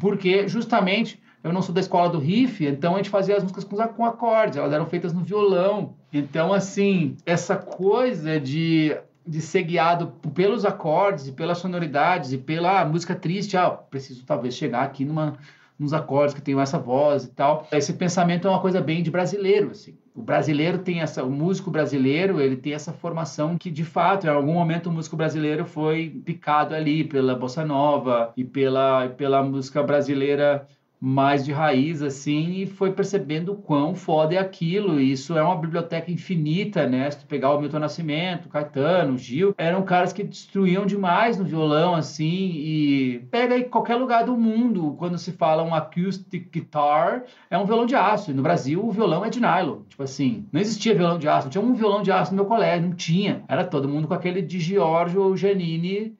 Porque, 0.00 0.48
justamente, 0.48 1.20
eu 1.42 1.52
não 1.52 1.62
sou 1.62 1.74
da 1.74 1.80
escola 1.80 2.08
do 2.08 2.18
riff, 2.18 2.64
então 2.64 2.94
a 2.94 2.96
gente 2.98 3.10
fazia 3.10 3.36
as 3.36 3.42
músicas 3.42 3.64
com, 3.64 4.04
acordes, 4.04 4.56
elas 4.56 4.72
eram 4.72 4.86
feitas 4.86 5.12
no 5.12 5.22
violão. 5.22 5.94
Então, 6.12 6.52
assim, 6.52 7.16
essa 7.26 7.56
coisa 7.56 8.38
de, 8.38 8.96
de 9.26 9.40
ser 9.40 9.64
guiado 9.64 10.08
pelos 10.34 10.64
acordes 10.64 11.26
e 11.26 11.32
pelas 11.32 11.58
sonoridades 11.58 12.32
e 12.32 12.38
pela 12.38 12.84
música 12.84 13.14
triste, 13.14 13.56
ah, 13.56 13.70
preciso 13.70 14.24
talvez 14.24 14.54
chegar 14.54 14.82
aqui 14.82 15.04
numa 15.04 15.36
uns 15.82 15.92
acordes 15.92 16.34
que 16.34 16.40
tem 16.40 16.58
essa 16.60 16.78
voz 16.78 17.24
e 17.24 17.30
tal. 17.30 17.66
Esse 17.72 17.92
pensamento 17.92 18.46
é 18.46 18.50
uma 18.50 18.60
coisa 18.60 18.80
bem 18.80 19.02
de 19.02 19.10
brasileiro, 19.10 19.70
assim. 19.70 19.96
O 20.14 20.22
brasileiro 20.22 20.78
tem 20.78 21.00
essa, 21.00 21.24
o 21.24 21.30
músico 21.30 21.70
brasileiro, 21.70 22.38
ele 22.40 22.56
tem 22.56 22.74
essa 22.74 22.92
formação 22.92 23.56
que 23.56 23.70
de 23.70 23.84
fato, 23.84 24.26
em 24.26 24.30
algum 24.30 24.52
momento 24.52 24.88
o 24.88 24.92
músico 24.92 25.16
brasileiro 25.16 25.64
foi 25.64 26.10
picado 26.24 26.74
ali 26.74 27.02
pela 27.02 27.34
bossa 27.34 27.64
nova 27.64 28.32
e 28.36 28.44
pela 28.44 29.08
pela 29.08 29.42
música 29.42 29.82
brasileira 29.82 30.66
mais 31.04 31.44
de 31.44 31.50
raiz, 31.50 32.00
assim, 32.00 32.60
e 32.60 32.66
foi 32.66 32.92
percebendo 32.92 33.50
o 33.50 33.56
quão 33.56 33.92
foda 33.92 34.36
é 34.36 34.38
aquilo. 34.38 35.00
Isso 35.00 35.36
é 35.36 35.42
uma 35.42 35.56
biblioteca 35.56 36.12
infinita, 36.12 36.86
né? 36.86 37.10
Se 37.10 37.18
tu 37.18 37.26
pegar 37.26 37.52
o 37.52 37.60
Milton 37.60 37.80
Nascimento, 37.80 38.48
Caetano, 38.48 39.18
Gil, 39.18 39.52
eram 39.58 39.82
caras 39.82 40.12
que 40.12 40.22
destruíam 40.22 40.86
demais 40.86 41.36
no 41.36 41.44
violão, 41.44 41.96
assim, 41.96 42.52
e 42.54 43.26
pega 43.32 43.56
aí 43.56 43.64
qualquer 43.64 43.96
lugar 43.96 44.24
do 44.24 44.36
mundo, 44.36 44.94
quando 44.96 45.18
se 45.18 45.32
fala 45.32 45.64
um 45.64 45.74
acoustic 45.74 46.48
guitar, 46.52 47.24
é 47.50 47.58
um 47.58 47.66
violão 47.66 47.84
de 47.84 47.96
aço. 47.96 48.30
E 48.30 48.34
no 48.34 48.42
Brasil, 48.42 48.86
o 48.86 48.92
violão 48.92 49.24
é 49.24 49.28
de 49.28 49.40
nylon. 49.40 49.80
Tipo 49.88 50.04
assim, 50.04 50.46
não 50.52 50.60
existia 50.60 50.94
violão 50.94 51.18
de 51.18 51.26
aço, 51.26 51.46
não 51.46 51.50
tinha 51.50 51.64
um 51.64 51.74
violão 51.74 52.02
de 52.04 52.12
aço 52.12 52.30
no 52.30 52.36
meu 52.36 52.46
colégio, 52.46 52.88
não 52.88 52.94
tinha. 52.94 53.42
Era 53.48 53.64
todo 53.64 53.88
mundo 53.88 54.06
com 54.06 54.14
aquele 54.14 54.40
de 54.40 54.60
Giorgio 54.60 55.36
Giannini 55.36 56.16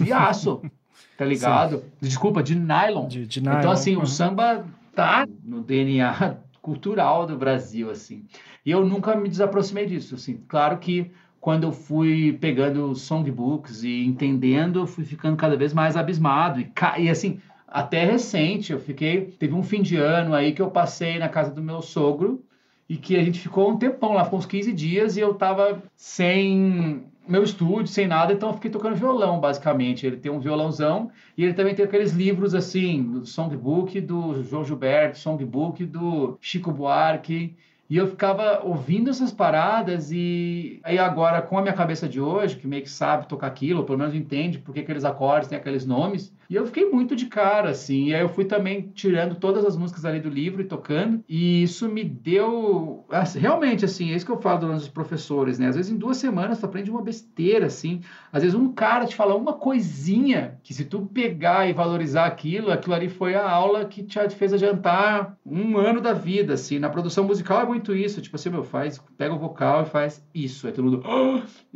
de 0.00 0.12
aço 0.12 0.62
tá 1.22 1.28
ligado? 1.28 1.78
Sim. 1.78 1.84
Desculpa, 2.00 2.42
de 2.42 2.54
nylon. 2.54 3.06
De, 3.08 3.26
de 3.26 3.40
nylon. 3.40 3.58
Então, 3.58 3.70
assim, 3.70 3.96
uhum. 3.96 4.02
o 4.02 4.06
samba 4.06 4.64
tá 4.94 5.26
no 5.44 5.62
DNA 5.62 6.36
cultural 6.60 7.26
do 7.26 7.36
Brasil, 7.36 7.90
assim. 7.90 8.24
E 8.64 8.70
eu 8.70 8.84
nunca 8.84 9.16
me 9.16 9.28
desaproximei 9.28 9.86
disso, 9.86 10.14
assim. 10.14 10.40
Claro 10.48 10.78
que 10.78 11.10
quando 11.40 11.64
eu 11.64 11.72
fui 11.72 12.32
pegando 12.40 12.94
songbooks 12.94 13.82
e 13.82 14.04
entendendo, 14.04 14.80
eu 14.80 14.86
fui 14.86 15.04
ficando 15.04 15.36
cada 15.36 15.56
vez 15.56 15.72
mais 15.72 15.96
abismado. 15.96 16.60
E, 16.60 16.72
e 16.98 17.10
assim, 17.10 17.40
até 17.66 18.04
recente, 18.04 18.72
eu 18.72 18.78
fiquei... 18.78 19.22
Teve 19.38 19.54
um 19.54 19.62
fim 19.62 19.82
de 19.82 19.96
ano 19.96 20.34
aí 20.34 20.52
que 20.52 20.62
eu 20.62 20.70
passei 20.70 21.18
na 21.18 21.28
casa 21.28 21.50
do 21.50 21.62
meu 21.62 21.82
sogro 21.82 22.44
e 22.88 22.96
que 22.96 23.16
a 23.16 23.24
gente 23.24 23.40
ficou 23.40 23.70
um 23.70 23.76
tempão 23.76 24.12
lá, 24.12 24.24
ficou 24.24 24.38
uns 24.38 24.46
15 24.46 24.72
dias 24.72 25.16
e 25.16 25.20
eu 25.20 25.34
tava 25.34 25.82
sem 25.96 27.04
meu 27.26 27.42
estúdio, 27.42 27.86
sem 27.86 28.06
nada, 28.06 28.32
então 28.32 28.48
eu 28.48 28.54
fiquei 28.54 28.70
tocando 28.70 28.96
violão, 28.96 29.38
basicamente. 29.38 30.06
Ele 30.06 30.16
tem 30.16 30.30
um 30.30 30.40
violãozão 30.40 31.10
e 31.36 31.44
ele 31.44 31.54
também 31.54 31.74
tem 31.74 31.84
aqueles 31.84 32.12
livros, 32.12 32.54
assim, 32.54 33.02
do 33.02 33.26
songbook 33.26 34.00
do 34.00 34.42
João 34.42 34.64
Gilberto, 34.64 35.18
songbook 35.18 35.84
do 35.84 36.36
Chico 36.40 36.72
Buarque. 36.72 37.54
E 37.88 37.96
eu 37.96 38.08
ficava 38.08 38.62
ouvindo 38.64 39.10
essas 39.10 39.30
paradas 39.30 40.10
e 40.10 40.80
aí 40.82 40.98
agora 40.98 41.42
com 41.42 41.58
a 41.58 41.62
minha 41.62 41.74
cabeça 41.74 42.08
de 42.08 42.20
hoje, 42.20 42.56
que 42.56 42.66
meio 42.66 42.82
que 42.82 42.90
sabe 42.90 43.28
tocar 43.28 43.48
aquilo, 43.48 43.80
ou 43.80 43.84
pelo 43.84 43.98
menos 43.98 44.14
entende 44.14 44.58
porque 44.58 44.80
aqueles 44.80 45.04
acordes 45.04 45.48
têm 45.48 45.58
aqueles 45.58 45.84
nomes, 45.84 46.32
e 46.48 46.54
eu 46.54 46.66
fiquei 46.66 46.88
muito 46.90 47.16
de 47.16 47.26
cara, 47.26 47.70
assim. 47.70 48.08
E 48.08 48.14
aí 48.14 48.20
eu 48.20 48.28
fui 48.28 48.44
também 48.44 48.90
tirando 48.94 49.34
todas 49.34 49.64
as 49.64 49.76
músicas 49.76 50.04
ali 50.04 50.20
do 50.20 50.28
livro 50.28 50.60
e 50.60 50.66
tocando. 50.66 51.24
E 51.28 51.62
isso 51.62 51.88
me 51.88 52.04
deu. 52.04 53.04
Assim, 53.10 53.38
realmente, 53.38 53.84
assim, 53.84 54.12
é 54.12 54.16
isso 54.16 54.26
que 54.26 54.32
eu 54.32 54.40
falo 54.40 54.72
dos 54.72 54.88
professores, 54.88 55.58
né? 55.58 55.68
Às 55.68 55.76
vezes 55.76 55.90
em 55.90 55.96
duas 55.96 56.16
semanas 56.16 56.60
tu 56.60 56.66
aprende 56.66 56.90
uma 56.90 57.02
besteira, 57.02 57.66
assim. 57.66 58.00
Às 58.32 58.42
vezes 58.42 58.54
um 58.54 58.72
cara 58.72 59.06
te 59.06 59.14
fala 59.14 59.34
uma 59.34 59.54
coisinha 59.54 60.58
que 60.62 60.74
se 60.74 60.84
tu 60.84 61.06
pegar 61.06 61.68
e 61.68 61.72
valorizar 61.72 62.26
aquilo, 62.26 62.70
aquilo 62.70 62.94
ali 62.94 63.08
foi 63.08 63.34
a 63.34 63.48
aula 63.48 63.84
que 63.84 64.02
te 64.02 64.18
fez 64.30 64.52
adiantar 64.52 65.36
um 65.44 65.78
ano 65.78 66.00
da 66.00 66.12
vida, 66.12 66.54
assim. 66.54 66.78
Na 66.78 66.90
produção 66.90 67.24
musical 67.24 67.62
é 67.62 67.66
muito 67.66 67.94
isso. 67.94 68.20
Tipo 68.20 68.36
assim, 68.36 68.50
meu, 68.50 68.64
faz, 68.64 69.02
pega 69.16 69.34
o 69.34 69.38
vocal 69.38 69.82
e 69.82 69.86
faz 69.86 70.22
isso. 70.34 70.66
Mundo. 70.78 71.02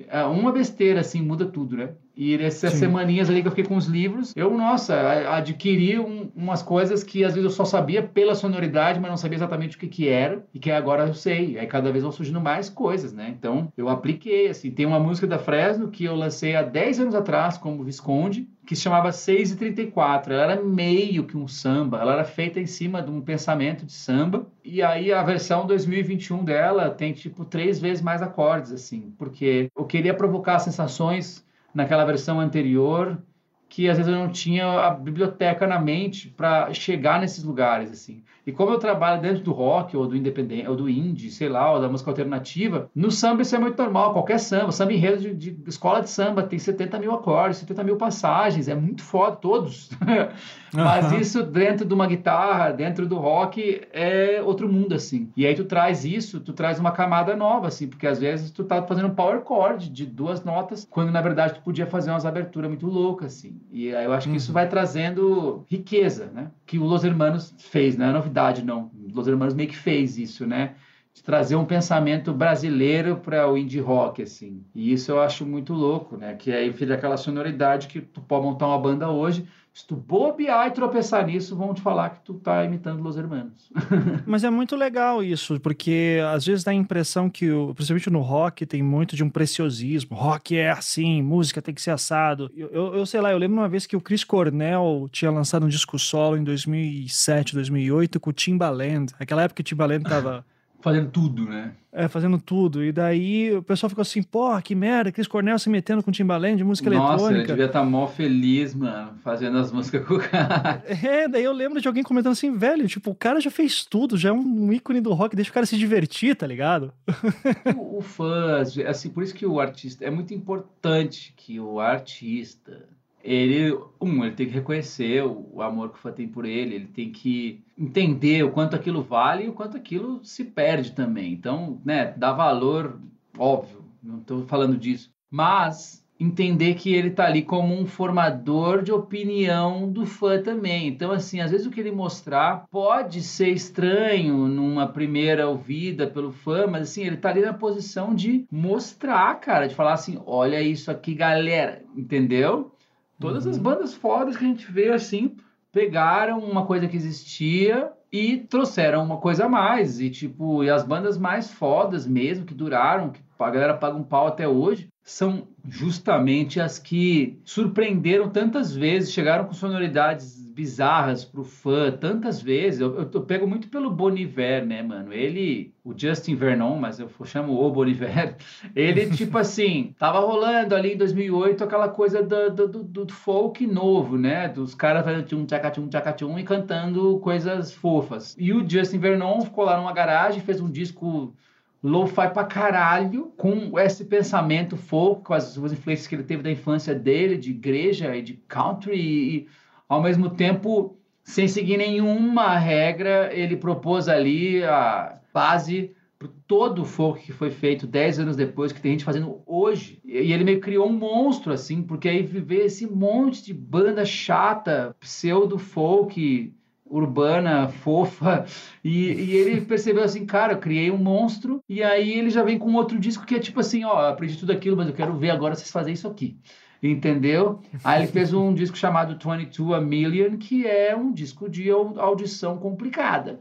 É 0.09 0.25
uma 0.25 0.53
besteira, 0.53 1.01
assim, 1.01 1.23
muda 1.23 1.47
tudo, 1.47 1.77
né? 1.77 1.91
E 2.17 2.35
essas 2.43 2.73
Sim. 2.73 2.79
semaninhas 2.79 3.29
ali 3.29 3.43
que 3.43 3.49
eu 3.49 3.53
fiquei 3.53 3.65
com 3.65 3.77
os 3.77 3.87
livros, 3.87 4.33
eu, 4.35 4.51
nossa, 4.57 4.95
adquiri 5.35 5.99
um, 5.99 6.31
umas 6.35 6.63
coisas 6.63 7.05
que 7.05 7.23
às 7.23 7.35
vezes 7.35 7.45
eu 7.45 7.55
só 7.55 7.65
sabia 7.65 8.03
pela 8.03 8.35
sonoridade, 8.35 8.99
mas 8.99 9.11
não 9.11 9.19
sabia 9.19 9.37
exatamente 9.37 9.77
o 9.77 9.81
que 9.81 9.87
que 9.87 10.09
era, 10.09 10.45
e 10.55 10.59
que 10.59 10.71
agora 10.71 11.07
eu 11.07 11.15
sei. 11.15 11.59
Aí 11.59 11.67
cada 11.67 11.93
vez 11.93 12.03
vão 12.03 12.13
surgindo 12.13 12.41
mais 12.41 12.71
coisas, 12.71 13.13
né? 13.13 13.35
Então, 13.37 13.71
eu 13.77 13.89
apliquei, 13.89 14.49
assim. 14.49 14.71
Tem 14.71 14.87
uma 14.87 14.99
música 14.99 15.27
da 15.27 15.39
Fresno 15.39 15.89
que 15.89 16.05
eu 16.05 16.17
lancei 16.17 16.57
há 16.57 16.63
10 16.63 17.01
anos 17.01 17.15
atrás 17.15 17.59
como 17.59 17.85
Visconde, 17.85 18.49
que 18.67 18.75
se 18.75 18.83
chamava 18.83 19.13
6 19.13 19.53
e 19.53 19.57
34. 19.57 20.33
Ela 20.33 20.53
era 20.53 20.63
meio 20.63 21.25
que 21.25 21.37
um 21.37 21.47
samba, 21.47 22.01
ela 22.01 22.15
era 22.15 22.25
feita 22.25 22.59
em 22.59 22.67
cima 22.67 23.01
de 23.01 23.11
um 23.11 23.21
pensamento 23.21 23.87
de 23.87 23.93
samba. 23.93 24.47
E 24.65 24.83
aí 24.83 25.13
a 25.13 25.23
versão 25.23 25.67
2021 25.67 26.45
dela 26.45 26.91
tem 26.91 27.13
tipo 27.13 27.45
três 27.45 27.79
vezes 27.79 28.03
mais 28.03 28.23
acordes, 28.23 28.73
assim, 28.73 29.15
porque 29.17 29.69
eu 29.77 29.85
queria 29.85 30.13
provocar 30.13 30.59
sensações 30.59 31.46
naquela 31.77 32.05
versão 32.07 32.41
anterior 32.41 33.23
que 33.69 33.89
às 33.89 33.99
vezes 33.99 34.11
eu 34.11 34.19
não 34.19 34.31
tinha 34.31 34.65
a 34.67 34.91
biblioteca 34.91 35.67
na 35.67 35.79
mente 35.79 36.29
para 36.31 36.73
chegar 36.73 37.21
nesses 37.21 37.45
lugares 37.45 37.91
assim. 37.91 38.25
E 38.47 38.53
como 38.53 38.71
eu 38.71 38.79
trabalho 38.79 39.21
dentro 39.21 39.43
do 39.43 39.53
rock 39.53 39.97
ou 39.97 40.07
do 40.07 40.17
independente 40.17 40.69
ou 40.69 40.77
do 40.77 40.89
indie, 40.89 41.31
sei 41.31 41.49
lá, 41.49 41.73
ou 41.73 41.81
da 41.81 41.89
música 41.89 42.11
alternativa, 42.11 42.89
no 42.95 43.11
samba 43.11 43.43
isso 43.43 43.57
é 43.57 43.59
muito 43.59 43.77
normal. 43.83 44.13
Qualquer 44.13 44.39
samba, 44.39 44.71
samba 44.71 44.93
enredo 44.93 45.35
de, 45.35 45.51
de 45.51 45.69
escola 45.69 46.01
de 46.01 46.09
samba 46.09 46.45
tem 46.45 46.59
70 46.59 46.99
mil 46.99 47.13
acordes, 47.13 47.59
70 47.59 47.83
mil 47.83 47.97
passagens, 47.97 48.69
é 48.69 48.75
muito 48.75 49.03
foda 49.03 49.37
todos. 49.37 49.91
Mas 50.73 51.11
isso 51.13 51.43
dentro 51.43 51.87
de 51.87 51.95
uma 51.95 52.07
guitarra, 52.07 52.71
dentro 52.71 53.07
do 53.07 53.17
rock 53.17 53.83
é 53.93 54.43
outro 54.43 54.71
mundo 54.71 54.95
assim. 54.95 55.31
E 55.37 55.47
aí 55.47 55.55
tu 55.55 55.65
traz 55.65 56.05
isso, 56.05 56.41
tu 56.41 56.53
traz 56.53 56.79
uma 56.79 56.93
camada 56.93 57.35
nova 57.35 57.69
assim, 57.69 57.89
porque 57.89 58.07
às 58.07 58.19
vezes 58.19 58.51
tu 58.51 58.63
tá 58.63 58.83
fazendo 58.83 59.09
um 59.09 59.15
power 59.15 59.43
chord 59.45 59.89
de 59.89 60.05
duas 60.05 60.45
notas, 60.45 60.87
quando 60.89 61.11
na 61.11 61.21
verdade 61.21 61.55
tu 61.55 61.63
podia 61.63 61.87
fazer 61.87 62.11
umas 62.11 62.27
aberturas 62.27 62.69
muito 62.69 62.87
loucas 62.87 63.35
assim. 63.35 63.59
E 63.73 63.95
aí 63.95 64.05
eu 64.05 64.13
acho 64.13 64.27
que 64.27 64.31
uhum. 64.31 64.37
isso 64.37 64.53
vai 64.53 64.69
trazendo 64.69 65.65
riqueza, 65.69 66.31
né? 66.33 66.51
Que 66.67 66.79
o 66.79 66.85
Los 66.85 67.05
Hermanos 67.05 67.55
fez, 67.59 67.97
né? 67.97 68.13
Novidade, 68.37 68.63
não. 68.65 68.91
Los 69.15 69.27
Hermanos 69.27 69.55
meio 69.55 69.69
que 69.69 69.77
fez 69.77 70.19
isso, 70.19 70.47
né? 70.47 70.77
De 71.15 71.23
trazer 71.23 71.57
um 71.57 71.65
pensamento 71.65 72.35
brasileiro 72.35 73.17
para 73.17 73.51
o 73.51 73.57
indie 73.57 73.81
rock, 73.81 74.21
assim. 74.23 74.63
E 74.75 74.93
isso 74.93 75.11
eu 75.11 75.21
acho 75.21 75.47
muito 75.47 75.73
louco, 75.73 76.17
né? 76.19 76.35
Que 76.35 76.53
aí 76.53 76.71
fica 76.73 76.95
aquela 76.95 77.17
sonoridade 77.17 77.89
que 77.89 78.03
tu 78.03 78.21
pode 78.21 78.45
montar 78.45 78.67
uma 78.67 78.79
banda 78.79 79.11
hoje 79.11 79.49
se 79.77 79.87
tu 79.87 79.95
bobear 79.95 80.69
e 80.69 80.71
tropeçar 80.71 81.27
nisso, 81.27 81.55
vão 81.55 81.75
te 81.75 81.83
falar 81.83 82.09
que 82.09 82.25
tu 82.25 82.33
tá 82.33 82.65
imitando 82.65 83.03
Los 83.03 83.19
Hermanos. 83.19 83.71
Mas 84.25 84.43
é 84.43 84.49
muito 84.49 84.75
legal 84.75 85.23
isso, 85.23 85.61
porque 85.61 86.19
às 86.33 86.47
vezes 86.47 86.65
dá 86.65 86.71
a 86.71 86.75
impressão 86.75 87.29
que, 87.29 87.47
principalmente 87.75 88.09
no 88.09 88.23
rock, 88.23 88.65
tem 88.65 88.83
muito 88.83 89.15
de 89.15 89.23
um 89.23 89.29
preciosismo. 89.29 90.17
Rock 90.17 90.57
é 90.57 90.71
assim, 90.71 91.21
música 91.21 91.61
tem 91.61 91.75
que 91.75 91.83
ser 91.83 91.91
assado. 91.91 92.51
Eu, 92.57 92.69
eu, 92.69 92.95
eu 92.95 93.05
sei 93.05 93.21
lá, 93.21 93.31
eu 93.31 93.37
lembro 93.37 93.59
uma 93.59 93.69
vez 93.69 93.85
que 93.85 93.95
o 93.95 94.01
Chris 94.01 94.25
Cornell 94.25 95.11
tinha 95.13 95.31
lançado 95.31 95.67
um 95.67 95.69
disco 95.69 95.99
solo 95.99 96.39
em 96.39 96.43
2007, 96.43 97.53
2008 97.53 98.19
com 98.19 98.31
o 98.31 98.33
Timbaland. 98.33 99.13
Aquela 99.21 99.43
época 99.43 99.57
que 99.57 99.61
o 99.61 99.65
Timbaland 99.65 100.05
tava 100.05 100.43
fazendo 100.87 101.11
tudo, 101.11 101.45
né? 101.47 101.73
É, 101.93 102.07
fazendo 102.07 102.39
tudo. 102.39 102.85
E 102.85 102.93
daí 102.93 103.53
o 103.53 103.61
pessoal 103.61 103.91
ficou 103.91 104.03
assim, 104.03 104.23
porra, 104.23 104.63
que 104.63 104.73
merda, 104.73 105.11
Chris 105.11 105.27
Cornell 105.27 105.59
se 105.59 105.69
metendo 105.69 106.01
com 106.01 106.13
Timbaland 106.13 106.57
de 106.57 106.63
música 106.63 106.89
Nossa, 106.89 107.01
eletrônica. 107.01 107.23
Nossa, 107.23 107.35
ele 107.35 107.47
devia 107.49 107.67
estar 107.67 107.81
tá 107.81 107.85
mó 107.85 108.07
feliz, 108.07 108.73
mano, 108.73 109.15
fazendo 109.25 109.59
as 109.59 109.73
músicas 109.73 110.07
com 110.07 110.15
o 110.15 110.21
cara. 110.21 110.85
É, 111.03 111.27
daí 111.27 111.43
eu 111.43 111.53
lembro 111.53 111.81
de 111.81 111.89
alguém 111.89 112.05
comentando 112.05 112.35
assim, 112.35 112.57
velho, 112.57 112.87
tipo, 112.87 113.11
o 113.11 113.15
cara 113.17 113.41
já 113.41 113.51
fez 113.51 113.85
tudo, 113.85 114.17
já 114.17 114.29
é 114.29 114.33
um 114.33 114.73
ícone 114.73 115.01
do 115.01 115.13
rock, 115.13 115.35
deixa 115.35 115.51
o 115.51 115.55
cara 115.55 115.67
se 115.67 115.77
divertir, 115.77 116.37
tá 116.37 116.47
ligado? 116.47 116.93
o, 117.77 117.99
o 117.99 118.01
fã, 118.01 118.63
assim, 118.87 119.11
por 119.11 119.25
isso 119.25 119.35
que 119.35 119.45
o 119.45 119.59
artista, 119.59 120.05
é 120.05 120.11
muito 120.11 120.33
importante 120.33 121.35
que 121.37 121.59
o 121.59 121.81
artista 121.81 122.85
ele, 123.27 123.77
um, 124.01 124.25
ele 124.25 124.37
tem 124.37 124.47
que 124.47 124.55
reconhecer 124.55 125.25
o, 125.25 125.61
amor 125.61 125.91
que 125.91 125.97
o 125.97 126.01
fã 126.01 126.13
tem 126.13 126.29
por 126.29 126.45
ele, 126.45 126.77
ele 126.77 126.87
tem 126.87 127.11
que 127.11 127.61
entender 127.77 128.45
o 128.45 128.53
quanto 128.53 128.77
aquilo 128.77 129.03
vale 129.03 129.45
e 129.45 129.49
o 129.49 129.53
quanto 129.53 129.77
aquilo 129.77 130.25
se 130.25 130.45
perde 130.45 130.93
também. 130.93 131.33
Então, 131.33 131.81
né, 131.85 132.15
dá 132.17 132.33
valor, 132.33 133.01
óbvio, 133.37 133.85
não 134.01 134.19
estou 134.19 134.47
falando 134.47 134.77
disso, 134.77 135.11
mas 135.29 136.07
entender 136.19 136.75
que 136.75 136.95
ele 136.95 137.09
está 137.09 137.27
ali 137.27 137.43
como 137.43 137.75
um 137.75 137.85
formador 137.85 138.83
de 138.83 138.93
opinião 138.93 139.91
do 139.91 140.07
fã 140.07 140.41
também. 140.41 140.87
Então, 140.87 141.11
assim, 141.11 141.41
às 141.41 141.51
vezes 141.51 141.67
o 141.67 141.71
que 141.71 141.81
ele 141.81 141.91
mostrar 141.91 142.65
pode 142.71 143.23
ser 143.23 143.49
estranho 143.49 144.47
numa 144.47 144.87
primeira 144.87 145.49
ouvida 145.49 146.07
pelo 146.07 146.31
fã, 146.31 146.67
mas 146.69 146.83
assim, 146.83 147.05
ele 147.05 147.17
está 147.17 147.31
ali 147.31 147.43
na 147.43 147.53
posição 147.53 148.15
de 148.15 148.47
mostrar, 148.51 149.35
cara, 149.41 149.67
de 149.67 149.75
falar 149.75 149.95
assim, 149.95 150.19
olha 150.25 150.63
isso 150.63 150.91
aqui, 150.91 151.13
galera, 151.13 151.83
entendeu? 151.95 152.76
Todas 153.19 153.45
uhum. 153.45 153.51
as 153.51 153.59
bandas 153.59 153.95
fodas 153.95 154.37
que 154.37 154.45
a 154.45 154.49
gente 154.49 154.71
vê 154.71 154.91
assim 154.91 155.37
pegaram 155.73 156.39
uma 156.39 156.65
coisa 156.65 156.89
que 156.89 156.97
existia 156.97 157.93
e 158.11 158.39
trouxeram 158.39 159.05
uma 159.05 159.19
coisa 159.19 159.47
a 159.47 159.49
mais. 159.49 160.01
E 160.01 160.09
tipo, 160.09 160.65
e 160.65 160.71
as 160.71 160.85
bandas 160.85 161.19
mais 161.19 161.51
fodas 161.51 162.07
mesmo, 162.07 162.47
que 162.47 162.55
duraram, 162.55 163.11
que 163.11 163.21
a 163.39 163.51
galera 163.51 163.77
paga 163.77 163.97
um 163.97 164.03
pau 164.03 164.27
até 164.27 164.49
hoje, 164.49 164.89
são 165.03 165.47
justamente 165.69 166.61
as 166.61 166.79
que 166.79 167.39
surpreenderam 167.45 168.31
tantas 168.31 168.75
vezes, 168.75 169.13
chegaram 169.13 169.45
com 169.45 169.53
sonoridades 169.53 170.46
bizarras 170.57 171.23
pro 171.23 171.45
fã 171.45 171.93
tantas 171.93 172.41
vezes. 172.41 172.81
Eu, 172.81 172.99
eu, 172.99 173.11
eu, 173.13 173.21
pego 173.21 173.47
muito 173.47 173.69
pelo 173.69 173.91
Boniver, 173.91 174.65
né, 174.65 174.83
mano? 174.83 175.13
Ele, 175.13 175.75
o 175.85 175.93
Justin 175.95 176.35
Vernon, 176.35 176.79
mas 176.79 176.99
eu 176.99 177.11
chamo 177.27 177.53
o 177.53 177.71
Boniver, 177.71 178.37
ele, 178.75 179.11
tipo 179.11 179.37
assim, 179.37 179.95
tava 179.99 180.19
rolando 180.21 180.75
ali 180.75 180.95
em 180.95 180.97
2008 180.97 181.63
aquela 181.63 181.91
coisa 181.91 182.23
do, 182.23 182.69
do, 182.69 182.83
do, 182.83 183.13
folk 183.13 183.67
novo, 183.67 184.17
né? 184.17 184.49
Dos 184.49 184.75
caras 184.75 185.05
fazendo 185.05 185.27
tchum, 185.27 185.45
tchaca, 185.45 185.71
tchum, 185.71 185.89
tchaca, 185.89 186.13
tchum 186.15 186.39
e 186.39 186.43
cantando 186.43 187.19
coisas 187.19 187.75
fofas. 187.75 188.35
E 188.39 188.51
o 188.55 188.67
Justin 188.67 188.99
Vernon 188.99 189.43
ficou 189.43 189.63
lá 189.63 189.77
numa 189.77 189.93
garagem, 189.93 190.41
fez 190.41 190.59
um 190.59 190.71
disco 190.71 191.35
lo-fi 191.83 192.31
pra 192.31 192.45
caralho, 192.45 193.31
com 193.37 193.79
esse 193.79 194.07
pensamento 194.07 194.75
folk, 194.75 195.23
com 195.23 195.35
as, 195.35 195.59
as 195.59 195.73
influências 195.73 196.07
que 196.07 196.15
ele 196.15 196.25
teve 196.25 196.43
da 196.43 196.51
infância 196.51 196.95
dele, 196.95 197.37
de 197.37 197.51
igreja 197.51 198.17
e 198.17 198.23
de 198.23 198.35
country, 198.49 198.97
e, 198.97 199.49
ao 199.89 200.03
mesmo 200.03 200.31
tempo, 200.31 200.97
sem 201.23 201.49
seguir 201.49 201.77
nenhuma 201.77 202.57
regra, 202.57 203.31
ele 203.33 203.57
propôs 203.57 204.09
ali 204.09 204.63
a 204.65 205.19
base 205.33 205.95
para 206.19 206.29
todo 206.47 206.83
o 206.83 206.85
folk 206.85 207.23
que 207.23 207.33
foi 207.33 207.51
feito 207.51 207.87
10 207.87 208.21
anos 208.21 208.37
depois, 208.37 208.73
que 208.73 208.81
tem 208.81 208.93
gente 208.93 209.05
fazendo 209.05 209.43
hoje. 209.47 210.01
E 210.05 210.33
ele 210.33 210.45
meio 210.45 210.61
criou 210.61 210.89
um 210.89 210.93
monstro, 210.93 211.53
assim, 211.53 211.83
porque 211.83 212.09
aí 212.09 212.23
viver 212.23 212.65
esse 212.65 212.87
monte 212.87 213.45
de 213.45 213.53
banda 213.53 214.05
chata, 214.05 214.97
pseudo-folk, 214.99 216.55
urbana, 216.89 217.69
fofa, 217.69 218.47
e, 218.83 219.13
e, 219.13 219.37
ele 219.37 219.61
percebeu 219.67 220.05
assim, 220.05 220.25
cara, 220.25 220.55
eu 220.55 220.59
criei 220.59 220.91
um 220.91 220.97
monstro, 220.97 221.61
e 221.69 221.83
aí 221.83 222.17
ele 222.17 222.31
já 222.31 222.43
vem 222.43 222.59
com 222.59 222.73
outro 222.75 222.99
disco 222.99 223.27
que 223.27 223.35
é 223.35 223.41
tipo 223.41 223.61
assim, 223.61 223.85
ó, 223.85 224.09
aprendi 224.09 224.39
tudo 224.39 224.53
aquilo, 224.53 224.77
mas 224.77 224.87
eu 224.87 224.95
quero 224.95 225.17
ver 225.17 225.31
agora 225.31 225.55
vocês 225.55 225.71
fazerem 225.71 225.95
isso 225.95 226.09
aqui 226.09 226.39
entendeu? 226.83 227.61
Aí 227.83 228.03
ele 228.03 228.13
fez 228.13 228.33
um 228.35 228.53
disco 228.55 228.77
chamado 228.77 229.19
22 229.19 229.73
A 229.73 229.81
Million, 229.81 230.37
que 230.37 230.67
é 230.67 230.95
um 230.97 231.13
disco 231.13 231.49
de 231.49 231.71
audição 231.71 232.59
complicada. 232.59 233.41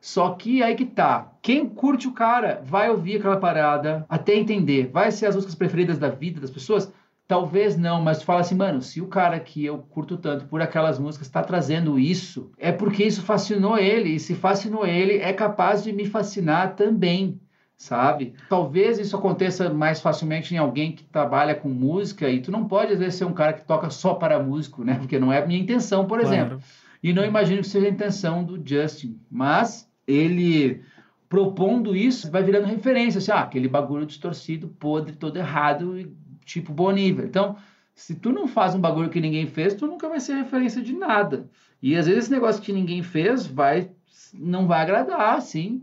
Só 0.00 0.30
que 0.30 0.64
aí 0.64 0.74
que 0.74 0.84
tá. 0.84 1.32
Quem 1.40 1.64
curte 1.68 2.08
o 2.08 2.12
cara 2.12 2.60
vai 2.64 2.90
ouvir 2.90 3.18
aquela 3.18 3.36
parada 3.36 4.04
até 4.08 4.34
entender. 4.34 4.90
Vai 4.92 5.12
ser 5.12 5.26
as 5.26 5.36
músicas 5.36 5.54
preferidas 5.54 5.96
da 5.96 6.08
vida 6.08 6.40
das 6.40 6.50
pessoas? 6.50 6.92
Talvez 7.28 7.76
não, 7.76 8.02
mas 8.02 8.18
tu 8.18 8.24
fala 8.24 8.40
assim, 8.40 8.56
mano, 8.56 8.82
se 8.82 9.00
o 9.00 9.06
cara 9.06 9.38
que 9.38 9.64
eu 9.64 9.78
curto 9.78 10.16
tanto 10.16 10.44
por 10.46 10.60
aquelas 10.60 10.98
músicas 10.98 11.28
está 11.28 11.40
trazendo 11.40 12.00
isso, 12.00 12.50
é 12.58 12.72
porque 12.72 13.04
isso 13.04 13.22
fascinou 13.22 13.78
ele. 13.78 14.16
E 14.16 14.20
se 14.20 14.34
fascinou 14.34 14.84
ele, 14.84 15.18
é 15.18 15.32
capaz 15.32 15.84
de 15.84 15.92
me 15.92 16.04
fascinar 16.04 16.74
também 16.74 17.40
sabe? 17.82 18.34
Talvez 18.48 19.00
isso 19.00 19.16
aconteça 19.16 19.68
mais 19.68 20.00
facilmente 20.00 20.54
em 20.54 20.58
alguém 20.58 20.92
que 20.92 21.02
trabalha 21.02 21.52
com 21.52 21.68
música 21.68 22.30
e 22.30 22.40
tu 22.40 22.52
não 22.52 22.68
pode 22.68 22.92
às 22.92 23.00
vezes 23.00 23.16
ser 23.16 23.24
um 23.24 23.32
cara 23.32 23.52
que 23.52 23.66
toca 23.66 23.90
só 23.90 24.14
para 24.14 24.40
músico, 24.40 24.84
né? 24.84 24.94
Porque 24.94 25.18
não 25.18 25.32
é 25.32 25.42
a 25.42 25.46
minha 25.46 25.60
intenção, 25.60 26.06
por 26.06 26.20
claro. 26.20 26.32
exemplo. 26.32 26.60
E 27.02 27.12
não 27.12 27.24
imagino 27.24 27.60
que 27.60 27.66
seja 27.66 27.88
a 27.88 27.90
intenção 27.90 28.44
do 28.44 28.62
Justin, 28.64 29.18
mas 29.28 29.90
ele 30.06 30.80
propondo 31.28 31.96
isso 31.96 32.30
vai 32.30 32.44
virando 32.44 32.68
referência, 32.68 33.18
assim, 33.18 33.32
ah, 33.32 33.40
aquele 33.40 33.66
bagulho 33.66 34.06
distorcido, 34.06 34.68
podre, 34.68 35.16
todo 35.16 35.36
errado, 35.36 36.08
tipo 36.44 36.72
bom 36.72 36.92
nível. 36.92 37.24
Então, 37.24 37.56
se 37.96 38.14
tu 38.14 38.30
não 38.30 38.46
faz 38.46 38.76
um 38.76 38.80
bagulho 38.80 39.10
que 39.10 39.20
ninguém 39.20 39.48
fez, 39.48 39.74
tu 39.74 39.88
nunca 39.88 40.08
vai 40.08 40.20
ser 40.20 40.34
referência 40.34 40.80
de 40.80 40.92
nada. 40.92 41.50
E 41.82 41.96
às 41.96 42.06
vezes 42.06 42.24
esse 42.24 42.32
negócio 42.32 42.62
que 42.62 42.72
ninguém 42.72 43.02
fez 43.02 43.44
vai 43.44 43.90
não 44.32 44.68
vai 44.68 44.82
agradar, 44.82 45.42
sim, 45.42 45.82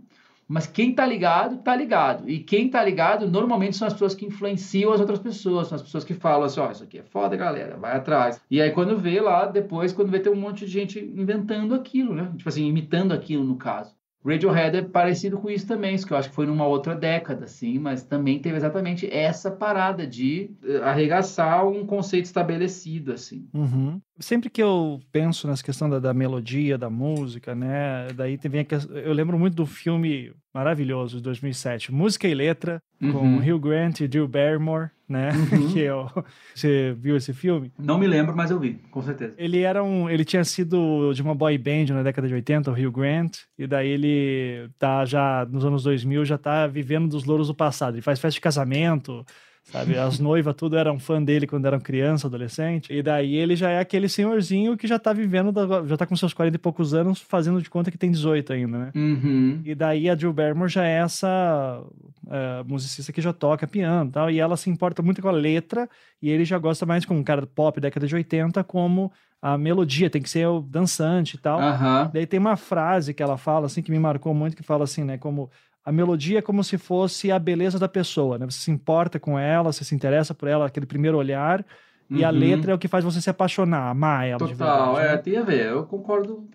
mas 0.50 0.66
quem 0.66 0.95
tá 0.95 1.06
ligado, 1.06 1.58
tá 1.58 1.76
ligado. 1.76 2.28
E 2.28 2.39
quem 2.39 2.68
tá 2.68 2.84
ligado, 2.84 3.30
normalmente 3.30 3.78
são 3.78 3.88
as 3.88 3.93
pessoas 3.93 4.16
que 4.16 4.26
influenciam 4.26 4.91
as 4.91 5.00
outras 5.00 5.20
pessoas, 5.20 5.68
são 5.68 5.76
as 5.76 5.84
pessoas 5.84 6.04
que 6.04 6.16
falam 6.16 6.45
assim, 6.45 6.60
ó, 6.60 6.68
oh, 6.68 6.72
isso 6.72 6.84
aqui 6.84 6.97
é 6.97 7.04
foda, 7.04 7.38
galera, 7.38 7.78
vai 7.78 7.95
atrás. 7.95 8.41
E 8.50 8.60
aí 8.60 8.72
quando 8.72 8.97
vê 8.97 9.22
lá, 9.22 9.45
depois, 9.45 9.93
quando 9.93 10.10
vê 10.10 10.20
tem 10.20 10.34
um 10.34 10.36
monte 10.36 10.66
de 10.66 10.72
gente 10.72 11.00
inventando 11.00 11.76
aquilo, 11.76 12.16
né? 12.16 12.34
Tipo 12.36 12.50
assim, 12.50 12.66
imitando 12.66 13.12
aquilo 13.14 13.43
no 13.43 13.58
caso. 13.58 13.99
Radiohead 14.26 14.78
é 14.78 14.82
parecido 14.82 15.38
com 15.38 15.49
isso 15.49 15.65
também, 15.65 15.95
isso 15.95 16.05
que 16.05 16.11
eu 16.11 16.17
acho 16.17 16.30
que 16.30 16.36
foi 16.36 16.45
numa 16.45 16.67
outra 16.67 16.93
década, 16.93 17.45
assim, 17.45 17.80
mas 17.80 18.03
também 18.03 18.39
teve 18.39 18.57
exatamente 18.57 19.09
essa 19.11 19.49
parada 19.49 20.05
de 20.05 20.51
eh, 20.63 20.78
arregaçar 20.84 21.65
um 21.65 21.86
conceito 21.86 22.26
estabelecido, 22.26 23.13
assim. 23.13 23.47
Uhum. 23.53 24.01
Sempre 24.20 24.49
que 24.49 24.61
eu 24.61 24.99
penso 25.11 25.47
nessa 25.47 25.63
questão 25.63 25.89
da, 25.89 25.99
da, 25.99 26.13
melodia, 26.13 26.78
da 26.78 26.89
música, 26.89 27.55
né, 27.55 28.07
daí 28.13 28.38
vem 28.43 28.61
a, 28.61 28.99
eu 28.99 29.13
lembro 29.13 29.39
muito 29.39 29.55
do 29.55 29.65
filme 29.65 30.34
maravilhoso 30.53 31.17
de 31.17 31.24
2007, 31.24 31.93
Música 31.93 32.28
e 32.28 32.34
Letra, 32.34 32.82
uhum. 33.01 33.11
com 33.13 33.38
Hugh 33.38 33.59
Grant 33.59 34.01
e 34.01 34.07
Drew 34.07 34.28
Barrymore, 34.28 34.89
né? 35.10 35.32
Uhum. 35.32 35.68
que 35.74 35.80
eu, 35.80 36.07
você 36.53 36.95
viu 36.97 37.18
esse 37.18 37.34
filme? 37.34 37.74
Não 37.78 37.97
me 37.97 38.07
lembro, 38.07 38.36
mas 38.36 38.51
eu 38.51 38.60
vi, 38.60 38.76
com 38.91 39.01
certeza. 39.01 39.34
Ele 39.38 39.62
era 39.62 39.84
um, 39.84 40.10
ele 40.10 40.24
tinha 40.24 40.43
sido 40.43 41.12
de 41.14 41.22
uma 41.22 41.34
boy 41.34 41.57
band 41.57 41.86
na 41.89 42.03
década 42.03 42.28
de 42.28 42.34
80, 42.36 42.70
o 42.70 42.74
Hugh 42.74 42.91
Grant, 42.91 43.39
e 43.57 43.66
daí 43.66 43.89
ele 43.89 44.70
tá 44.78 45.03
já 45.05 45.45
nos 45.49 45.66
anos 45.66 45.84
2000 45.84 46.24
já 46.24 46.38
tá 46.38 46.68
vivendo 46.68 47.10
dos 47.10 47.26
louros 47.26 47.47
do 47.47 47.55
passado. 47.55 47.95
Ele 47.95 48.01
faz 48.01 48.20
festa 48.20 48.36
de 48.36 48.41
casamento, 48.41 49.26
sabe? 49.72 49.97
As 49.97 50.20
noivas 50.20 50.55
tudo 50.55 50.78
eram 50.78 50.99
fã 50.99 51.22
dele 51.22 51.47
quando 51.47 51.65
eram 51.65 51.80
criança, 51.80 52.28
adolescente. 52.28 52.91
E 52.91 53.01
daí 53.01 53.36
ele 53.36 53.55
já 53.55 53.70
é 53.70 53.80
aquele 53.80 54.09
senhorzinho 54.09 54.76
que 54.76 54.88
já 54.88 54.97
tá 54.97 55.13
vivendo, 55.13 55.53
já 55.88 55.97
tá 55.97 56.05
com 56.05 56.15
seus 56.15 56.34
40 56.34 56.55
e 56.55 56.59
poucos 56.59 56.93
anos, 56.93 57.20
fazendo 57.20 57.61
de 57.61 57.70
conta 57.70 57.91
que 57.91 57.97
tem 57.97 58.11
18 58.11 58.53
ainda, 58.53 58.78
né? 58.78 58.91
Uhum. 58.95 59.61
E 59.63 59.76
daí 59.76 60.09
a 60.09 60.15
Jill 60.15 60.34
Barrymore 60.34 60.70
já 60.70 60.86
é 60.86 60.99
essa 60.99 61.84
uh, 62.26 62.67
musicista 62.67 63.11
que 63.11 63.22
já 63.22 63.34
toca 63.34 63.67
piano 63.67 64.09
e 64.09 64.13
tal. 64.13 64.32
E 64.32 64.39
ela 64.39 64.57
se 64.57 64.70
importa 64.70 65.01
muito 65.01 65.22
com 65.22 65.30
a 65.30 65.34
letra 65.34 65.89
e 66.22 66.30
ele 66.30 66.45
já 66.45 66.57
gosta 66.57 66.86
mais 66.86 67.05
com 67.05 67.15
um 67.15 67.24
cara 67.24 67.45
pop 67.45 67.80
década 67.80 68.07
de 68.07 68.15
80 68.15 68.63
como 68.63 69.11
a 69.41 69.57
melodia 69.57 70.09
tem 70.09 70.22
que 70.22 70.30
ser 70.30 70.47
o 70.47 70.61
dançante 70.61 71.36
e 71.36 71.39
tal. 71.39 71.59
Uhum. 71.59 72.09
Daí 72.13 72.26
tem 72.26 72.39
uma 72.39 72.57
frase 72.57 73.13
que 73.13 73.24
ela 73.24 73.38
fala 73.38 73.67
assim 73.67 73.82
que 73.82 73.91
me 73.91 73.99
marcou 73.99 74.34
muito 74.34 74.55
que 74.55 74.63
fala 74.63 74.84
assim, 74.84 75.03
né, 75.03 75.17
como 75.17 75.49
a 75.84 75.91
melodia 75.91 76.39
é 76.39 76.41
como 76.41 76.63
se 76.63 76.77
fosse 76.77 77.32
a 77.32 77.39
beleza 77.39 77.80
da 77.80 77.88
pessoa, 77.88 78.38
né? 78.38 78.45
Você 78.45 78.59
se 78.59 78.71
importa 78.71 79.19
com 79.19 79.38
ela, 79.39 79.71
você 79.71 79.84
se 79.84 79.95
interessa 79.95 80.34
por 80.34 80.47
ela, 80.47 80.65
aquele 80.65 80.86
primeiro 80.86 81.17
olhar, 81.17 81.65
uhum. 82.09 82.17
e 82.17 82.23
a 82.23 82.30
uhum. 82.30 82.38
letra 82.38 82.71
é 82.71 82.75
o 82.75 82.80
que 82.80 82.88
faz 82.88 83.03
você 83.03 83.21
se 83.21 83.30
apaixonar, 83.30 83.89
amar 83.89 84.27
ela 84.27 84.39
Total, 84.39 84.95
verdade, 84.95 84.99
é, 84.99 85.11
né? 85.15 85.17
tem 85.17 85.38
a 85.38 85.43
ver. 85.43 85.67
Eu 85.67 85.86
concordo 85.86 86.47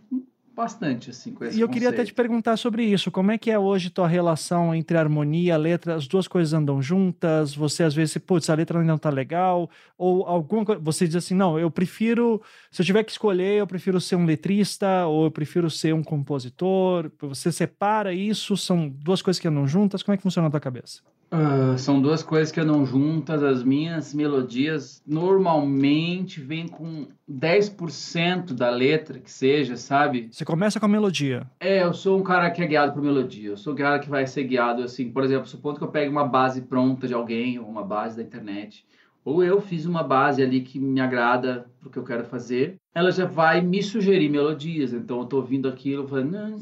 bastante 0.54 1.10
assim 1.10 1.32
com 1.32 1.44
esse 1.44 1.58
E 1.58 1.60
eu 1.60 1.68
queria 1.68 1.90
até 1.90 2.04
te 2.04 2.14
perguntar 2.14 2.56
sobre 2.56 2.84
isso. 2.84 3.10
Como 3.10 3.30
é 3.30 3.38
que 3.38 3.50
é 3.50 3.58
hoje 3.58 3.90
tua 3.90 4.06
relação 4.06 4.74
entre 4.74 4.96
harmonia 4.96 5.56
letra? 5.56 5.94
As 5.94 6.06
duas 6.06 6.28
coisas 6.28 6.54
andam 6.54 6.80
juntas? 6.80 7.54
Você 7.54 7.82
às 7.82 7.94
vezes, 7.94 8.16
putz, 8.18 8.48
a 8.48 8.54
letra 8.54 8.82
não 8.82 8.96
tá 8.96 9.10
legal? 9.10 9.68
Ou 9.98 10.24
alguma 10.26 10.64
coisa, 10.64 10.80
você 10.80 11.06
diz 11.06 11.16
assim, 11.16 11.34
não, 11.34 11.58
eu 11.58 11.70
prefiro, 11.70 12.40
se 12.70 12.80
eu 12.80 12.86
tiver 12.86 13.02
que 13.02 13.10
escolher, 13.10 13.58
eu 13.58 13.66
prefiro 13.66 14.00
ser 14.00 14.16
um 14.16 14.24
letrista 14.24 15.06
ou 15.06 15.24
eu 15.24 15.30
prefiro 15.30 15.68
ser 15.68 15.92
um 15.92 16.02
compositor. 16.02 17.10
Você 17.20 17.50
separa 17.50 18.12
isso? 18.12 18.56
São 18.56 18.88
duas 18.88 19.20
coisas 19.20 19.40
que 19.40 19.48
andam 19.48 19.66
juntas? 19.66 20.02
Como 20.02 20.14
é 20.14 20.16
que 20.16 20.22
funciona 20.22 20.46
na 20.46 20.50
tua 20.50 20.60
cabeça? 20.60 21.00
Uh, 21.32 21.76
são 21.78 22.00
duas 22.00 22.22
coisas 22.22 22.52
que 22.52 22.60
andam 22.60 22.84
juntas. 22.86 23.42
As 23.42 23.62
minhas 23.62 24.14
melodias 24.14 25.02
normalmente 25.06 26.40
vêm 26.40 26.68
com 26.68 27.06
10% 27.30 28.52
da 28.52 28.70
letra, 28.70 29.18
que 29.18 29.30
seja, 29.30 29.76
sabe? 29.76 30.28
Você 30.30 30.44
começa 30.44 30.78
com 30.78 30.86
a 30.86 30.88
melodia. 30.88 31.46
É, 31.60 31.82
eu 31.82 31.92
sou 31.92 32.18
um 32.18 32.22
cara 32.22 32.50
que 32.50 32.62
é 32.62 32.66
guiado 32.66 32.92
por 32.92 33.02
melodia. 33.02 33.50
Eu 33.50 33.56
sou 33.56 33.72
um 33.72 33.76
cara 33.76 33.98
que 33.98 34.08
vai 34.08 34.26
ser 34.26 34.44
guiado, 34.44 34.82
assim, 34.82 35.10
por 35.10 35.24
exemplo, 35.24 35.46
supondo 35.46 35.78
que 35.78 35.84
eu 35.84 35.88
pegue 35.88 36.10
uma 36.10 36.26
base 36.26 36.62
pronta 36.62 37.06
de 37.06 37.14
alguém, 37.14 37.58
ou 37.58 37.66
uma 37.66 37.84
base 37.84 38.16
da 38.16 38.22
internet 38.22 38.84
ou 39.24 39.42
eu 39.42 39.60
fiz 39.60 39.86
uma 39.86 40.02
base 40.02 40.42
ali 40.42 40.60
que 40.60 40.78
me 40.78 41.00
agrada 41.00 41.66
o 41.84 41.90
que 41.90 41.98
eu 41.98 42.04
quero 42.04 42.24
fazer, 42.24 42.76
ela 42.94 43.10
já 43.10 43.24
vai 43.24 43.60
me 43.60 43.82
sugerir 43.82 44.28
melodias. 44.28 44.92
Então 44.92 45.18
eu 45.18 45.24
estou 45.24 45.40
ouvindo 45.40 45.68
aquilo, 45.68 46.06
falando... 46.06 46.56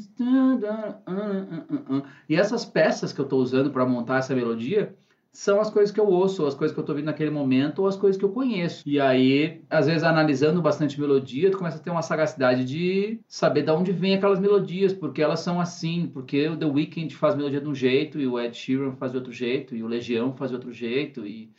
e 2.28 2.36
essas 2.36 2.64
peças 2.64 3.12
que 3.12 3.20
eu 3.20 3.24
estou 3.24 3.40
usando 3.40 3.70
para 3.70 3.86
montar 3.86 4.18
essa 4.18 4.34
melodia 4.34 4.94
são 5.34 5.60
as 5.62 5.70
coisas 5.70 5.90
que 5.90 5.98
eu 5.98 6.06
ouço, 6.06 6.44
as 6.44 6.54
coisas 6.54 6.74
que 6.74 6.78
eu 6.78 6.82
estou 6.82 6.92
ouvindo 6.92 7.06
naquele 7.06 7.30
momento, 7.30 7.78
ou 7.78 7.88
as 7.88 7.96
coisas 7.96 8.18
que 8.18 8.24
eu 8.24 8.28
conheço. 8.28 8.82
E 8.86 9.00
aí, 9.00 9.62
às 9.70 9.86
vezes, 9.86 10.02
analisando 10.02 10.60
bastante 10.60 11.00
melodia, 11.00 11.50
tu 11.50 11.56
começa 11.56 11.78
a 11.78 11.80
ter 11.80 11.88
uma 11.88 12.02
sagacidade 12.02 12.66
de 12.66 13.18
saber 13.26 13.62
de 13.62 13.70
onde 13.70 13.92
vem 13.92 14.14
aquelas 14.14 14.38
melodias, 14.38 14.92
porque 14.92 15.22
elas 15.22 15.40
são 15.40 15.58
assim, 15.58 16.06
porque 16.12 16.50
o 16.50 16.56
The 16.58 16.66
Weeknd 16.66 17.14
faz 17.16 17.34
melodia 17.34 17.62
de 17.62 17.68
um 17.68 17.74
jeito, 17.74 18.20
e 18.20 18.26
o 18.26 18.38
Ed 18.38 18.54
Sheeran 18.54 18.92
faz 18.92 19.12
de 19.12 19.16
outro 19.16 19.32
jeito, 19.32 19.74
e 19.74 19.82
o 19.82 19.86
Legião 19.86 20.34
faz 20.34 20.50
de 20.50 20.54
outro 20.54 20.70
jeito, 20.70 21.26
e 21.26 21.50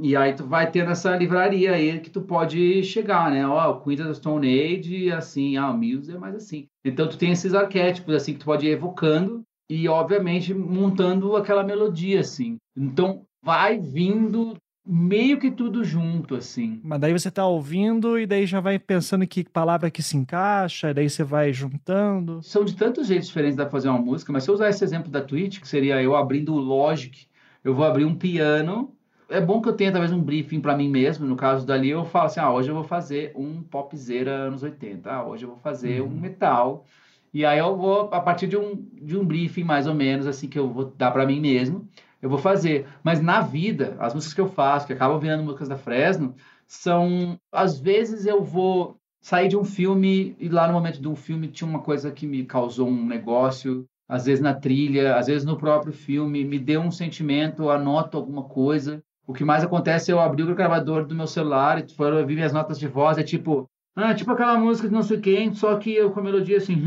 e 0.00 0.16
aí 0.16 0.34
tu 0.34 0.44
vai 0.44 0.70
ter 0.70 0.86
nessa 0.86 1.16
livraria 1.16 1.72
aí 1.72 1.98
que 2.00 2.10
tu 2.10 2.20
pode 2.20 2.82
chegar, 2.84 3.30
né? 3.30 3.46
Ó, 3.46 3.70
o 3.70 3.80
Queen 3.80 4.00
of 4.02 4.14
Stone 4.14 4.46
Age, 4.46 5.10
assim, 5.10 5.56
ah, 5.56 5.70
o 5.70 5.76
Muse 5.76 6.12
é 6.12 6.18
mais 6.18 6.34
assim. 6.34 6.66
Então 6.84 7.08
tu 7.08 7.16
tem 7.16 7.32
esses 7.32 7.54
arquétipos, 7.54 8.14
assim, 8.14 8.34
que 8.34 8.40
tu 8.40 8.46
pode 8.46 8.66
ir 8.66 8.70
evocando 8.70 9.42
e, 9.70 9.88
obviamente, 9.88 10.54
montando 10.54 11.36
aquela 11.36 11.64
melodia, 11.64 12.20
assim. 12.20 12.56
Então 12.76 13.22
vai 13.42 13.78
vindo 13.78 14.56
meio 14.86 15.38
que 15.38 15.50
tudo 15.50 15.84
junto, 15.84 16.34
assim. 16.34 16.80
Mas 16.82 17.00
daí 17.00 17.12
você 17.12 17.30
tá 17.30 17.46
ouvindo 17.46 18.18
e 18.18 18.26
daí 18.26 18.46
já 18.46 18.58
vai 18.58 18.78
pensando 18.78 19.26
que 19.26 19.44
palavra 19.44 19.90
que 19.90 20.02
se 20.02 20.16
encaixa, 20.16 20.94
daí 20.94 21.10
você 21.10 21.22
vai 21.22 21.52
juntando. 21.52 22.42
São 22.42 22.64
de 22.64 22.74
tantos 22.74 23.06
jeitos 23.06 23.28
diferentes 23.28 23.56
de 23.56 23.70
fazer 23.70 23.88
uma 23.90 24.00
música, 24.00 24.32
mas 24.32 24.44
se 24.44 24.50
eu 24.50 24.54
usar 24.54 24.70
esse 24.70 24.82
exemplo 24.82 25.10
da 25.10 25.20
Twitch, 25.20 25.60
que 25.60 25.68
seria 25.68 26.02
eu 26.02 26.16
abrindo 26.16 26.54
o 26.54 26.58
Logic, 26.58 27.26
eu 27.62 27.74
vou 27.74 27.84
abrir 27.84 28.06
um 28.06 28.14
piano 28.14 28.94
é 29.28 29.40
bom 29.40 29.60
que 29.60 29.68
eu 29.68 29.76
tenha 29.76 29.92
talvez 29.92 30.12
um 30.12 30.20
briefing 30.22 30.60
para 30.60 30.76
mim 30.76 30.88
mesmo. 30.88 31.26
No 31.26 31.36
caso 31.36 31.66
dali, 31.66 31.90
eu 31.90 32.04
falo 32.04 32.26
assim: 32.26 32.40
ah, 32.40 32.52
hoje 32.52 32.70
eu 32.70 32.74
vou 32.74 32.84
fazer 32.84 33.32
um 33.36 33.62
popzera 33.62 34.30
anos 34.30 34.62
80. 34.62 35.10
Ah, 35.10 35.26
hoje 35.26 35.44
eu 35.44 35.50
vou 35.50 35.58
fazer 35.58 36.00
uhum. 36.00 36.08
um 36.08 36.20
metal. 36.20 36.84
E 37.32 37.44
aí 37.44 37.58
eu 37.58 37.76
vou, 37.76 38.08
a 38.12 38.20
partir 38.20 38.46
de 38.46 38.56
um, 38.56 38.74
de 38.74 39.16
um 39.16 39.24
briefing 39.24 39.64
mais 39.64 39.86
ou 39.86 39.94
menos, 39.94 40.26
assim, 40.26 40.48
que 40.48 40.58
eu 40.58 40.68
vou 40.68 40.86
dar 40.96 41.10
para 41.10 41.26
mim 41.26 41.40
mesmo, 41.40 41.86
eu 42.22 42.30
vou 42.30 42.38
fazer. 42.38 42.86
Mas 43.04 43.20
na 43.20 43.40
vida, 43.40 43.96
as 43.98 44.14
músicas 44.14 44.34
que 44.34 44.40
eu 44.40 44.48
faço, 44.48 44.86
que 44.86 44.92
acabam 44.94 45.18
virando 45.20 45.44
músicas 45.44 45.68
da 45.68 45.76
Fresno, 45.76 46.34
são. 46.66 47.38
Às 47.52 47.78
vezes 47.78 48.26
eu 48.26 48.42
vou 48.42 48.96
sair 49.20 49.48
de 49.48 49.56
um 49.56 49.64
filme 49.64 50.36
e 50.38 50.48
lá 50.48 50.66
no 50.66 50.72
momento 50.72 51.00
de 51.00 51.08
um 51.08 51.16
filme 51.16 51.48
tinha 51.48 51.68
uma 51.68 51.80
coisa 51.80 52.10
que 52.10 52.26
me 52.26 52.44
causou 52.44 52.88
um 52.88 53.04
negócio 53.04 53.86
às 54.08 54.24
vezes 54.24 54.40
na 54.40 54.54
trilha, 54.54 55.16
às 55.16 55.26
vezes 55.26 55.44
no 55.44 55.58
próprio 55.58 55.92
filme, 55.92 56.42
me 56.42 56.58
deu 56.58 56.80
um 56.80 56.90
sentimento, 56.90 57.68
anoto 57.68 58.16
alguma 58.16 58.44
coisa. 58.44 59.04
O 59.28 59.34
que 59.34 59.44
mais 59.44 59.62
acontece 59.62 60.10
é 60.10 60.14
eu 60.14 60.20
abrir 60.20 60.44
o 60.44 60.54
gravador 60.54 61.04
do 61.04 61.14
meu 61.14 61.26
celular 61.26 61.78
e 61.78 61.92
for 61.92 62.14
ouvir 62.14 62.34
minhas 62.34 62.50
notas 62.50 62.78
de 62.78 62.88
voz, 62.88 63.18
é 63.18 63.22
tipo, 63.22 63.68
ah, 63.94 64.14
tipo 64.14 64.32
aquela 64.32 64.58
música 64.58 64.88
de 64.88 64.94
não 64.94 65.02
sei 65.02 65.20
quem, 65.20 65.52
só 65.52 65.76
que 65.76 65.94
eu 65.94 66.10
com 66.10 66.20
a 66.20 66.22
melodia 66.22 66.56
assim. 66.56 66.82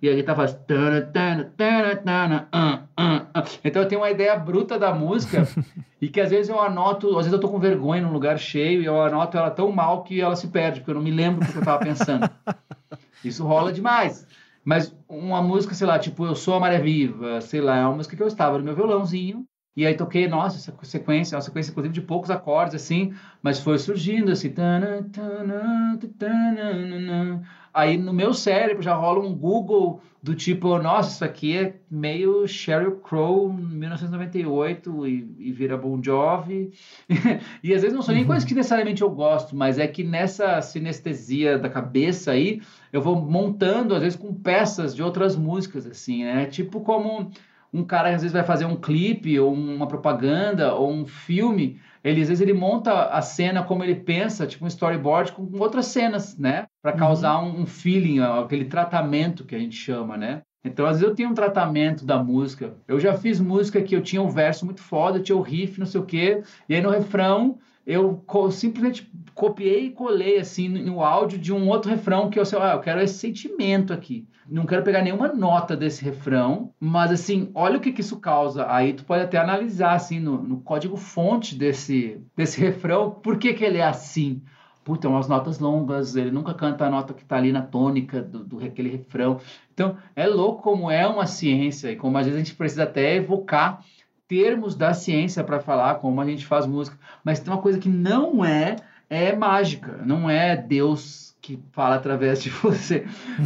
E 0.00 0.08
a 0.08 0.14
guitarra 0.14 0.46
faz. 0.46 0.58
Então 3.62 3.82
eu 3.82 3.88
tenho 3.88 4.00
uma 4.00 4.10
ideia 4.10 4.34
bruta 4.36 4.78
da 4.78 4.94
música 4.94 5.46
e 6.00 6.08
que 6.08 6.22
às 6.22 6.30
vezes 6.30 6.48
eu 6.48 6.58
anoto, 6.58 7.10
às 7.10 7.26
vezes 7.26 7.34
eu 7.34 7.38
tô 7.38 7.50
com 7.50 7.58
vergonha 7.58 8.00
num 8.00 8.12
lugar 8.12 8.38
cheio 8.38 8.80
e 8.80 8.86
eu 8.86 9.02
anoto 9.02 9.36
ela 9.36 9.50
tão 9.50 9.70
mal 9.70 10.02
que 10.02 10.18
ela 10.18 10.34
se 10.34 10.48
perde, 10.48 10.80
porque 10.80 10.92
eu 10.92 10.94
não 10.94 11.02
me 11.02 11.10
lembro 11.10 11.44
do 11.44 11.52
que 11.52 11.58
eu 11.58 11.64
tava 11.64 11.84
pensando. 11.84 12.26
Isso 13.22 13.44
rola 13.44 13.70
demais. 13.70 14.26
Mas 14.64 14.96
uma 15.08 15.42
música, 15.42 15.74
sei 15.74 15.86
lá, 15.86 15.98
tipo 15.98 16.24
Eu 16.24 16.34
Sou 16.34 16.54
a 16.54 16.60
Maré 16.60 16.78
Viva, 16.78 17.40
sei 17.40 17.60
lá, 17.60 17.76
é 17.76 17.84
uma 17.84 17.96
música 17.96 18.16
que 18.16 18.22
eu 18.22 18.28
estava 18.28 18.58
no 18.58 18.64
meu 18.64 18.74
violãozinho, 18.74 19.46
e 19.74 19.86
aí 19.86 19.94
toquei, 19.94 20.28
nossa, 20.28 20.56
essa 20.56 20.76
sequência, 20.84 21.34
é 21.34 21.36
uma 21.36 21.42
sequência 21.42 21.70
inclusive 21.70 21.94
de 21.94 22.02
poucos 22.02 22.30
acordes, 22.30 22.74
assim, 22.74 23.14
mas 23.42 23.58
foi 23.60 23.78
surgindo 23.78 24.30
assim. 24.30 24.52
Aí 27.72 27.96
no 27.96 28.12
meu 28.12 28.34
cérebro 28.34 28.82
já 28.82 28.94
rola 28.94 29.26
um 29.26 29.34
Google 29.34 30.02
do 30.22 30.34
tipo, 30.34 30.78
nossa, 30.78 31.10
isso 31.10 31.24
aqui 31.24 31.56
é 31.56 31.80
meio 31.90 32.46
Sheryl 32.46 32.96
Crow 33.00 33.52
1998 33.52 35.06
e, 35.06 35.34
e 35.38 35.52
vira 35.52 35.76
Bon 35.76 36.00
Jovi. 36.02 36.70
e 37.64 37.74
às 37.74 37.80
vezes 37.80 37.94
não 37.94 38.02
são 38.02 38.14
nem 38.14 38.22
uhum. 38.22 38.28
coisas 38.28 38.44
que 38.44 38.54
necessariamente 38.54 39.02
eu 39.02 39.10
gosto, 39.10 39.56
mas 39.56 39.78
é 39.78 39.88
que 39.88 40.04
nessa 40.04 40.60
sinestesia 40.60 41.58
da 41.58 41.68
cabeça 41.68 42.30
aí, 42.30 42.60
eu 42.92 43.00
vou 43.00 43.16
montando, 43.16 43.94
às 43.94 44.02
vezes, 44.02 44.18
com 44.18 44.34
peças 44.34 44.94
de 44.94 45.02
outras 45.02 45.36
músicas, 45.36 45.86
assim, 45.86 46.24
né? 46.24 46.46
Tipo 46.46 46.80
como 46.80 47.30
um 47.72 47.82
cara 47.82 48.10
às 48.10 48.20
vezes 48.20 48.32
vai 48.32 48.44
fazer 48.44 48.66
um 48.66 48.76
clipe 48.76 49.38
ou 49.40 49.52
uma 49.52 49.86
propaganda 49.86 50.74
ou 50.74 50.92
um 50.92 51.06
filme, 51.06 51.80
ele 52.04 52.20
às 52.20 52.28
vezes 52.28 52.42
ele 52.42 52.52
monta 52.52 53.04
a 53.04 53.22
cena 53.22 53.62
como 53.62 53.82
ele 53.82 53.94
pensa, 53.94 54.46
tipo 54.46 54.64
um 54.64 54.68
storyboard 54.68 55.32
com 55.32 55.48
outras 55.58 55.86
cenas, 55.86 56.36
né? 56.36 56.66
Para 56.82 56.92
uhum. 56.92 56.98
causar 56.98 57.42
uhum. 57.42 57.62
um, 57.62 57.66
feeling, 57.66 58.20
aquele 58.20 58.66
tratamento 58.66 59.44
que 59.44 59.54
a 59.54 59.58
gente 59.58 59.76
chama, 59.76 60.16
né? 60.16 60.42
Então, 60.64 60.86
às 60.86 60.98
vezes 60.98 61.08
eu 61.08 61.14
tenho 61.14 61.30
um 61.30 61.34
tratamento 61.34 62.04
da 62.04 62.22
música. 62.22 62.74
Eu 62.86 63.00
já 63.00 63.14
fiz 63.14 63.40
música 63.40 63.82
que 63.82 63.96
eu 63.96 64.02
tinha 64.02 64.22
um 64.22 64.30
verso 64.30 64.64
muito 64.64 64.80
foda, 64.80 65.18
tinha 65.18 65.36
o 65.36 65.42
riff, 65.42 65.78
não 65.80 65.86
sei 65.86 66.00
o 66.00 66.04
quê, 66.04 66.42
e 66.68 66.74
aí 66.74 66.80
no 66.80 66.90
refrão 66.90 67.58
eu 67.86 68.24
simplesmente 68.50 69.10
copiei 69.34 69.86
e 69.86 69.90
colei 69.90 70.38
assim 70.38 70.68
no 70.68 71.02
áudio 71.02 71.38
de 71.38 71.52
um 71.52 71.68
outro 71.68 71.90
refrão 71.90 72.30
que 72.30 72.38
eu 72.38 72.44
sei, 72.44 72.58
ah, 72.58 72.74
eu 72.74 72.80
quero 72.80 73.00
esse 73.00 73.14
sentimento 73.14 73.92
aqui. 73.92 74.26
Não 74.48 74.66
quero 74.66 74.82
pegar 74.82 75.02
nenhuma 75.02 75.28
nota 75.28 75.76
desse 75.76 76.04
refrão, 76.04 76.72
mas 76.78 77.10
assim, 77.10 77.50
olha 77.54 77.78
o 77.78 77.80
que, 77.80 77.92
que 77.92 78.00
isso 78.00 78.18
causa. 78.18 78.70
Aí 78.70 78.92
tu 78.92 79.04
pode 79.04 79.22
até 79.22 79.38
analisar 79.38 79.94
assim 79.94 80.20
no, 80.20 80.42
no 80.42 80.60
código 80.60 80.96
fonte 80.96 81.54
desse, 81.54 82.20
desse 82.36 82.60
refrão, 82.60 83.10
por 83.10 83.38
que, 83.38 83.54
que 83.54 83.64
ele 83.64 83.78
é 83.78 83.86
assim. 83.86 84.42
Puta, 84.84 85.08
umas 85.08 85.28
notas 85.28 85.60
longas, 85.60 86.16
ele 86.16 86.32
nunca 86.32 86.52
canta 86.54 86.84
a 86.84 86.90
nota 86.90 87.14
que 87.14 87.22
está 87.22 87.36
ali 87.36 87.52
na 87.52 87.62
tônica 87.62 88.20
do, 88.20 88.44
do 88.44 88.64
aquele 88.64 88.90
refrão. 88.90 89.40
Então, 89.72 89.96
é 90.14 90.26
louco 90.26 90.60
como 90.60 90.90
é 90.90 91.06
uma 91.06 91.24
ciência 91.24 91.92
e 91.92 91.96
como 91.96 92.18
às 92.18 92.26
vezes 92.26 92.40
a 92.40 92.44
gente 92.44 92.56
precisa 92.56 92.82
até 92.82 93.14
evocar 93.14 93.80
termos 94.32 94.74
da 94.74 94.94
ciência 94.94 95.44
para 95.44 95.60
falar 95.60 95.96
como 95.96 96.18
a 96.18 96.24
gente 96.24 96.46
faz 96.46 96.64
música. 96.64 96.98
Mas 97.22 97.38
tem 97.38 97.52
uma 97.52 97.60
coisa 97.60 97.78
que 97.78 97.90
não 97.90 98.42
é, 98.42 98.76
é 99.10 99.36
mágica, 99.36 100.00
não 100.06 100.30
é 100.30 100.56
Deus 100.56 101.36
que 101.42 101.58
fala 101.70 101.96
através 101.96 102.42
de 102.42 102.48
você. 102.64 103.04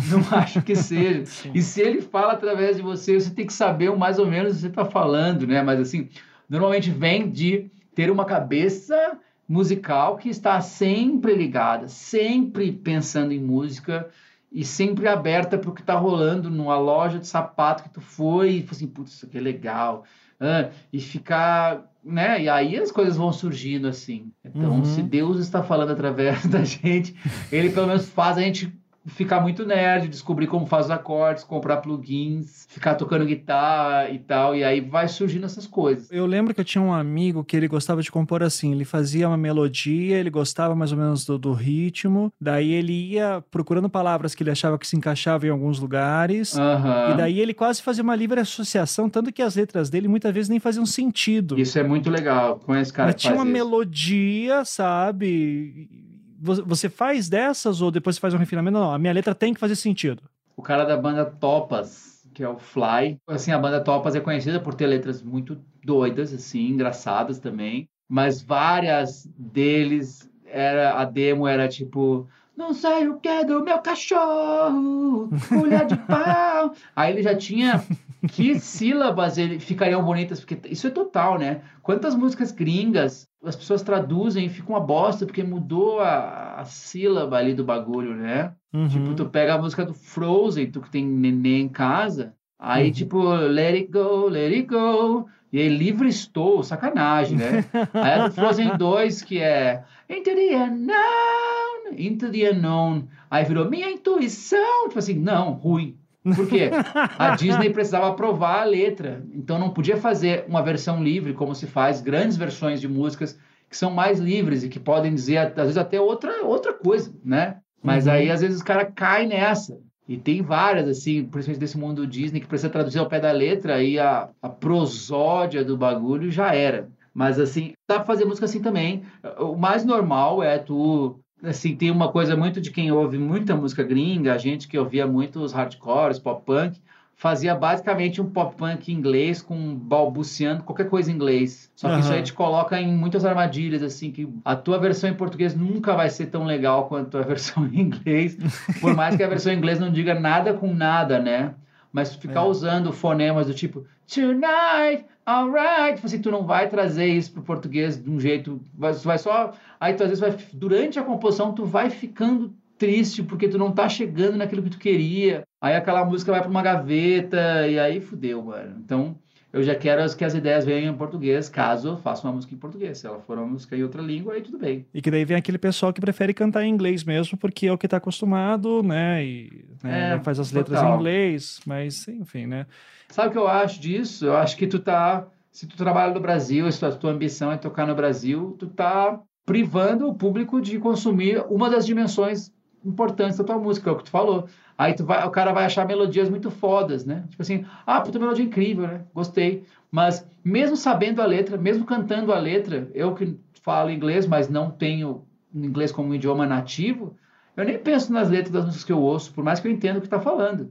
Não 0.09 0.39
acho 0.39 0.63
que 0.63 0.77
seja. 0.77 1.25
E 1.53 1.61
se 1.61 1.81
ele 1.81 2.01
fala 2.01 2.35
através 2.35 2.77
de 2.77 2.83
você, 2.83 3.19
você 3.19 3.31
tem 3.31 3.45
que 3.45 3.53
saber 3.53 3.91
mais 3.97 4.21
ou 4.21 4.27
menos 4.27 4.53
o 4.53 4.55
que 4.55 4.61
você 4.61 4.67
está 4.69 4.85
falando, 4.85 5.45
né? 5.45 5.61
Mas 5.61 5.81
assim, 5.81 6.09
normalmente 6.49 6.89
vem 6.89 7.29
de 7.29 7.69
ter 7.93 8.09
uma 8.09 8.25
cabeça 8.25 9.19
musical 9.49 10.19
que 10.19 10.29
está 10.29 10.61
sempre 10.61 11.35
ligada, 11.35 11.89
sempre 11.89 12.71
pensando 12.71 13.33
em 13.33 13.41
música 13.41 14.09
e 14.53 14.65
sempre 14.65 15.09
aberta 15.09 15.59
para 15.59 15.71
o 15.71 15.75
que 15.75 15.81
está 15.81 15.97
rolando 15.97 16.49
numa 16.49 16.79
loja 16.79 17.19
de 17.19 17.27
sapato 17.27 17.83
que 17.83 17.89
tu 17.89 18.01
foi 18.01 18.59
e 18.59 18.69
assim, 18.71 18.87
putz, 18.87 19.15
isso 19.15 19.27
aqui 19.27 19.37
é 19.37 19.41
legal 19.41 20.05
ah, 20.41 20.71
e 20.93 21.01
ficar, 21.01 21.91
né? 22.05 22.43
E 22.43 22.49
aí 22.49 22.77
as 22.77 22.93
coisas 22.93 23.17
vão 23.17 23.33
surgindo 23.33 23.89
assim. 23.89 24.31
Então, 24.45 24.77
uhum. 24.77 24.85
se 24.85 25.03
Deus 25.03 25.39
está 25.39 25.63
falando 25.63 25.91
através 25.91 26.47
da 26.49 26.65
gente, 26.65 27.15
ele 27.51 27.71
pelo 27.71 27.87
menos 27.87 28.09
faz 28.09 28.37
a 28.39 28.43
gente 28.43 28.73
ficar 29.07 29.41
muito 29.41 29.65
nerd, 29.65 30.09
descobrir 30.09 30.47
como 30.47 30.67
faz 30.67 30.87
os 30.87 30.91
acordes, 30.91 31.45
comprar 31.45 31.79
plugins, 31.79 32.67
ficar 32.69 32.95
tocando 32.95 33.25
guitarra 33.25 34.11
e 34.11 34.19
tal, 34.19 34.55
e 34.55 34.65
aí 34.65 34.81
vai 34.81 35.09
surgindo 35.09 35.47
essas 35.47 35.67
coisas. 35.67 36.11
Eu 36.11 36.27
lembro 36.27 36.55
que 36.55 36.61
eu 36.61 36.65
tinha 36.65 36.83
um 36.83 36.93
amigo 36.93 37.45
que 37.45 37.57
ele 37.57 37.69
gostava 37.69 38.03
de 38.03 38.11
compor 38.11 38.43
assim, 38.43 38.73
ele 38.73 38.85
fazia 38.85 39.29
uma 39.29 39.37
melodia, 39.37 40.19
ele 40.19 40.31
gostava 40.31 40.75
mais 40.75 40.93
ou 40.93 40.99
menos 40.99 41.25
do, 41.25 41.39
do 41.39 41.53
ritmo, 41.53 42.33
daí 42.41 42.73
ele 42.73 42.93
ia 42.93 43.43
procurando 43.51 43.89
palavras 43.89 44.35
que 44.35 44.43
ele 44.43 44.51
achava 44.51 44.79
que 44.79 44.87
se 44.87 44.97
encaixavam 44.97 45.49
em 45.49 45.53
alguns 45.53 45.79
lugares, 45.79 46.55
uhum. 46.55 47.13
e 47.13 47.17
daí 47.17 47.41
ele 47.41 47.55
quase 47.55 47.83
fazia 47.83 48.03
uma 48.03 48.17
livre 48.17 48.41
associação, 48.41 49.09
tanto 49.09 49.33
que 49.33 49.43
as 49.43 49.57
letras 49.57 49.89
dele 49.89 50.09
muitas 50.09 50.33
vezes 50.33 50.49
nem 50.49 50.59
faziam 50.59 50.85
sentido. 50.85 51.59
Isso 51.59 51.79
é 51.79 51.83
muito 51.83 52.11
legal, 52.11 52.59
com 52.59 52.75
esse 52.75 52.93
cara 52.93 53.09
Mas 53.09 53.17
tinha 53.17 53.35
uma 53.35 53.45
isso. 53.45 53.53
melodia, 53.53 54.65
sabe? 54.65 56.06
Você 56.39 56.89
faz 56.89 57.29
dessas 57.29 57.81
ou 57.81 57.91
depois 57.91 58.17
você 58.17 58.21
faz 58.21 58.35
um 58.35 58.39
refinamento? 58.39 58.79
Não, 58.79 58.93
a 58.93 58.99
minha 58.99 59.13
letra 59.13 59.35
tem 59.35 59.55
que 59.55 59.61
fazer 59.61 59.77
sentido. 59.77 60.23
O 60.57 60.63
cara 60.63 60.85
da 60.85 60.97
banda 60.97 61.25
Topas, 61.25 62.27
que 62.35 62.43
é 62.43 62.49
o 62.49 62.59
Fly, 62.59 63.19
assim, 63.27 63.53
a 63.53 63.59
banda 63.59 63.81
Topas 63.81 64.15
é 64.15 64.21
conhecida 64.21 64.61
por 64.61 64.75
ter 64.75 64.87
letras 64.87 65.23
muito 65.23 65.59
doidas, 65.85 66.33
assim, 66.33 66.69
engraçadas 66.69 67.39
também, 67.39 67.89
mas 68.09 68.43
várias 68.43 69.29
deles 69.37 70.31
era 70.45 70.99
a 70.99 71.05
demo 71.05 71.47
era 71.47 71.69
tipo 71.69 72.29
não 72.57 72.73
sei 72.73 73.07
o 73.07 73.21
que 73.21 73.29
é 73.29 73.45
do 73.45 73.63
meu 73.63 73.79
cachorro, 73.81 75.29
mulher 75.51 75.85
de 75.85 75.97
pau. 75.97 76.73
Aí 76.97 77.13
ele 77.13 77.23
já 77.23 77.37
tinha 77.37 77.85
que 78.29 78.59
sílabas 78.61 79.39
ele 79.39 79.59
ficariam 79.59 80.05
bonitas, 80.05 80.41
porque 80.41 80.69
isso 80.69 80.87
é 80.87 80.91
total, 80.91 81.39
né? 81.39 81.63
Quantas 81.83 82.15
músicas 82.15 82.53
gringas 82.53 83.29
as 83.45 83.55
pessoas 83.55 83.83
traduzem 83.83 84.47
e 84.47 84.49
fica 84.49 84.69
uma 84.69 84.81
bosta, 84.81 85.25
porque 85.25 85.43
mudou 85.43 86.01
a, 86.01 86.57
a 86.57 86.65
sílaba 86.65 87.37
ali 87.37 87.55
do 87.55 87.65
bagulho, 87.65 88.15
né? 88.15 88.53
Uhum. 88.73 88.89
Tipo, 88.89 89.15
tu 89.15 89.27
pega 89.27 89.55
a 89.55 89.59
música 89.59 89.85
do 89.85 89.95
Frozen, 89.95 90.71
tu 90.71 90.81
que 90.81 90.91
tem 90.91 91.07
neném 91.07 91.63
em 91.63 91.69
casa, 91.69 92.35
aí 92.59 92.87
uhum. 92.87 92.93
tipo, 92.93 93.23
let 93.35 93.75
it 93.75 93.91
go, 93.91 94.29
let 94.29 94.53
it 94.53 94.67
go, 94.67 95.29
e 95.53 95.61
aí 95.61 95.69
livre 95.69 96.09
estou, 96.09 96.63
sacanagem, 96.63 97.39
né? 97.39 97.65
aí 97.95 98.21
a 98.21 98.29
do 98.29 98.35
Frozen 98.35 98.77
2, 98.77 99.23
que 99.23 99.39
é 99.39 99.85
Into 100.11 100.35
the 100.35 100.57
Unknown, 100.57 101.97
Into 101.97 102.31
the 102.31 102.51
Unknown, 102.51 103.05
aí 103.31 103.45
virou 103.45 103.71
minha 103.71 103.91
intuição, 103.91 104.89
tipo 104.89 104.99
assim, 104.99 105.15
não, 105.15 105.53
ruim. 105.53 105.97
Por 106.35 106.49
quê? 106.49 106.71
A 107.19 107.37
Disney 107.37 107.71
precisava 107.71 108.09
aprovar 108.09 108.63
a 108.63 108.65
letra, 108.65 109.25
então 109.33 109.59
não 109.59 109.71
podia 109.71 109.97
fazer 109.97 110.45
uma 110.49 110.63
versão 110.63 111.03
livre, 111.03 111.33
como 111.33 111.55
se 111.55 111.67
faz 111.67 112.01
grandes 112.01 112.37
versões 112.37 112.81
de 112.81 112.89
músicas 112.89 113.39
que 113.69 113.77
são 113.77 113.91
mais 113.91 114.19
livres 114.19 114.65
e 114.65 114.69
que 114.69 114.79
podem 114.79 115.15
dizer, 115.15 115.39
às 115.39 115.55
vezes, 115.55 115.77
até 115.77 116.01
outra, 116.01 116.45
outra 116.45 116.73
coisa, 116.73 117.13
né? 117.25 117.59
Mas 117.83 118.07
uhum. 118.07 118.13
aí, 118.13 118.31
às 118.31 118.41
vezes, 118.41 118.57
os 118.57 118.63
caras 118.63 118.93
caem 118.95 119.29
nessa. 119.29 119.79
E 120.09 120.17
tem 120.17 120.41
várias, 120.41 120.89
assim, 120.89 121.25
principalmente 121.25 121.61
desse 121.61 121.79
mundo 121.79 122.07
Disney, 122.07 122.41
que 122.41 122.47
precisa 122.47 122.71
traduzir 122.71 122.99
ao 122.99 123.09
pé 123.09 123.19
da 123.19 123.33
letra 123.33 123.83
e 123.83 123.99
a, 123.99 124.29
a 124.41 124.49
prosódia 124.49 125.65
do 125.65 125.77
bagulho 125.77 126.31
já 126.31 126.55
era. 126.55 126.89
Mas, 127.13 127.41
assim, 127.41 127.73
dá 127.89 127.97
pra 127.97 128.05
fazer 128.05 128.25
música 128.25 128.45
assim 128.45 128.61
também. 128.61 129.03
O 129.39 129.57
mais 129.57 129.85
normal 129.85 130.43
é 130.43 130.59
tu 130.59 131.19
assim, 131.43 131.77
tem 131.77 131.91
uma 131.91 132.11
coisa 132.11 132.37
muito 132.37 132.61
de 132.61 132.71
quem 132.71 132.91
ouve 132.91 133.19
muita 133.19 133.55
música 133.55 133.83
gringa, 133.83 134.35
a 134.35 134.39
gente 134.39 134.69
que 134.69 134.79
ouvia 134.79 135.07
muito 135.07 135.41
os 135.41 135.53
hardcores, 135.53 136.19
pop 136.19 136.45
punk, 136.45 136.81
fazia 137.17 137.55
basicamente 137.55 138.21
um 138.21 138.29
pop 138.29 138.55
punk 138.57 138.93
inglês 138.93 139.41
com 139.41 139.75
balbuciando 139.75 140.63
qualquer 140.63 140.89
coisa 140.89 141.11
em 141.11 141.15
inglês. 141.15 141.71
Só 141.75 141.89
que 141.89 141.95
uhum. 141.95 142.01
isso 142.01 142.13
aí 142.13 142.23
te 142.23 142.33
coloca 142.33 142.79
em 142.81 142.95
muitas 142.95 143.25
armadilhas, 143.25 143.83
assim, 143.83 144.11
que 144.11 144.29
a 144.45 144.55
tua 144.55 144.79
versão 144.79 145.09
em 145.09 145.15
português 145.15 145.55
nunca 145.55 145.95
vai 145.95 146.11
ser 146.11 146.27
tão 146.27 146.45
legal 146.45 146.89
quanto 146.89 147.17
a 147.17 147.23
versão 147.25 147.67
em 147.67 147.81
inglês, 147.81 148.37
por 148.81 148.95
mais 148.95 149.17
que 149.17 149.23
a 149.23 149.29
versão 149.29 149.53
em 149.53 149.57
inglês 149.57 149.81
não 149.81 149.91
diga 149.91 150.15
nada 150.15 150.53
com 150.53 150.73
nada, 150.73 151.19
né? 151.19 151.55
Mas 151.93 152.15
ficar 152.15 152.41
é. 152.41 152.45
usando 152.45 152.93
fonemas 152.93 153.47
do 153.47 153.55
tipo 153.55 153.85
tonight, 154.07 155.05
alright, 155.25 155.97
tipo 155.97 156.07
assim, 156.07 156.21
tu 156.21 156.31
não 156.31 156.47
vai 156.47 156.69
trazer 156.69 157.07
isso 157.07 157.33
pro 157.33 157.43
português 157.43 158.03
de 158.03 158.09
um 158.09 158.21
jeito, 158.21 158.61
vai, 158.75 158.93
vai 158.93 159.19
só, 159.19 159.53
aí 159.81 159.95
tu 159.95 160.03
às 160.03 160.11
vezes 160.11 160.21
vai, 160.21 160.37
durante 160.53 160.99
a 160.99 161.03
composição 161.03 161.53
tu 161.53 161.65
vai 161.65 161.91
ficando 161.91 162.55
triste 162.79 163.23
porque 163.23 163.49
tu 163.49 163.59
não 163.59 163.73
tá 163.73 163.89
chegando 163.89 164.37
naquilo 164.37 164.63
que 164.63 164.71
tu 164.71 164.79
queria. 164.79 165.45
Aí 165.61 165.75
aquela 165.75 166.05
música 166.05 166.31
vai 166.31 166.41
para 166.41 166.51
uma 166.51 166.63
gaveta 166.63 167.67
e 167.67 167.79
aí 167.79 168.01
fudeu, 168.01 168.43
mano. 168.43 168.77
Então, 168.85 169.19
eu 169.53 169.63
já 169.63 169.75
quero 169.75 170.17
que 170.17 170.25
as 170.25 170.35
ideias 170.35 170.65
venham 170.65 170.93
em 170.93 170.97
português, 170.97 171.49
caso 171.49 171.89
eu 171.89 171.97
faça 171.97 172.27
uma 172.27 172.35
música 172.35 172.55
em 172.55 172.59
português. 172.59 172.99
Se 172.99 173.07
ela 173.07 173.21
for 173.21 173.39
uma 173.39 173.47
música 173.47 173.77
em 173.77 173.83
outra 173.83 174.03
língua, 174.03 174.35
aí 174.35 174.43
tudo 174.43 174.59
bem. 174.59 174.87
E 174.93 175.01
que 175.01 175.11
daí 175.11 175.25
vem 175.25 175.37
aquele 175.37 175.59
pessoal 175.59 175.93
que 175.93 176.01
prefere 176.01 176.35
cantar 176.35 176.65
em 176.65 176.71
inglês 176.71 177.05
mesmo, 177.05 177.39
porque 177.39 177.67
é 177.67 177.73
o 177.73 177.79
que 177.79 177.89
tá 177.89 177.97
acostumado, 177.97 178.83
né? 178.83 179.25
E 179.25 179.65
né, 179.83 180.15
é, 180.15 180.19
faz 180.21 180.39
as 180.39 180.53
letras 180.53 180.79
total. 180.79 180.95
em 180.95 180.97
inglês, 180.99 181.61
mas 181.65 182.07
enfim, 182.09 182.47
né? 182.47 182.67
Sabe 183.09 183.29
o 183.29 183.33
que 183.33 183.39
eu 183.39 183.49
acho 183.49 183.81
disso? 183.81 184.27
Eu 184.27 184.37
acho 184.37 184.57
que 184.57 184.67
tu 184.67 184.79
tá. 184.79 185.27
Se 185.51 185.67
tu 185.67 185.77
trabalha 185.77 186.13
no 186.13 186.21
Brasil, 186.21 186.71
se 186.71 186.85
a 186.85 186.93
tua 186.93 187.13
ambição 187.13 187.51
é 187.51 187.57
tocar 187.57 187.87
no 187.87 187.95
Brasil, 187.95 188.55
tu 188.59 188.67
tá 188.67 189.19
privando 189.47 190.07
o 190.09 190.15
público 190.15 190.61
de 190.61 190.79
consumir 190.79 191.43
uma 191.49 191.71
das 191.71 191.87
dimensões 191.87 192.53
importantes 192.85 193.39
da 193.39 193.45
tua 193.45 193.59
música, 193.59 193.89
é 193.89 193.93
o 193.93 193.97
que 193.97 194.05
tu 194.05 194.11
falou. 194.11 194.49
Aí 194.79 194.95
tu 194.95 195.05
vai, 195.05 195.27
o 195.27 195.31
cara 195.31 195.53
vai 195.53 195.65
achar 195.65 195.87
melodias 195.87 196.29
muito 196.29 196.51
fodas, 196.51 197.05
né? 197.07 197.25
Tipo 197.31 197.43
assim, 197.43 197.65
ah, 197.87 198.01
puta 198.01 198.19
melodia 198.19 198.45
incrível, 198.45 198.87
né? 198.87 199.01
Gostei. 199.15 199.65
Mas 199.91 200.27
mesmo 200.45 200.77
sabendo 200.77 201.23
a 201.23 201.27
letra, 201.27 201.57
mesmo 201.57 201.85
cantando 201.85 202.33
a 202.33 202.39
letra, 202.39 202.91
eu 202.95 203.15
que 203.15 203.39
falo 203.63 203.91
inglês, 203.91 204.27
mas 204.27 204.49
não 204.49 204.71
tenho 204.71 205.25
inglês 205.55 205.91
como 205.91 206.11
um 206.11 206.15
idioma 206.15 206.47
nativo, 206.47 207.17
eu 207.57 207.65
nem 207.65 207.79
penso 207.79 208.13
nas 208.13 208.29
letras 208.29 208.53
das 208.53 208.65
músicas 208.65 208.85
que 208.85 208.93
eu 208.93 209.01
ouço, 209.01 209.33
por 209.33 209.43
mais 209.43 209.61
que 209.61 209.67
eu 209.67 209.73
entenda 209.73 209.99
o 209.99 210.03
que 210.03 210.09
tá 210.09 210.21
falando. 210.21 210.71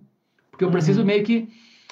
Porque 0.52 0.64
eu 0.64 0.70
preciso 0.70 1.00
uhum. 1.00 1.08
meio 1.08 1.24
que, 1.24 1.50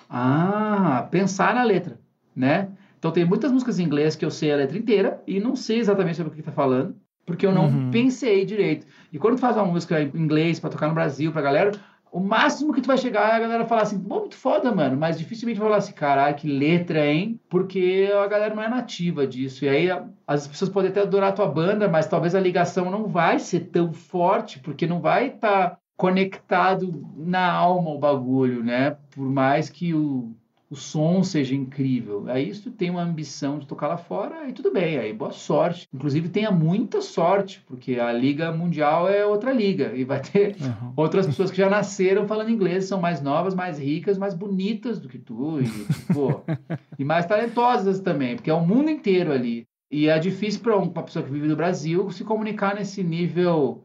ah, 0.08 1.08
pensar 1.10 1.56
na 1.56 1.64
letra, 1.64 2.00
né? 2.36 2.70
Então 3.00 3.12
tem 3.12 3.26
muitas 3.26 3.52
músicas 3.52 3.80
em 3.80 3.84
inglês 3.84 4.16
que 4.16 4.24
eu 4.24 4.32
sei 4.32 4.52
a 4.54 4.58
letra 4.58 4.78
inteira 4.78 5.22
e 5.26 5.40
não 5.40 5.56
sei 5.56 5.80
exatamente 5.80 6.18
sobre 6.18 6.32
o 6.32 6.34
que 6.36 6.42
está 6.42 6.52
falando 6.52 6.96
porque 7.26 7.46
eu 7.46 7.52
não 7.52 7.68
uhum. 7.68 7.92
pensei 7.92 8.46
direito. 8.46 8.86
E 9.12 9.18
quando 9.18 9.36
tu 9.36 9.42
faz 9.42 9.56
uma 9.56 9.66
música 9.66 10.02
em 10.02 10.12
inglês 10.16 10.60
para 10.60 10.70
tocar 10.70 10.88
no 10.88 10.94
Brasil, 10.94 11.32
pra 11.32 11.42
galera, 11.42 11.72
o 12.14 12.20
máximo 12.20 12.72
que 12.72 12.80
tu 12.80 12.86
vai 12.86 12.98
chegar 12.98 13.34
é 13.34 13.36
a 13.38 13.40
galera 13.40 13.66
falar 13.66 13.82
assim, 13.82 14.00
pô, 14.00 14.20
muito 14.20 14.36
foda, 14.36 14.72
mano, 14.72 14.96
mas 14.96 15.18
dificilmente 15.18 15.60
vai 15.60 15.68
falar 15.68 15.78
assim, 15.80 15.94
caralho, 15.94 16.36
que 16.36 16.48
letra, 16.48 17.08
hein? 17.08 17.40
Porque 17.50 18.08
a 18.14 18.28
galera 18.28 18.54
não 18.54 18.62
é 18.62 18.70
nativa 18.70 19.26
disso. 19.26 19.66
E 19.66 19.70
aí 19.70 19.90
as 20.28 20.48
pessoas 20.48 20.70
podem 20.70 20.92
até 20.92 21.02
adorar 21.02 21.30
a 21.30 21.34
tua 21.34 21.48
banda, 21.48 21.90
mas 21.90 22.06
talvez 22.06 22.36
a 22.36 22.40
ligação 22.40 22.92
não 22.92 23.08
vai 23.08 23.40
ser 23.40 23.62
tão 23.72 23.92
forte, 23.92 24.60
porque 24.60 24.86
não 24.86 25.02
vai 25.02 25.30
estar 25.30 25.72
tá 25.72 25.78
conectado 25.98 27.04
na 27.18 27.52
alma 27.52 27.90
o 27.90 27.98
bagulho, 28.00 28.64
né? 28.64 28.96
Por 29.16 29.28
mais 29.28 29.68
que 29.68 29.96
o 29.96 30.36
o 30.74 30.76
som 30.76 31.24
seja 31.24 31.54
incrível. 31.54 32.26
Aí 32.28 32.52
se 32.52 32.64
tu 32.64 32.72
tem 32.72 32.90
uma 32.90 33.04
ambição 33.04 33.60
de 33.60 33.68
tocar 33.68 33.88
lá 33.88 33.96
fora, 33.96 34.40
aí 34.40 34.54
tudo 34.54 34.72
bem, 34.72 34.98
aí 34.98 35.14
boa 35.14 35.32
sorte. 35.32 35.88
Inclusive 35.94 36.30
tenha 36.30 36.50
muita 36.50 37.00
sorte, 37.00 37.64
porque 37.68 38.00
a 38.00 38.12
liga 38.12 38.52
mundial 38.52 39.08
é 39.08 39.24
outra 39.24 39.54
liga 39.54 39.94
e 39.94 40.04
vai 40.04 40.20
ter 40.20 40.56
uhum. 40.60 40.94
outras 40.96 41.28
pessoas 41.28 41.52
que 41.52 41.58
já 41.58 41.70
nasceram 41.70 42.28
falando 42.28 42.50
inglês, 42.50 42.86
são 42.86 43.00
mais 43.00 43.22
novas, 43.22 43.54
mais 43.54 43.78
ricas, 43.78 44.18
mais 44.18 44.34
bonitas 44.34 45.00
do 45.00 45.08
que 45.08 45.20
tu 45.20 45.60
e, 45.62 45.68
e 46.98 47.06
mais 47.06 47.28
talentosas 47.28 48.00
também, 48.00 48.36
porque 48.36 48.50
é 48.50 48.54
o 48.54 48.66
mundo 48.66 48.90
inteiro 48.90 49.32
ali. 49.32 49.68
E 49.92 50.08
é 50.08 50.18
difícil 50.18 50.62
para 50.62 50.76
uma 50.76 51.04
pessoa 51.04 51.24
que 51.24 51.32
vive 51.32 51.48
no 51.48 51.56
Brasil 51.56 52.10
se 52.10 52.24
comunicar 52.24 52.74
nesse 52.74 53.04
nível 53.04 53.84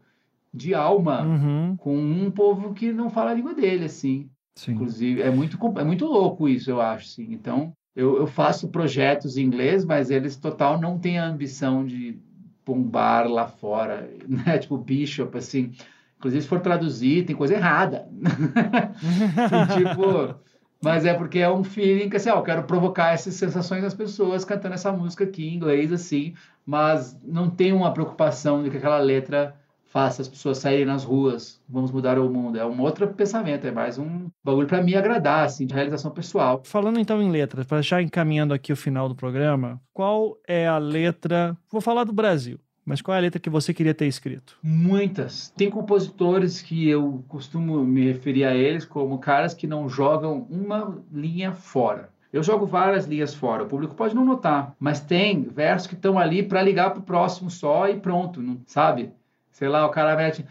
de 0.55 0.75
alma 0.75 1.23
uhum. 1.23 1.77
com 1.77 1.95
um 1.95 2.31
povo 2.31 2.73
que 2.73 2.91
não 2.95 3.11
fala 3.11 3.33
a 3.33 3.35
língua 3.35 3.53
dele, 3.53 3.85
assim. 3.85 4.31
Sim. 4.59 4.73
Inclusive, 4.73 5.23
é 5.23 5.31
muito, 5.31 5.57
é 5.79 5.85
muito 5.85 6.05
louco 6.05 6.49
isso, 6.49 6.69
eu 6.69 6.81
acho. 6.81 7.07
Sim. 7.07 7.29
Então, 7.31 7.73
eu, 7.95 8.17
eu 8.17 8.27
faço 8.27 8.69
projetos 8.69 9.37
em 9.37 9.45
inglês, 9.45 9.85
mas 9.85 10.11
eles 10.11 10.37
total 10.37 10.81
não 10.81 10.99
têm 10.99 11.17
a 11.17 11.27
ambição 11.27 11.87
de 11.87 12.19
bombar 12.67 13.29
lá 13.29 13.47
fora, 13.47 14.11
né? 14.27 14.59
Tipo 14.59 14.77
Bishop, 14.77 15.39
assim. 15.39 15.73
Inclusive, 16.17 16.43
se 16.43 16.49
for 16.49 16.59
traduzir, 16.59 17.25
tem 17.25 17.37
coisa 17.37 17.55
errada. 17.55 18.09
tipo, 19.79 20.35
mas 20.83 21.05
é 21.05 21.15
porque 21.15 21.39
é 21.39 21.49
um 21.49 21.63
feeling 21.63 22.11
que, 22.11 22.17
assim, 22.17 22.29
ó, 22.29 22.39
eu 22.39 22.43
quero 22.43 22.65
provocar 22.65 23.13
essas 23.13 23.35
sensações 23.35 23.85
nas 23.85 23.95
pessoas 23.95 24.45
cantando 24.45 24.75
essa 24.75 24.91
música 24.91 25.23
aqui 25.23 25.47
em 25.47 25.55
inglês, 25.55 25.93
assim, 25.93 26.35
mas 26.67 27.17
não 27.25 27.49
tem 27.49 27.73
uma 27.73 27.93
preocupação 27.93 28.65
de 28.65 28.71
que 28.71 28.77
aquela 28.77 28.99
letra 28.99 29.55
faça 29.89 30.23
as 30.23 30.29
pessoas 30.29 30.59
saírem 30.59 30.85
nas 30.85 31.05
ruas, 31.05 31.61
vamos 31.69 31.91
mudar 31.91 32.19
o 32.19 32.31
mundo. 32.31 32.59
É 32.59 32.65
um 32.65 32.81
outro 32.81 33.07
pensamento, 33.09 33.67
é 33.67 33.71
mais 33.71 33.99
um 33.99 34.29
bagulho 34.45 34.67
para 34.67 34.83
me 34.83 34.95
agradar, 34.95 35.45
assim, 35.45 35.67
de 35.67 35.75
realização 35.75 36.11
pessoal. 36.11 36.63
Falando 36.65 37.01
então 37.01 37.21
em 37.23 37.31
letras, 37.31 37.67
para 37.67 37.83
já 37.83 38.01
encaminhando 38.01 38.55
aqui 38.55 38.73
o 38.73 38.77
final 38.77 39.09
do 39.09 39.15
programa, 39.15 39.81
qual 39.93 40.39
é 40.47 40.67
a 40.67 40.79
letra? 40.79 41.57
Vou 41.71 41.81
falar 41.81 42.05
do 42.05 42.13
Brasil. 42.13 42.59
Mas 42.85 43.03
qual 43.03 43.15
é 43.15 43.19
a 43.19 43.21
letra 43.21 43.39
que 43.39 43.51
você 43.51 43.75
queria 43.75 43.93
ter 43.93 44.07
escrito? 44.07 44.57
Muitas. 44.63 45.53
Tem 45.55 45.69
compositores 45.69 46.63
que 46.63 46.89
eu 46.89 47.23
costumo 47.29 47.85
me 47.85 48.07
referir 48.11 48.45
a 48.45 48.55
eles 48.55 48.87
como 48.87 49.19
caras 49.19 49.53
que 49.53 49.67
não 49.67 49.91
jogam 49.91 50.47
uma 50.49 50.97
linha 51.13 51.53
fora. 51.53 52.09
Eu 52.33 52.43
jogo 52.43 52.67
várias 52.67 53.07
linhas 53.07 53.35
fora, 53.35 53.65
o 53.65 53.67
público 53.67 53.95
pode 53.95 54.15
não 54.15 54.25
notar, 54.25 54.75
mas 54.79 55.01
tem 55.01 55.43
versos 55.45 55.87
que 55.87 55.95
estão 55.95 56.19
ali 56.19 56.43
para 56.43 56.63
ligar 56.63 56.91
para 56.91 57.01
o 57.01 57.03
próximo 57.03 57.51
só 57.51 57.89
e 57.89 57.99
pronto, 57.99 58.43
não, 58.43 58.61
sabe? 58.67 59.13
Sei 59.59 59.67
lá, 59.67 59.85
o 59.85 59.91
cara 59.91 60.15
mete. 60.15 60.47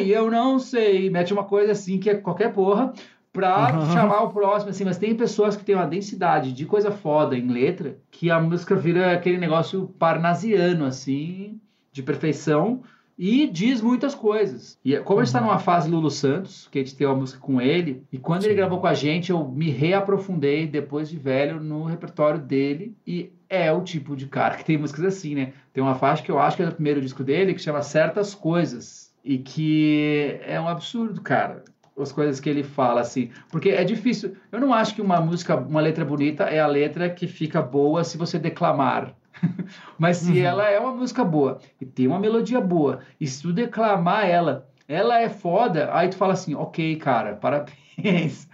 E 0.00 0.12
eu 0.12 0.30
não 0.30 0.56
sei. 0.60 1.10
Mete 1.10 1.32
uma 1.32 1.42
coisa 1.42 1.72
assim 1.72 1.98
que 1.98 2.08
é 2.08 2.14
qualquer 2.14 2.52
porra 2.52 2.92
pra 3.32 3.74
uhum. 3.74 3.92
chamar 3.92 4.22
o 4.22 4.30
próximo, 4.30 4.70
assim, 4.70 4.84
mas 4.84 4.98
tem 4.98 5.16
pessoas 5.16 5.56
que 5.56 5.64
têm 5.64 5.74
uma 5.74 5.86
densidade 5.86 6.52
de 6.52 6.64
coisa 6.64 6.92
foda 6.92 7.36
em 7.36 7.48
letra 7.48 7.98
que 8.08 8.30
a 8.30 8.38
música 8.38 8.76
vira 8.76 9.12
aquele 9.12 9.36
negócio 9.36 9.88
parnasiano, 9.98 10.84
assim, 10.84 11.60
de 11.90 12.04
perfeição 12.04 12.84
e 13.24 13.46
diz 13.46 13.80
muitas 13.80 14.16
coisas. 14.16 14.76
E 14.84 14.96
como 14.98 15.20
a 15.20 15.22
gente 15.22 15.28
está 15.28 15.38
uhum. 15.38 15.46
numa 15.46 15.60
fase 15.60 15.88
Lulu 15.88 16.10
Santos, 16.10 16.66
que 16.72 16.80
a 16.80 16.82
gente 16.82 16.96
tem 16.96 17.06
uma 17.06 17.14
música 17.14 17.38
com 17.38 17.60
ele, 17.60 18.02
e 18.10 18.18
quando 18.18 18.42
Sim. 18.42 18.48
ele 18.48 18.56
gravou 18.56 18.80
com 18.80 18.88
a 18.88 18.94
gente, 18.94 19.30
eu 19.30 19.46
me 19.46 19.70
reaprofundei 19.70 20.66
depois 20.66 21.08
de 21.08 21.16
velho 21.16 21.60
no 21.60 21.84
repertório 21.84 22.40
dele 22.40 22.96
e 23.06 23.30
é 23.48 23.70
o 23.70 23.80
tipo 23.80 24.16
de 24.16 24.26
cara 24.26 24.56
que 24.56 24.64
tem 24.64 24.76
músicas 24.76 25.04
assim, 25.04 25.36
né? 25.36 25.52
Tem 25.72 25.80
uma 25.80 25.94
faixa 25.94 26.20
que 26.20 26.32
eu 26.32 26.38
acho 26.40 26.56
que 26.56 26.64
é 26.64 26.66
do 26.66 26.74
primeiro 26.74 27.00
disco 27.00 27.22
dele, 27.22 27.54
que 27.54 27.62
chama 27.62 27.80
Certas 27.80 28.34
Coisas. 28.34 29.12
E 29.24 29.38
que 29.38 30.40
é 30.44 30.60
um 30.60 30.66
absurdo, 30.66 31.20
cara. 31.20 31.62
As 31.96 32.10
coisas 32.10 32.40
que 32.40 32.50
ele 32.50 32.64
fala, 32.64 33.02
assim. 33.02 33.30
Porque 33.52 33.68
é 33.68 33.84
difícil. 33.84 34.34
Eu 34.50 34.58
não 34.58 34.74
acho 34.74 34.96
que 34.96 35.00
uma 35.00 35.20
música, 35.20 35.54
uma 35.54 35.80
letra 35.80 36.04
bonita 36.04 36.44
é 36.44 36.58
a 36.58 36.66
letra 36.66 37.08
que 37.08 37.28
fica 37.28 37.62
boa 37.62 38.02
se 38.02 38.18
você 38.18 38.36
declamar. 38.36 39.14
Mas 39.98 40.18
se 40.18 40.32
uhum. 40.32 40.44
ela 40.44 40.68
é 40.68 40.78
uma 40.78 40.94
música 40.94 41.24
boa 41.24 41.58
e 41.80 41.86
tem 41.86 42.06
uma 42.06 42.18
melodia 42.18 42.60
boa, 42.60 43.00
e 43.20 43.26
se 43.26 43.42
tu 43.42 43.52
declamar 43.52 44.26
ela, 44.26 44.68
ela 44.88 45.20
é 45.20 45.28
foda, 45.28 45.90
aí 45.92 46.08
tu 46.08 46.16
fala 46.16 46.32
assim, 46.32 46.54
ok, 46.54 46.96
cara, 46.96 47.34
parabéns, 47.40 48.48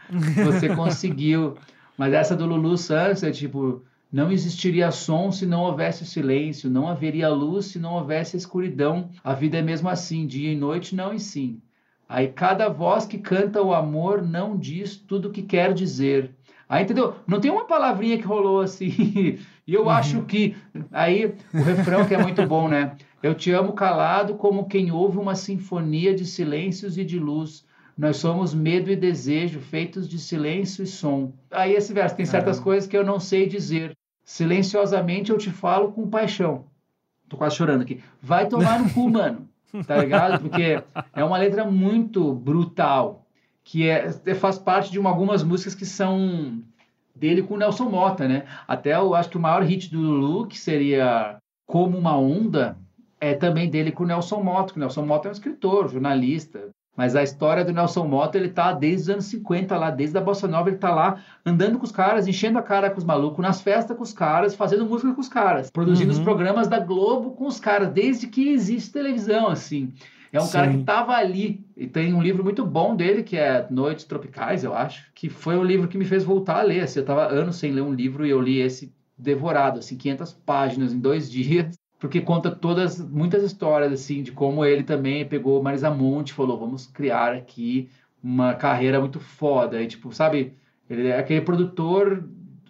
você 0.44 0.68
conseguiu. 0.74 1.56
Mas 1.96 2.12
essa 2.12 2.36
do 2.36 2.46
Lulu 2.46 2.78
Santos 2.78 3.24
é 3.24 3.30
tipo, 3.30 3.82
não 4.10 4.30
existiria 4.30 4.90
som 4.90 5.30
se 5.32 5.44
não 5.44 5.62
houvesse 5.62 6.06
silêncio, 6.06 6.70
não 6.70 6.88
haveria 6.88 7.28
luz 7.28 7.66
se 7.66 7.78
não 7.78 7.94
houvesse 7.94 8.36
escuridão. 8.36 9.10
A 9.22 9.34
vida 9.34 9.58
é 9.58 9.62
mesmo 9.62 9.88
assim, 9.88 10.26
dia 10.26 10.52
e 10.52 10.56
noite 10.56 10.94
não 10.94 11.12
e 11.12 11.20
sim. 11.20 11.60
Aí 12.08 12.28
cada 12.28 12.68
voz 12.68 13.04
que 13.04 13.18
canta 13.18 13.60
o 13.60 13.74
amor 13.74 14.22
não 14.22 14.56
diz 14.56 14.96
tudo 14.96 15.28
o 15.28 15.30
que 15.30 15.42
quer 15.42 15.74
dizer. 15.74 16.34
Aí 16.66 16.84
entendeu? 16.84 17.16
Não 17.26 17.40
tem 17.40 17.50
uma 17.50 17.66
palavrinha 17.66 18.16
que 18.16 18.24
rolou 18.24 18.60
assim. 18.60 19.38
E 19.68 19.74
eu 19.74 19.82
uhum. 19.82 19.90
acho 19.90 20.22
que 20.22 20.56
aí 20.90 21.34
o 21.52 21.62
refrão 21.62 22.06
que 22.06 22.14
é 22.14 22.22
muito 22.22 22.44
bom, 22.46 22.68
né? 22.68 22.96
Eu 23.22 23.34
te 23.34 23.52
amo 23.52 23.74
calado 23.74 24.34
como 24.36 24.66
quem 24.66 24.90
ouve 24.90 25.18
uma 25.18 25.34
sinfonia 25.34 26.14
de 26.14 26.24
silêncios 26.24 26.96
e 26.96 27.04
de 27.04 27.18
luz. 27.18 27.66
Nós 27.96 28.16
somos 28.16 28.54
medo 28.54 28.90
e 28.90 28.96
desejo, 28.96 29.60
feitos 29.60 30.08
de 30.08 30.18
silêncio 30.18 30.82
e 30.82 30.86
som. 30.86 31.34
Aí 31.50 31.74
esse 31.74 31.92
verso 31.92 32.16
tem 32.16 32.24
certas 32.24 32.58
coisas 32.58 32.88
que 32.88 32.96
eu 32.96 33.04
não 33.04 33.20
sei 33.20 33.46
dizer. 33.46 33.94
Silenciosamente 34.24 35.30
eu 35.30 35.36
te 35.36 35.50
falo 35.50 35.92
com 35.92 36.08
paixão. 36.08 36.64
Tô 37.28 37.36
quase 37.36 37.56
chorando 37.56 37.82
aqui. 37.82 38.00
Vai 38.22 38.48
tomar 38.48 38.80
no 38.80 38.88
cu, 38.88 39.06
mano. 39.10 39.46
Tá 39.86 39.98
ligado? 39.98 40.40
Porque 40.40 40.82
é 41.14 41.22
uma 41.22 41.36
letra 41.36 41.66
muito 41.66 42.32
brutal. 42.32 43.26
Que 43.62 43.86
é, 43.86 44.10
faz 44.34 44.56
parte 44.56 44.90
de 44.90 44.98
uma, 44.98 45.10
algumas 45.10 45.42
músicas 45.42 45.74
que 45.74 45.84
são 45.84 46.62
dele 47.18 47.42
com 47.42 47.54
o 47.54 47.58
Nelson 47.58 47.88
Mota, 47.88 48.26
né? 48.26 48.44
Até 48.66 48.94
eu 48.94 49.14
acho 49.14 49.30
que 49.30 49.36
o 49.36 49.40
maior 49.40 49.62
hit 49.62 49.90
do 49.90 50.00
Lulu, 50.00 50.46
que 50.46 50.58
seria 50.58 51.36
Como 51.66 51.98
uma 51.98 52.16
Onda, 52.16 52.76
é 53.20 53.34
também 53.34 53.68
dele 53.68 53.92
com 53.92 54.04
o 54.04 54.06
Nelson 54.06 54.42
Mota. 54.42 54.74
O 54.76 54.78
Nelson 54.78 55.04
Mota 55.04 55.28
é 55.28 55.30
um 55.30 55.32
escritor, 55.32 55.88
jornalista, 55.88 56.70
mas 56.98 57.14
a 57.14 57.22
história 57.22 57.64
do 57.64 57.72
Nelson 57.72 58.08
Mota, 58.08 58.36
ele 58.36 58.48
tá 58.48 58.72
desde 58.72 59.02
os 59.02 59.10
anos 59.10 59.24
50 59.26 59.76
lá, 59.76 59.88
desde 59.88 60.18
a 60.18 60.20
Bossa 60.20 60.48
Nova, 60.48 60.68
ele 60.68 60.78
tá 60.78 60.92
lá 60.92 61.22
andando 61.46 61.78
com 61.78 61.84
os 61.84 61.92
caras, 61.92 62.26
enchendo 62.26 62.58
a 62.58 62.62
cara 62.62 62.90
com 62.90 62.98
os 62.98 63.04
malucos, 63.04 63.40
nas 63.40 63.60
festas 63.60 63.96
com 63.96 64.02
os 64.02 64.12
caras, 64.12 64.56
fazendo 64.56 64.84
música 64.84 65.14
com 65.14 65.20
os 65.20 65.28
caras, 65.28 65.70
produzindo 65.70 66.12
uhum. 66.12 66.18
os 66.18 66.24
programas 66.24 66.66
da 66.66 66.80
Globo 66.80 67.36
com 67.36 67.46
os 67.46 67.60
caras, 67.60 67.90
desde 67.90 68.26
que 68.26 68.48
existe 68.48 68.90
televisão, 68.90 69.46
assim. 69.46 69.92
É 70.32 70.40
um 70.40 70.44
Sim. 70.44 70.52
cara 70.52 70.70
que 70.70 70.78
estava 70.78 71.12
ali. 71.14 71.64
E 71.76 71.86
tem 71.86 72.12
um 72.12 72.22
livro 72.22 72.44
muito 72.44 72.64
bom 72.64 72.94
dele, 72.94 73.22
que 73.22 73.36
é 73.36 73.66
Noites 73.70 74.04
Tropicais, 74.04 74.64
eu 74.64 74.74
acho, 74.74 75.10
que 75.14 75.28
foi 75.28 75.56
o 75.56 75.62
livro 75.62 75.88
que 75.88 75.98
me 75.98 76.04
fez 76.04 76.24
voltar 76.24 76.58
a 76.58 76.62
ler. 76.62 76.80
Assim, 76.82 76.98
eu 76.98 77.02
estava 77.02 77.26
anos 77.28 77.56
sem 77.56 77.72
ler 77.72 77.82
um 77.82 77.92
livro 77.92 78.26
e 78.26 78.30
eu 78.30 78.40
li 78.40 78.58
esse 78.58 78.92
devorado, 79.16 79.78
assim, 79.78 79.96
500 79.96 80.32
páginas 80.32 80.92
em 80.92 80.98
dois 80.98 81.30
dias 81.30 81.78
porque 81.98 82.20
conta 82.20 82.50
todas, 82.50 83.00
muitas 83.00 83.42
histórias, 83.42 83.92
assim, 83.92 84.22
de 84.22 84.30
como 84.30 84.64
ele 84.64 84.84
também 84.84 85.26
pegou 85.26 85.62
Marisa 85.62 85.90
Monte 85.90 86.30
e 86.30 86.34
falou, 86.34 86.58
vamos 86.58 86.86
criar 86.86 87.32
aqui 87.32 87.90
uma 88.22 88.54
carreira 88.54 89.00
muito 89.00 89.18
foda. 89.18 89.82
E, 89.82 89.86
tipo, 89.86 90.12
sabe, 90.12 90.54
ele 90.88 91.08
é 91.08 91.18
aquele 91.18 91.40
produtor 91.40 92.24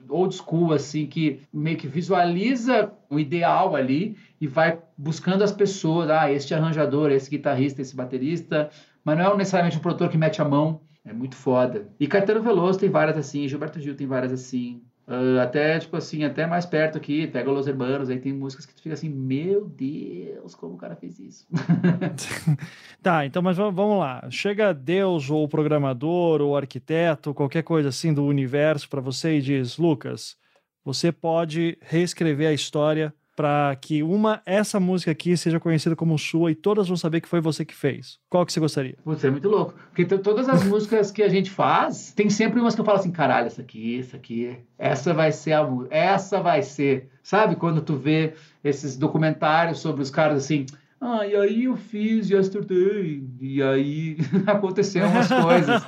old 0.09 0.35
school, 0.35 0.73
assim, 0.73 1.07
que 1.07 1.43
meio 1.53 1.77
que 1.77 1.87
visualiza 1.87 2.91
o 3.11 3.19
ideal 3.19 3.75
ali 3.75 4.17
e 4.41 4.47
vai 4.47 4.79
buscando 4.97 5.43
as 5.43 5.53
pessoas, 5.53 6.11
ah, 6.11 6.31
este 6.31 6.55
arranjador, 6.55 7.11
esse 7.11 7.31
guitarrista, 7.31 7.83
esse 7.83 7.97
baterista, 7.97 8.71
mas 9.05 9.17
não 9.17 9.33
é 9.33 9.37
necessariamente 9.37 9.79
um 9.79 9.81
produtor 9.81 10.09
que 10.09 10.19
mete 10.19 10.41
a 10.41 10.45
mão, 10.45 10.81
é 11.05 11.13
muito 11.13 11.37
foda. 11.37 11.89
E 11.99 12.07
Caetano 12.07 12.43
Veloso 12.43 12.79
tem 12.79 12.91
várias 12.91 13.17
assim, 13.17 13.49
Gilberto 13.49 13.81
Gil 13.81 13.97
tem 13.97 14.07
várias 14.07 14.33
assim, 14.33 14.83
Uh, 15.09 15.41
até, 15.41 15.79
tipo 15.79 15.97
assim, 15.97 16.23
até 16.23 16.47
mais 16.47 16.67
perto 16.67 16.99
aqui, 16.99 17.27
pega 17.27 17.51
Los 17.51 17.67
Hermanos, 17.67 18.11
aí 18.11 18.19
tem 18.19 18.31
músicas 18.31 18.67
que 18.67 18.75
tu 18.75 18.83
fica 18.83 18.93
assim, 18.93 19.09
meu 19.09 19.65
Deus, 19.65 20.55
como 20.55 20.75
o 20.75 20.77
cara 20.77 20.95
fez 20.95 21.19
isso. 21.19 21.47
tá, 23.03 23.25
então, 23.25 23.41
mas 23.41 23.57
vamos 23.57 23.99
lá. 23.99 24.29
Chega 24.31 24.75
Deus, 24.75 25.31
ou 25.31 25.45
o 25.45 25.49
programador, 25.49 26.43
ou 26.43 26.51
o 26.51 26.57
arquiteto, 26.59 27.33
qualquer 27.33 27.63
coisa 27.63 27.89
assim 27.89 28.13
do 28.13 28.23
universo 28.23 28.87
para 28.87 29.01
você 29.01 29.39
e 29.39 29.41
diz, 29.41 29.79
Lucas, 29.79 30.37
você 30.89 31.12
pode 31.12 31.76
reescrever 31.82 32.49
a 32.49 32.53
história 32.55 33.12
para 33.36 33.76
que 33.76 34.03
uma 34.03 34.41
essa 34.47 34.80
música 34.80 35.11
aqui 35.11 35.36
seja 35.36 35.61
conhecida 35.61 35.95
como 35.95 36.18
sua 36.18 36.51
e 36.51 36.55
todas 36.55 36.89
vão 36.89 36.97
saber 36.97 37.20
que 37.20 37.28
foi 37.28 37.43
você 37.43 37.62
que 37.62 37.74
fez? 37.74 38.18
Qual 38.30 38.45
que 38.47 38.51
você 38.51 38.59
gostaria? 38.59 38.97
Putz, 39.05 39.22
é 39.22 39.30
muito 39.30 39.51
louco. 39.51 39.74
Porque 39.91 40.07
todas 40.07 40.49
as 40.49 40.64
músicas 40.64 41.11
que 41.11 41.22
a 41.22 41.28
gente 41.28 41.51
faz, 41.51 42.11
tem 42.12 42.30
sempre 42.30 42.59
umas 42.59 42.74
que 42.74 42.80
eu 42.80 42.86
falo 42.86 42.99
assim, 42.99 43.12
caralho, 43.12 43.49
essa 43.49 43.61
aqui, 43.61 44.01
essa 44.01 44.16
aqui, 44.16 44.57
essa 44.78 45.12
vai 45.12 45.30
ser 45.30 45.53
a 45.53 45.62
música, 45.62 45.95
essa 45.95 46.41
vai 46.41 46.62
ser. 46.62 47.11
Sabe 47.22 47.55
quando 47.55 47.82
tu 47.82 47.95
vê 47.95 48.32
esses 48.64 48.97
documentários 48.97 49.80
sobre 49.80 50.01
os 50.01 50.11
caras 50.11 50.43
assim, 50.45 50.64
ah, 51.01 51.25
e 51.25 51.37
aí 51.37 51.65
eu 51.65 51.77
fiz 51.77 52.29
yesterday, 52.29 53.25
e 53.41 53.63
aí 53.63 54.17
aconteceram 54.49 55.09
umas 55.11 55.29
coisas. 55.29 55.83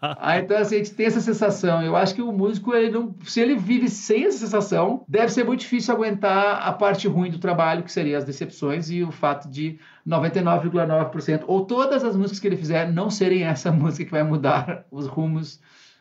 aí, 0.00 0.42
então, 0.42 0.56
assim, 0.56 0.76
a 0.76 0.78
gente 0.78 0.94
tem 0.94 1.06
essa 1.06 1.20
sensação. 1.20 1.82
Eu 1.82 1.96
acho 1.96 2.14
que 2.14 2.22
o 2.22 2.30
músico, 2.30 2.72
ele 2.72 2.90
não, 2.90 3.12
se 3.24 3.40
ele 3.40 3.56
vive 3.56 3.88
sem 3.88 4.26
essa 4.26 4.38
sensação, 4.38 5.04
deve 5.08 5.32
ser 5.32 5.44
muito 5.44 5.60
difícil 5.60 5.92
aguentar 5.92 6.62
a 6.62 6.72
parte 6.72 7.08
ruim 7.08 7.32
do 7.32 7.38
trabalho, 7.38 7.82
que 7.82 7.90
seria 7.90 8.16
as 8.16 8.24
decepções 8.24 8.88
e 8.90 9.02
o 9.02 9.10
fato 9.10 9.48
de 9.48 9.80
99,9% 10.06 11.42
ou 11.48 11.66
todas 11.66 12.04
as 12.04 12.14
músicas 12.14 12.38
que 12.38 12.46
ele 12.46 12.56
fizer 12.56 12.90
não 12.92 13.10
serem 13.10 13.42
essa 13.42 13.70
música 13.72 14.04
que 14.04 14.10
vai 14.12 14.22
mudar 14.22 14.84
os 14.88 15.08
rumos 15.08 15.60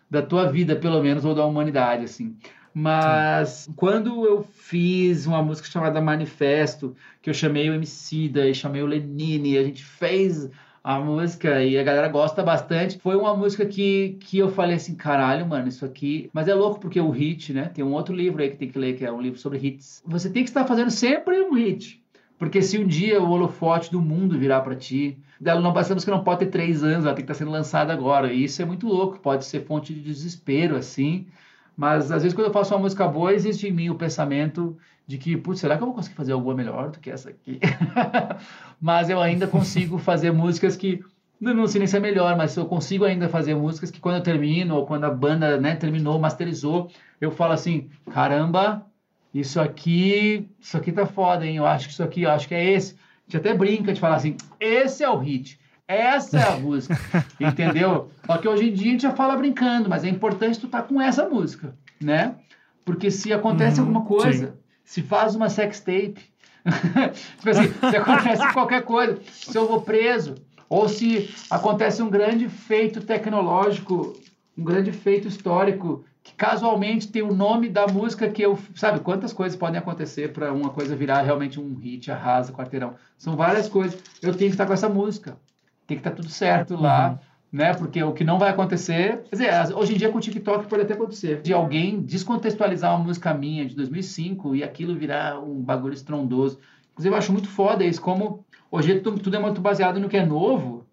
da 0.10 0.22
tua 0.22 0.50
vida, 0.50 0.76
pelo 0.76 1.02
menos, 1.02 1.26
ou 1.26 1.34
da 1.34 1.44
humanidade, 1.44 2.06
assim. 2.06 2.38
Mas 2.80 3.50
Sim. 3.50 3.74
quando 3.76 4.24
eu 4.24 4.44
fiz 4.44 5.26
uma 5.26 5.42
música 5.42 5.68
chamada 5.68 6.00
Manifesto, 6.00 6.96
que 7.24 7.28
eu 7.28 7.34
chamei 7.34 7.68
o 7.68 7.74
Emicida 7.74 8.48
e 8.48 8.54
chamei 8.54 8.84
o 8.84 8.86
Lenine, 8.86 9.58
a 9.58 9.64
gente 9.64 9.84
fez 9.84 10.48
a 10.84 11.00
música 11.00 11.64
e 11.64 11.76
a 11.76 11.82
galera 11.84 12.08
gosta 12.08 12.44
bastante. 12.44 13.00
Foi 13.00 13.16
uma 13.16 13.36
música 13.36 13.66
que, 13.66 14.16
que 14.20 14.38
eu 14.38 14.52
falei 14.52 14.76
assim, 14.76 14.94
caralho, 14.94 15.48
mano, 15.48 15.68
isso 15.68 15.84
aqui. 15.84 16.30
Mas 16.32 16.48
é 16.48 16.54
louco 16.54 16.80
porque 16.80 17.02
o 17.02 17.10
hit, 17.10 17.52
né? 17.52 17.64
Tem 17.74 17.84
um 17.84 17.94
outro 17.94 18.14
livro 18.14 18.44
aí 18.44 18.52
que 18.52 18.58
tem 18.58 18.70
que 18.70 18.78
ler, 18.78 18.96
que 18.96 19.04
é 19.04 19.12
um 19.12 19.22
livro 19.22 19.40
sobre 19.40 19.58
hits. 19.58 20.04
Você 20.06 20.30
tem 20.30 20.44
que 20.44 20.50
estar 20.52 20.64
fazendo 20.66 20.92
sempre 20.92 21.42
um 21.42 21.56
hit. 21.56 22.00
Porque 22.38 22.62
se 22.62 22.78
um 22.78 22.86
dia 22.86 23.20
o 23.20 23.32
holofote 23.32 23.92
do 23.92 24.00
mundo 24.00 24.38
virar 24.38 24.62
para 24.62 24.76
ti, 24.76 25.18
dela 25.42 25.60
não 25.60 25.74
bastamos 25.74 26.06
que 26.06 26.12
não 26.12 26.24
pode 26.24 26.42
ter 26.42 26.52
três 26.52 26.84
anos, 26.84 27.06
ela 27.06 27.16
tem 27.16 27.26
que 27.26 27.32
estar 27.32 27.44
sendo 27.44 27.50
lançada 27.50 27.92
agora. 27.92 28.32
E 28.32 28.44
isso 28.44 28.62
é 28.62 28.66
muito 28.66 28.88
louco, 28.88 29.18
pode 29.18 29.46
ser 29.46 29.66
fonte 29.66 29.96
de 29.96 30.00
desespero, 30.00 30.76
assim. 30.76 31.26
Mas 31.78 32.12
às 32.12 32.24
vezes 32.24 32.36
quando 32.36 32.48
eu 32.48 32.54
faço 32.54 32.74
uma 32.74 32.82
música 32.82 33.08
boa, 33.08 33.32
existe 33.32 33.68
em 33.68 33.72
mim 33.72 33.90
o 33.92 33.96
pensamento 33.96 34.76
de 35.06 35.18
que, 35.20 35.38
putz, 35.38 35.60
será 35.60 35.78
que 35.78 35.84
eu 35.84 35.88
vou 35.88 35.96
conseguir 35.96 36.16
fazer 36.16 36.34
alguma 36.34 36.56
melhor 36.56 36.90
do 36.90 37.00
que 37.00 37.12
essa 37.12 37.30
aqui? 37.30 37.60
mas 38.82 39.10
eu 39.10 39.22
ainda 39.22 39.48
consigo 39.48 40.00
fazer 40.00 40.32
músicas 40.32 40.76
que 40.76 41.02
não 41.40 41.68
sei 41.68 41.80
nem 41.80 41.88
se 41.88 41.96
é 41.96 42.00
melhor, 42.00 42.36
mas 42.36 42.58
eu 42.58 42.66
consigo 42.66 43.06
ainda 43.06 43.30
fazer 43.30 43.54
músicas 43.54 43.92
que 43.92 44.00
quando 44.00 44.16
eu 44.16 44.24
termino 44.24 44.76
ou 44.76 44.88
quando 44.88 45.04
a 45.04 45.12
banda, 45.12 45.60
né, 45.60 45.76
terminou, 45.76 46.18
masterizou, 46.18 46.90
eu 47.22 47.30
falo 47.30 47.54
assim, 47.54 47.90
caramba, 48.12 48.86
isso 49.34 49.62
aqui, 49.62 50.50
isso 50.60 50.76
aqui 50.76 50.92
tá 50.92 51.06
foda, 51.06 51.46
hein? 51.46 51.58
Eu 51.58 51.66
acho 51.68 51.88
que 51.88 51.94
isso 51.94 52.04
aqui, 52.04 52.24
eu 52.24 52.32
acho 52.32 52.48
que 52.48 52.56
é 52.56 52.72
esse. 52.72 52.96
A 52.96 52.98
gente 53.28 53.38
até 53.38 53.54
brinca 53.54 53.94
de 53.94 54.00
falar 54.00 54.16
assim, 54.16 54.36
esse 54.60 55.04
é 55.04 55.10
o 55.10 55.18
hit. 55.18 55.60
Essa 55.88 56.40
é 56.40 56.44
a 56.44 56.58
música, 56.60 56.98
entendeu? 57.40 58.12
Só 58.26 58.38
que 58.38 58.48
hoje 58.48 58.70
em 58.70 58.74
dia 58.74 58.90
a 58.90 58.92
gente 58.92 59.02
já 59.04 59.12
fala 59.12 59.38
brincando, 59.38 59.88
mas 59.88 60.04
é 60.04 60.10
importante 60.10 60.60
tu 60.60 60.66
estar 60.66 60.82
tá 60.82 60.88
com 60.88 61.02
essa 61.02 61.28
música, 61.30 61.74
né? 62.02 62.36
Porque 62.84 63.10
se 63.10 63.32
acontece 63.32 63.80
uhum, 63.80 63.88
alguma 63.88 64.06
coisa, 64.06 64.48
sim. 64.48 64.54
se 64.84 65.02
faz 65.02 65.34
uma 65.34 65.50
sex 65.50 65.80
tape, 65.80 66.18
tipo 67.38 67.50
assim, 67.50 67.74
se 67.90 67.96
acontece 67.96 68.46
qualquer 68.52 68.84
coisa, 68.84 69.18
se 69.32 69.58
eu 69.58 69.66
vou 69.66 69.82
preso, 69.82 70.36
ou 70.70 70.90
se 70.90 71.34
acontece 71.50 72.02
um 72.02 72.10
grande 72.10 72.50
feito 72.50 73.00
tecnológico, 73.00 74.14
um 74.58 74.64
grande 74.66 74.92
feito 74.92 75.30
histórico 75.30 76.04
que 76.22 76.34
casualmente 76.34 77.08
tem 77.08 77.22
o 77.22 77.34
nome 77.34 77.70
da 77.70 77.88
música 77.88 78.30
que 78.30 78.42
eu. 78.42 78.60
Sabe 78.76 79.00
quantas 79.00 79.32
coisas 79.32 79.58
podem 79.58 79.80
acontecer 79.80 80.34
para 80.34 80.52
uma 80.52 80.72
coisa 80.72 80.94
virar 80.94 81.22
realmente 81.22 81.58
um 81.58 81.76
hit, 81.76 82.12
arrasa, 82.12 82.52
quarteirão? 82.52 82.96
São 83.18 83.38
várias 83.38 83.70
coisas. 83.70 83.98
Eu 84.22 84.36
tenho 84.36 84.50
que 84.50 84.56
estar 84.56 84.66
com 84.66 84.74
essa 84.74 84.90
música 84.90 85.38
tem 85.88 85.98
que 85.98 86.02
estar 86.02 86.12
tá 86.12 86.16
tudo 86.18 86.30
certo 86.30 86.76
lá, 86.76 87.12
uhum. 87.12 87.18
né? 87.52 87.74
Porque 87.74 88.04
o 88.04 88.12
que 88.12 88.24
não 88.24 88.38
vai 88.38 88.50
acontecer, 88.50 89.24
quer 89.30 89.36
dizer, 89.36 89.76
hoje 89.76 89.96
em 89.96 89.98
dia 89.98 90.10
com 90.10 90.18
o 90.18 90.22
TikTok 90.22 90.68
pode 90.68 90.84
até 90.84 90.94
acontecer, 90.94 91.42
de 91.42 91.54
alguém 91.54 92.02
descontextualizar 92.02 92.94
uma 92.94 93.06
música 93.06 93.34
minha 93.34 93.66
de 93.66 93.76
2005 93.76 94.56
e 94.56 94.64
aquilo 94.64 94.96
virar 94.96 95.40
um 95.40 95.62
bagulho 95.62 95.94
estrondoso. 95.94 96.60
Inclusive, 96.92 97.14
eu 97.14 97.18
acho 97.18 97.32
muito 97.32 97.48
foda 97.48 97.86
isso, 97.86 98.02
como 98.02 98.46
hoje 98.70 99.00
tudo 99.00 99.36
é 99.36 99.40
muito 99.40 99.62
baseado 99.62 100.00
no 100.00 100.10
que 100.10 100.18
é 100.18 100.26
novo, 100.26 100.86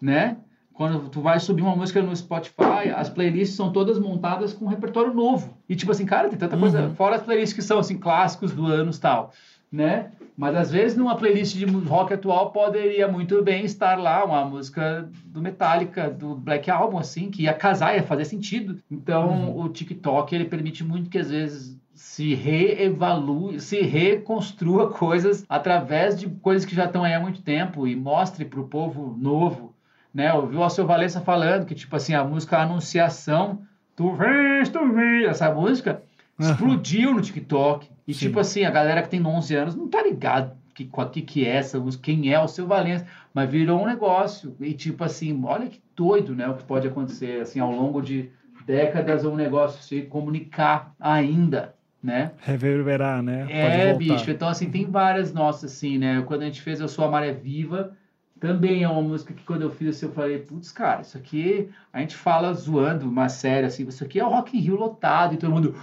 né? 0.00 0.36
Quando 0.74 1.08
tu 1.10 1.20
vai 1.20 1.38
subir 1.38 1.62
uma 1.62 1.76
música 1.76 2.02
no 2.02 2.14
Spotify, 2.16 2.90
as 2.94 3.08
playlists 3.08 3.56
são 3.56 3.72
todas 3.72 3.98
montadas 3.98 4.52
com 4.52 4.64
um 4.64 4.68
repertório 4.68 5.12
novo. 5.12 5.56
E 5.68 5.76
tipo 5.76 5.92
assim, 5.92 6.06
cara, 6.06 6.28
tem 6.28 6.38
tanta 6.38 6.56
coisa, 6.56 6.82
uhum. 6.82 6.94
fora 6.94 7.16
as 7.16 7.22
playlists 7.22 7.52
que 7.54 7.62
são 7.62 7.78
assim 7.78 7.98
clássicos 7.98 8.52
do 8.52 8.66
anos 8.66 8.98
tal, 8.98 9.32
né? 9.70 10.10
Mas 10.36 10.56
às 10.56 10.70
vezes 10.70 10.96
numa 10.96 11.16
playlist 11.16 11.56
de 11.56 11.64
rock 11.64 12.14
atual 12.14 12.50
poderia 12.50 13.06
muito 13.06 13.42
bem 13.42 13.64
estar 13.64 13.98
lá 13.98 14.24
uma 14.24 14.44
música 14.44 15.08
do 15.24 15.42
Metallica, 15.42 16.08
do 16.08 16.34
Black 16.34 16.70
Album, 16.70 16.98
assim, 16.98 17.30
que 17.30 17.42
ia 17.42 17.52
casar, 17.52 17.94
ia 17.94 18.02
fazer 18.02 18.24
sentido. 18.24 18.80
Então 18.90 19.28
uhum. 19.28 19.64
o 19.64 19.68
TikTok 19.68 20.34
ele 20.34 20.46
permite 20.46 20.82
muito 20.82 21.10
que 21.10 21.18
às 21.18 21.30
vezes 21.30 21.78
se 21.94 22.34
reevalue, 22.34 23.60
se 23.60 23.80
reconstrua 23.82 24.90
coisas 24.92 25.44
através 25.48 26.18
de 26.18 26.28
coisas 26.28 26.64
que 26.64 26.74
já 26.74 26.86
estão 26.86 27.04
aí 27.04 27.14
há 27.14 27.20
muito 27.20 27.42
tempo 27.42 27.86
e 27.86 27.94
mostre 27.94 28.44
para 28.44 28.60
o 28.60 28.66
povo 28.66 29.16
novo, 29.18 29.74
né? 30.12 30.32
Ouviu 30.32 30.60
o 30.60 30.62
Alceu 30.62 30.86
Valença 30.86 31.20
falando 31.20 31.66
que, 31.66 31.74
tipo 31.74 31.94
assim, 31.94 32.14
a 32.14 32.24
música 32.24 32.58
Anunciação, 32.58 33.62
tu 33.94 34.12
vês, 34.14 34.68
tu 34.68 34.92
vês, 34.92 35.28
essa 35.28 35.52
música 35.54 36.02
explodiu 36.38 37.14
no 37.14 37.20
TikTok. 37.20 37.88
E 38.06 38.12
Sim. 38.12 38.26
tipo 38.26 38.40
assim, 38.40 38.64
a 38.64 38.70
galera 38.70 39.02
que 39.02 39.08
tem 39.08 39.24
11 39.24 39.54
anos 39.54 39.74
não 39.74 39.88
tá 39.88 40.02
ligado 40.02 40.56
que, 40.74 40.90
que, 41.12 41.22
que 41.22 41.46
é 41.46 41.56
essa 41.56 41.78
música, 41.78 42.04
quem 42.04 42.32
é 42.32 42.40
o 42.40 42.48
seu 42.48 42.66
Valença, 42.66 43.06
mas 43.32 43.50
virou 43.50 43.80
um 43.80 43.86
negócio. 43.86 44.56
E 44.60 44.72
tipo 44.72 45.04
assim, 45.04 45.40
olha 45.44 45.66
que 45.66 45.80
doido, 45.94 46.34
né, 46.34 46.48
o 46.48 46.54
que 46.54 46.64
pode 46.64 46.88
acontecer, 46.88 47.40
assim, 47.40 47.60
ao 47.60 47.70
longo 47.70 48.00
de 48.00 48.30
décadas 48.66 49.24
um 49.24 49.36
negócio 49.36 49.82
se 49.82 50.02
comunicar 50.02 50.94
ainda, 50.98 51.74
né? 52.02 52.32
Reverberar, 52.40 53.22
né? 53.22 53.46
É, 53.50 53.94
bicho, 53.94 54.30
então 54.30 54.48
assim, 54.48 54.70
tem 54.70 54.86
várias 54.86 55.32
nossas, 55.32 55.72
assim, 55.72 55.98
né, 55.98 56.22
quando 56.26 56.42
a 56.42 56.46
gente 56.46 56.62
fez 56.62 56.80
Eu 56.80 56.88
Sou 56.88 57.04
a 57.04 57.10
Maré 57.10 57.32
Viva, 57.32 57.96
também 58.40 58.82
é 58.82 58.88
uma 58.88 59.02
música 59.02 59.32
que 59.32 59.44
quando 59.44 59.62
eu 59.62 59.70
fiz 59.70 59.96
assim, 59.96 60.06
eu 60.06 60.12
falei, 60.12 60.38
putz, 60.38 60.72
cara, 60.72 61.02
isso 61.02 61.16
aqui 61.16 61.68
a 61.92 62.00
gente 62.00 62.16
fala 62.16 62.52
zoando, 62.52 63.08
uma 63.08 63.28
série 63.28 63.66
assim, 63.66 63.86
isso 63.86 64.02
aqui 64.02 64.18
é 64.18 64.24
o 64.24 64.30
Rock 64.30 64.56
in 64.56 64.60
Rio 64.60 64.76
lotado 64.76 65.34
e 65.34 65.36
todo 65.36 65.52
mundo 65.52 65.76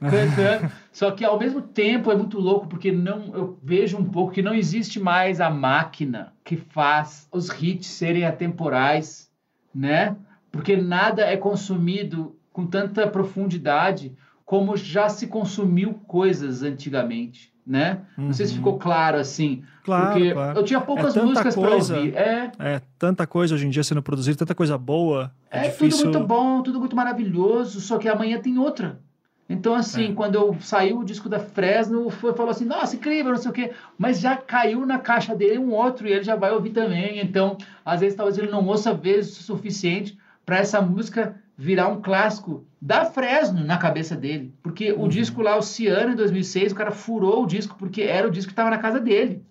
cantando. 0.00 0.72
Só 0.92 1.10
que 1.10 1.24
ao 1.24 1.38
mesmo 1.38 1.60
tempo 1.60 2.10
é 2.10 2.16
muito 2.16 2.38
louco 2.38 2.66
porque 2.66 2.92
não 2.92 3.34
eu 3.34 3.58
vejo 3.62 3.96
um 3.96 4.04
pouco 4.04 4.32
que 4.32 4.42
não 4.42 4.54
existe 4.54 5.00
mais 5.00 5.40
a 5.40 5.50
máquina 5.50 6.32
que 6.44 6.56
faz 6.56 7.28
os 7.32 7.50
hits 7.50 7.86
serem 7.86 8.24
atemporais, 8.24 9.30
né? 9.74 10.16
Porque 10.50 10.76
nada 10.76 11.22
é 11.22 11.36
consumido 11.36 12.36
com 12.52 12.66
tanta 12.66 13.06
profundidade 13.06 14.16
como 14.44 14.76
já 14.76 15.08
se 15.08 15.26
consumiu 15.26 15.94
coisas 16.06 16.62
antigamente 16.62 17.52
né? 17.68 18.00
Uhum. 18.16 18.26
Não 18.26 18.32
sei 18.32 18.46
se 18.46 18.54
ficou 18.54 18.78
claro 18.78 19.18
assim. 19.18 19.62
Claro, 19.84 20.12
porque 20.12 20.32
claro. 20.32 20.58
eu 20.58 20.64
tinha 20.64 20.80
poucas 20.80 21.14
é 21.14 21.22
músicas 21.22 21.54
para 21.54 21.74
ouvir. 21.74 22.16
É. 22.16 22.50
é, 22.58 22.82
tanta 22.98 23.26
coisa 23.26 23.54
hoje 23.54 23.66
em 23.66 23.70
dia 23.70 23.84
sendo 23.84 24.02
produzida, 24.02 24.38
tanta 24.38 24.54
coisa 24.54 24.78
boa. 24.78 25.30
É, 25.50 25.66
é 25.66 25.70
tudo 25.70 25.96
muito 25.96 26.20
bom, 26.20 26.62
tudo 26.62 26.80
muito 26.80 26.96
maravilhoso, 26.96 27.80
só 27.82 27.98
que 27.98 28.08
amanhã 28.08 28.40
tem 28.40 28.56
outra. 28.56 28.98
Então, 29.48 29.74
assim, 29.74 30.10
É. 30.10 30.12
quando 30.12 30.34
eu 30.34 30.56
saiu 30.60 30.98
o 30.98 31.04
disco 31.04 31.28
da 31.28 31.38
Fresno, 31.38 32.10
foi, 32.10 32.34
falou 32.34 32.50
assim, 32.50 32.66
nossa, 32.66 32.96
incrível, 32.96 33.32
não 33.32 33.38
sei 33.38 33.50
o 33.50 33.54
quê. 33.54 33.70
Mas 33.96 34.20
já 34.20 34.36
caiu 34.36 34.84
na 34.84 34.98
caixa 34.98 35.34
dele 35.34 35.58
um 35.58 35.72
outro 35.72 36.06
e 36.06 36.12
ele 36.12 36.22
já 36.22 36.36
vai 36.36 36.52
ouvir 36.52 36.70
também. 36.70 37.18
Então, 37.20 37.56
às 37.84 38.00
vezes, 38.00 38.14
talvez 38.14 38.36
ele 38.36 38.50
não 38.50 38.66
ouça 38.66 38.92
vezes 38.92 39.40
o 39.40 39.42
suficiente 39.42 40.18
para 40.44 40.58
essa 40.58 40.82
música 40.82 41.34
virar 41.56 41.88
um 41.88 42.00
clássico 42.00 42.64
da 42.80 43.06
Fresno 43.06 43.64
na 43.64 43.78
cabeça 43.78 44.14
dele. 44.14 44.52
Porque 44.62 44.92
o 44.92 45.08
disco 45.08 45.40
lá, 45.40 45.56
o 45.56 45.62
Ciano, 45.62 46.12
em 46.12 46.16
2006, 46.16 46.72
o 46.72 46.74
cara 46.74 46.90
furou 46.90 47.42
o 47.42 47.46
disco 47.46 47.74
porque 47.78 48.02
era 48.02 48.28
o 48.28 48.30
disco 48.30 48.48
que 48.48 48.52
estava 48.52 48.70
na 48.70 48.78
casa 48.78 49.00
dele. 49.00 49.42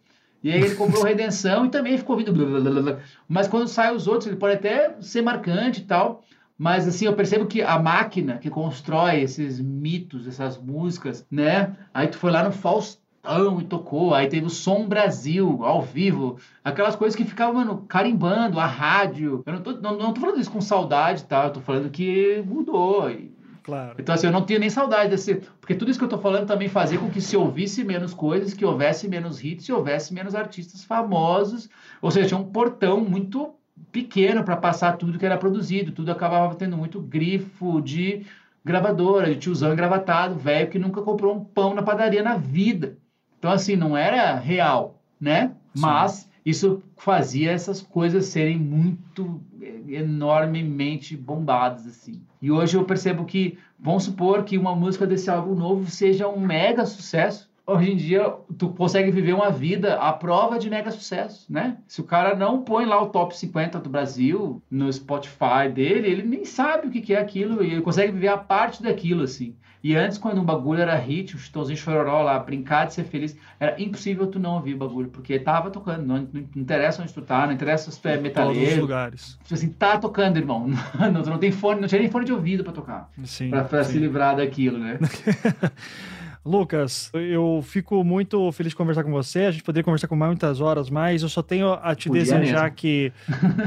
E 0.43 0.52
aí 0.52 0.62
ele 0.62 0.76
comprou 0.76 1.04
Redenção 1.04 1.66
e 1.66 1.70
também 1.70 1.98
ficou 1.98 2.16
ouvindo 2.16 2.32
blá, 2.32 2.45
blá, 2.45 2.72
blá, 2.72 2.82
blá. 2.82 3.00
Mas 3.28 3.48
quando 3.48 3.68
sai 3.68 3.93
os 3.93 4.08
outros, 4.08 4.28
ele 4.28 4.38
pode 4.38 4.56
até 4.56 4.95
ser 5.02 5.24
marcante 5.24 5.82
e 5.82 5.86
tal. 5.86 6.24
Mas 6.58 6.88
assim, 6.88 7.05
eu 7.05 7.14
percebo 7.14 7.45
que 7.45 7.62
a 7.62 7.78
máquina 7.78 8.38
que 8.38 8.49
constrói 8.49 9.22
esses 9.22 9.60
mitos, 9.60 10.28
essas 10.28 10.58
músicas, 10.58 11.26
né? 11.30 11.76
Aí 11.93 12.08
tu 12.08 12.18
foi 12.18 12.32
lá 12.32 12.43
no 12.43 12.51
Faustão 12.51 13.62
e 13.62 13.66
tocou, 13.66 14.14
aí 14.14 14.28
teve 14.28 14.45
o 14.45 14.49
Som 14.49 14.88
Brasil 14.88 15.60
ao 15.64 15.82
vivo, 15.82 16.38
aquelas 16.64 16.95
coisas 16.95 17.16
que 17.16 17.26
ficavam, 17.26 17.55
mano, 17.55 17.86
carimbando, 17.88 18.60
a 18.60 18.66
rádio. 18.66 19.43
Eu 19.45 19.53
não 19.53 19.62
tô, 19.62 19.72
não, 19.74 19.97
não 19.97 20.14
tô 20.14 20.22
falando 20.22 20.39
isso 20.39 20.51
com 20.51 20.62
saudade, 20.62 21.26
tá? 21.26 21.45
Eu 21.45 21.51
tô 21.51 21.62
falando 21.62 21.89
que 21.89 22.41
mudou. 22.47 23.10
E 23.12 23.38
Claro. 23.68 23.95
então, 23.99 24.16
assim, 24.16 24.28
eu 24.28 24.32
não 24.32 24.45
tinha 24.45 24.60
nem 24.60 24.70
saudade 24.70 25.10
desse. 25.10 25.41
Porque 25.60 25.76
tudo 25.76 25.91
isso 25.91 25.99
que 25.99 26.05
eu 26.05 26.10
tô 26.10 26.18
falando 26.18 26.47
também 26.47 26.70
fazia 26.70 26.97
com 26.97 27.10
que 27.10 27.20
se 27.20 27.36
ouvisse 27.36 27.84
menos 27.84 28.14
coisas, 28.14 28.53
que 28.53 28.64
houvesse 28.64 29.10
menos 29.10 29.43
hits 29.43 29.68
e 29.68 29.74
houvesse 29.74 30.14
menos 30.14 30.34
artistas 30.34 30.86
famosos. 30.86 31.70
Ou 32.01 32.10
seja, 32.10 32.30
tinha 32.30 32.39
um 32.39 32.45
portão 32.45 33.01
muito 33.01 33.53
pequeno 33.91 34.43
para 34.43 34.55
passar 34.55 34.97
tudo 34.97 35.17
que 35.17 35.25
era 35.25 35.38
produzido. 35.38 35.91
Tudo 35.91 36.11
acabava 36.11 36.55
tendo 36.55 36.78
muito 36.78 36.99
grifo 36.99 37.82
de 37.82 38.25
gravadora, 38.63 39.34
de 39.34 39.39
tiozão 39.39 39.71
engravatado, 39.71 40.36
velho 40.36 40.69
que 40.69 40.78
nunca 40.78 41.01
comprou 41.01 41.36
um 41.36 41.43
pão 41.43 41.73
na 41.73 41.82
padaria 41.82 42.21
na 42.21 42.36
vida. 42.36 42.97
Então, 43.39 43.51
assim, 43.51 43.75
não 43.75 43.95
era 43.95 44.36
real, 44.36 45.01
né? 45.19 45.53
Sim. 45.73 45.82
Mas 45.82 46.30
isso 46.45 46.82
fazia 46.97 47.51
essas 47.51 47.82
coisas 47.82 48.25
serem 48.25 48.57
muito 48.57 49.41
eh, 49.61 49.82
enormemente 49.95 51.15
bombadas 51.15 51.86
assim. 51.86 52.21
E 52.41 52.51
hoje 52.51 52.78
eu 52.78 52.86
percebo 52.86 53.25
que 53.25 53.57
vamos 53.80 54.03
supor 54.03 54.43
que 54.43 54.57
uma 54.57 54.75
música 54.75 55.05
desse 55.05 55.30
álbum 55.30 55.55
novo 55.55 55.89
seja 55.89 56.28
um 56.28 56.39
mega 56.39 56.86
sucesso. 56.86 57.49
Hoje 57.70 57.91
em 57.91 57.97
dia 57.97 58.34
tu 58.57 58.70
consegue 58.70 59.11
viver 59.11 59.34
uma 59.34 59.51
vida 59.51 59.95
à 59.95 60.13
prova 60.13 60.57
de 60.57 60.70
mega 60.70 60.89
sucesso, 60.89 61.45
né? 61.51 61.76
Se 61.86 61.99
o 61.99 62.05
cara 62.05 62.34
não 62.34 62.61
põe 62.63 62.86
lá 62.86 63.01
o 63.03 63.07
top 63.09 63.38
50 63.38 63.78
do 63.80 63.89
Brasil 63.89 64.61
no 64.72 64.91
Spotify 64.91 65.68
dele, 65.74 66.07
ele 66.07 66.24
nem 66.24 66.45
sabe 66.45 66.88
o 66.88 66.89
que 66.89 67.13
é 67.13 67.20
aquilo 67.20 67.61
e 67.61 67.74
ele 67.74 67.82
consegue 67.82 68.13
viver 68.13 68.30
a 68.30 68.38
parte 68.38 68.82
daquilo 68.82 69.24
assim. 69.24 69.53
E 69.84 69.95
antes, 69.95 70.18
quando 70.18 70.41
um 70.41 70.43
bagulho 70.43 70.82
era 70.82 70.95
hit, 70.95 71.36
o 71.36 71.39
Chitãozinho 71.39 71.78
Chororó 71.78 72.24
lá, 72.24 72.39
brincar 72.39 72.88
de 72.88 72.93
ser 72.93 73.03
feliz, 73.03 73.38
era 73.59 73.80
impossível 73.82 74.28
tu 74.28 74.39
não 74.39 74.55
ouvir 74.55 74.74
o 74.74 74.78
bagulho, 74.78 75.09
porque 75.09 75.38
tava 75.38 75.70
tocando, 75.70 76.05
não, 76.05 76.28
não 76.34 76.41
interessa 76.55 77.01
onde 77.01 77.13
tu 77.13 77.22
tá, 77.22 77.45
não 77.45 77.53
interessa 77.53 77.91
se 77.91 78.01
tu 78.01 78.07
é 78.07 78.18
Todos 78.18 78.28
os 78.28 78.36
metaleiro. 78.38 78.82
lugares. 78.82 79.38
Tipo 79.43 79.53
assim, 79.53 79.70
tá 79.70 79.97
tocando, 79.97 80.38
irmão. 80.38 80.68
Não, 81.13 81.22
tu 81.22 81.30
não 81.30 81.38
tem 81.38 81.51
fone, 81.51 81.80
não 81.80 81.88
tinha 81.88 82.01
nem 82.01 82.09
fone 82.09 82.26
de 82.26 82.34
ouvido 82.34 82.63
pra 82.63 82.74
tocar. 82.74 83.09
Sim. 83.24 83.49
Pra, 83.49 83.63
pra 83.63 83.84
sim. 83.84 83.93
se 83.93 83.99
livrar 83.99 84.36
daquilo, 84.36 84.78
né? 84.78 84.97
Lucas, 86.48 87.12
eu 87.14 87.62
fico 87.62 88.04
muito 88.04 88.52
feliz 88.54 88.72
de 88.72 88.76
conversar 88.76 89.04
com 89.04 89.12
você. 89.12 89.41
A 89.45 89.52
gente 89.52 89.64
poderia 89.64 89.84
conversar 89.84 90.08
com 90.08 90.16
muitas 90.16 90.62
horas 90.62 90.89
mais. 90.89 91.22
Eu 91.22 91.30
só 91.30 91.41
tenho 91.43 91.74
a 91.74 91.93
te 91.93 92.08
Podia 92.08 92.24
desejar 92.24 92.64
mesmo. 92.64 92.76
que 92.76 93.12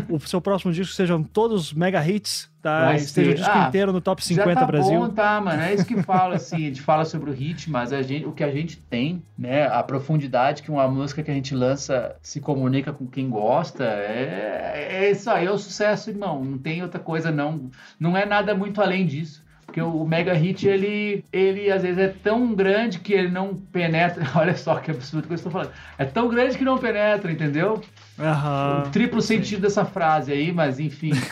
o 0.08 0.18
seu 0.20 0.40
próximo 0.40 0.72
disco 0.72 0.94
sejam 0.94 1.22
todos 1.22 1.72
mega 1.74 2.04
hits, 2.06 2.50
tá? 2.62 2.86
Vai 2.86 2.96
Esteja 2.96 3.30
o 3.30 3.34
disco 3.34 3.50
Ah, 3.52 3.66
inteiro 3.68 3.92
no 3.92 4.00
top 4.00 4.22
Já 4.22 4.28
50 4.28 4.60
tá 4.60 4.66
Brasil. 4.66 4.98
bom, 4.98 5.08
tá, 5.10 5.40
mano? 5.40 5.62
É 5.62 5.74
isso 5.74 5.84
que 5.84 6.02
fala, 6.02 6.36
assim, 6.36 6.56
a 6.56 6.60
gente 6.60 6.80
fala 6.80 7.04
sobre 7.04 7.30
o 7.30 7.32
hit, 7.34 7.70
mas 7.70 7.92
a 7.92 8.00
gente, 8.02 8.24
o 8.26 8.32
que 8.32 8.42
a 8.42 8.50
gente 8.50 8.78
tem, 8.78 9.22
né, 9.38 9.66
a 9.66 9.82
profundidade 9.82 10.62
que 10.62 10.70
uma 10.70 10.88
música 10.88 11.22
que 11.22 11.30
a 11.30 11.34
gente 11.34 11.54
lança 11.54 12.16
se 12.22 12.40
comunica 12.40 12.92
com 12.92 13.06
quem 13.06 13.28
gosta, 13.28 13.84
é, 13.84 15.04
é 15.04 15.10
isso 15.10 15.30
aí, 15.30 15.46
é 15.46 15.50
o 15.50 15.58
sucesso, 15.58 16.10
irmão. 16.10 16.42
Não 16.44 16.58
tem 16.58 16.82
outra 16.82 16.98
coisa, 17.00 17.30
não. 17.30 17.70
Não 17.98 18.16
é 18.16 18.24
nada 18.24 18.54
muito 18.54 18.80
além 18.80 19.04
disso. 19.06 19.42
Porque 19.70 19.80
o 19.80 20.04
mega 20.04 20.34
hit, 20.34 20.66
ele, 20.66 21.24
ele 21.32 21.70
às 21.70 21.82
vezes 21.82 21.96
é 21.96 22.08
tão 22.08 22.52
grande 22.52 22.98
que 22.98 23.12
ele 23.12 23.28
não 23.28 23.54
penetra. 23.54 24.28
Olha 24.34 24.56
só 24.56 24.74
que 24.80 24.90
absurdo 24.90 25.28
que 25.28 25.32
eu 25.32 25.36
estou 25.36 25.52
falando. 25.52 25.70
É 25.96 26.04
tão 26.04 26.28
grande 26.28 26.58
que 26.58 26.64
não 26.64 26.76
penetra, 26.76 27.30
entendeu? 27.30 27.80
Aham. 28.18 28.84
o 28.86 28.90
triplo 28.90 29.22
sentido 29.22 29.62
dessa 29.62 29.84
frase 29.84 30.32
aí, 30.32 30.52
mas 30.52 30.80
enfim. 30.80 31.12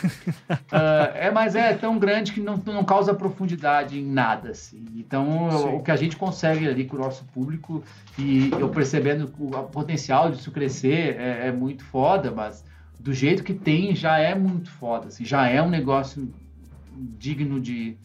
Ah, 0.71 1.11
é, 1.15 1.31
mas 1.31 1.55
é 1.55 1.73
tão 1.73 1.99
grande 1.99 2.33
que 2.33 2.41
não, 2.41 2.63
não 2.67 2.85
causa 2.85 3.15
profundidade 3.15 3.99
em 3.99 4.05
nada, 4.05 4.51
assim. 4.51 4.85
Então, 4.97 5.77
o 5.77 5.83
que 5.83 5.91
a 5.91 5.97
gente 5.97 6.17
consegue 6.17 6.69
ali 6.69 6.85
com 6.85 6.97
o 6.97 7.01
nosso 7.01 7.25
público 7.27 7.83
e 8.19 8.51
eu 8.53 8.69
percebendo 8.69 9.33
o 9.39 9.57
a 9.57 9.63
potencial 9.63 10.31
disso 10.31 10.51
crescer 10.51 11.17
é, 11.19 11.49
é 11.49 11.53
muito 11.53 11.83
foda, 11.85 12.31
mas 12.31 12.65
do 13.01 13.15
jeito 13.15 13.43
que 13.43 13.55
tem 13.55 13.95
já 13.95 14.19
é 14.19 14.35
muito 14.35 14.71
foda, 14.71 15.09
assim. 15.09 15.25
Já 15.25 15.49
é 15.49 15.63
um 15.63 15.71
negócio 15.71 16.31
digno 17.19 17.61
de 17.61 17.97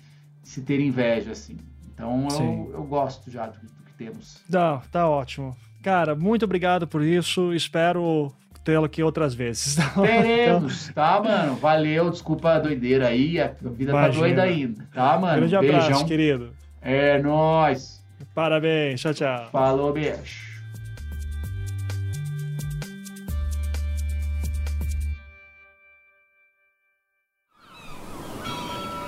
se 0.43 0.61
ter 0.61 0.79
inveja, 0.79 1.31
assim. 1.31 1.57
Então, 1.93 2.27
eu, 2.31 2.71
eu 2.73 2.83
gosto 2.83 3.31
já 3.31 3.47
do, 3.47 3.59
do 3.59 3.83
que 3.85 3.93
temos. 3.97 4.43
Tá, 4.51 4.81
tá 4.91 5.07
ótimo. 5.07 5.55
Cara, 5.81 6.15
muito 6.15 6.45
obrigado 6.45 6.87
por 6.87 7.01
isso. 7.01 7.53
Espero 7.53 8.31
tê-lo 8.63 8.85
aqui 8.85 9.03
outras 9.03 9.33
vezes. 9.33 9.75
tá? 9.93 10.01
Teremos, 10.01 10.87
tá, 10.89 11.21
mano? 11.21 11.55
Valeu, 11.55 12.09
desculpa 12.09 12.53
a 12.53 12.59
doideira 12.59 13.07
aí, 13.07 13.39
a 13.39 13.47
vida 13.47 13.91
Imagina. 13.91 14.01
tá 14.01 14.07
doida 14.07 14.43
ainda, 14.43 14.87
tá, 14.93 15.19
mano? 15.19 15.37
Grande 15.37 15.55
abraço, 15.55 15.87
Beijão. 15.87 16.05
querido. 16.05 16.53
É 16.81 17.21
nóis. 17.21 18.03
Parabéns. 18.33 19.01
Tchau, 19.01 19.13
tchau. 19.13 19.49
Falou, 19.51 19.93
beijo. 19.93 20.52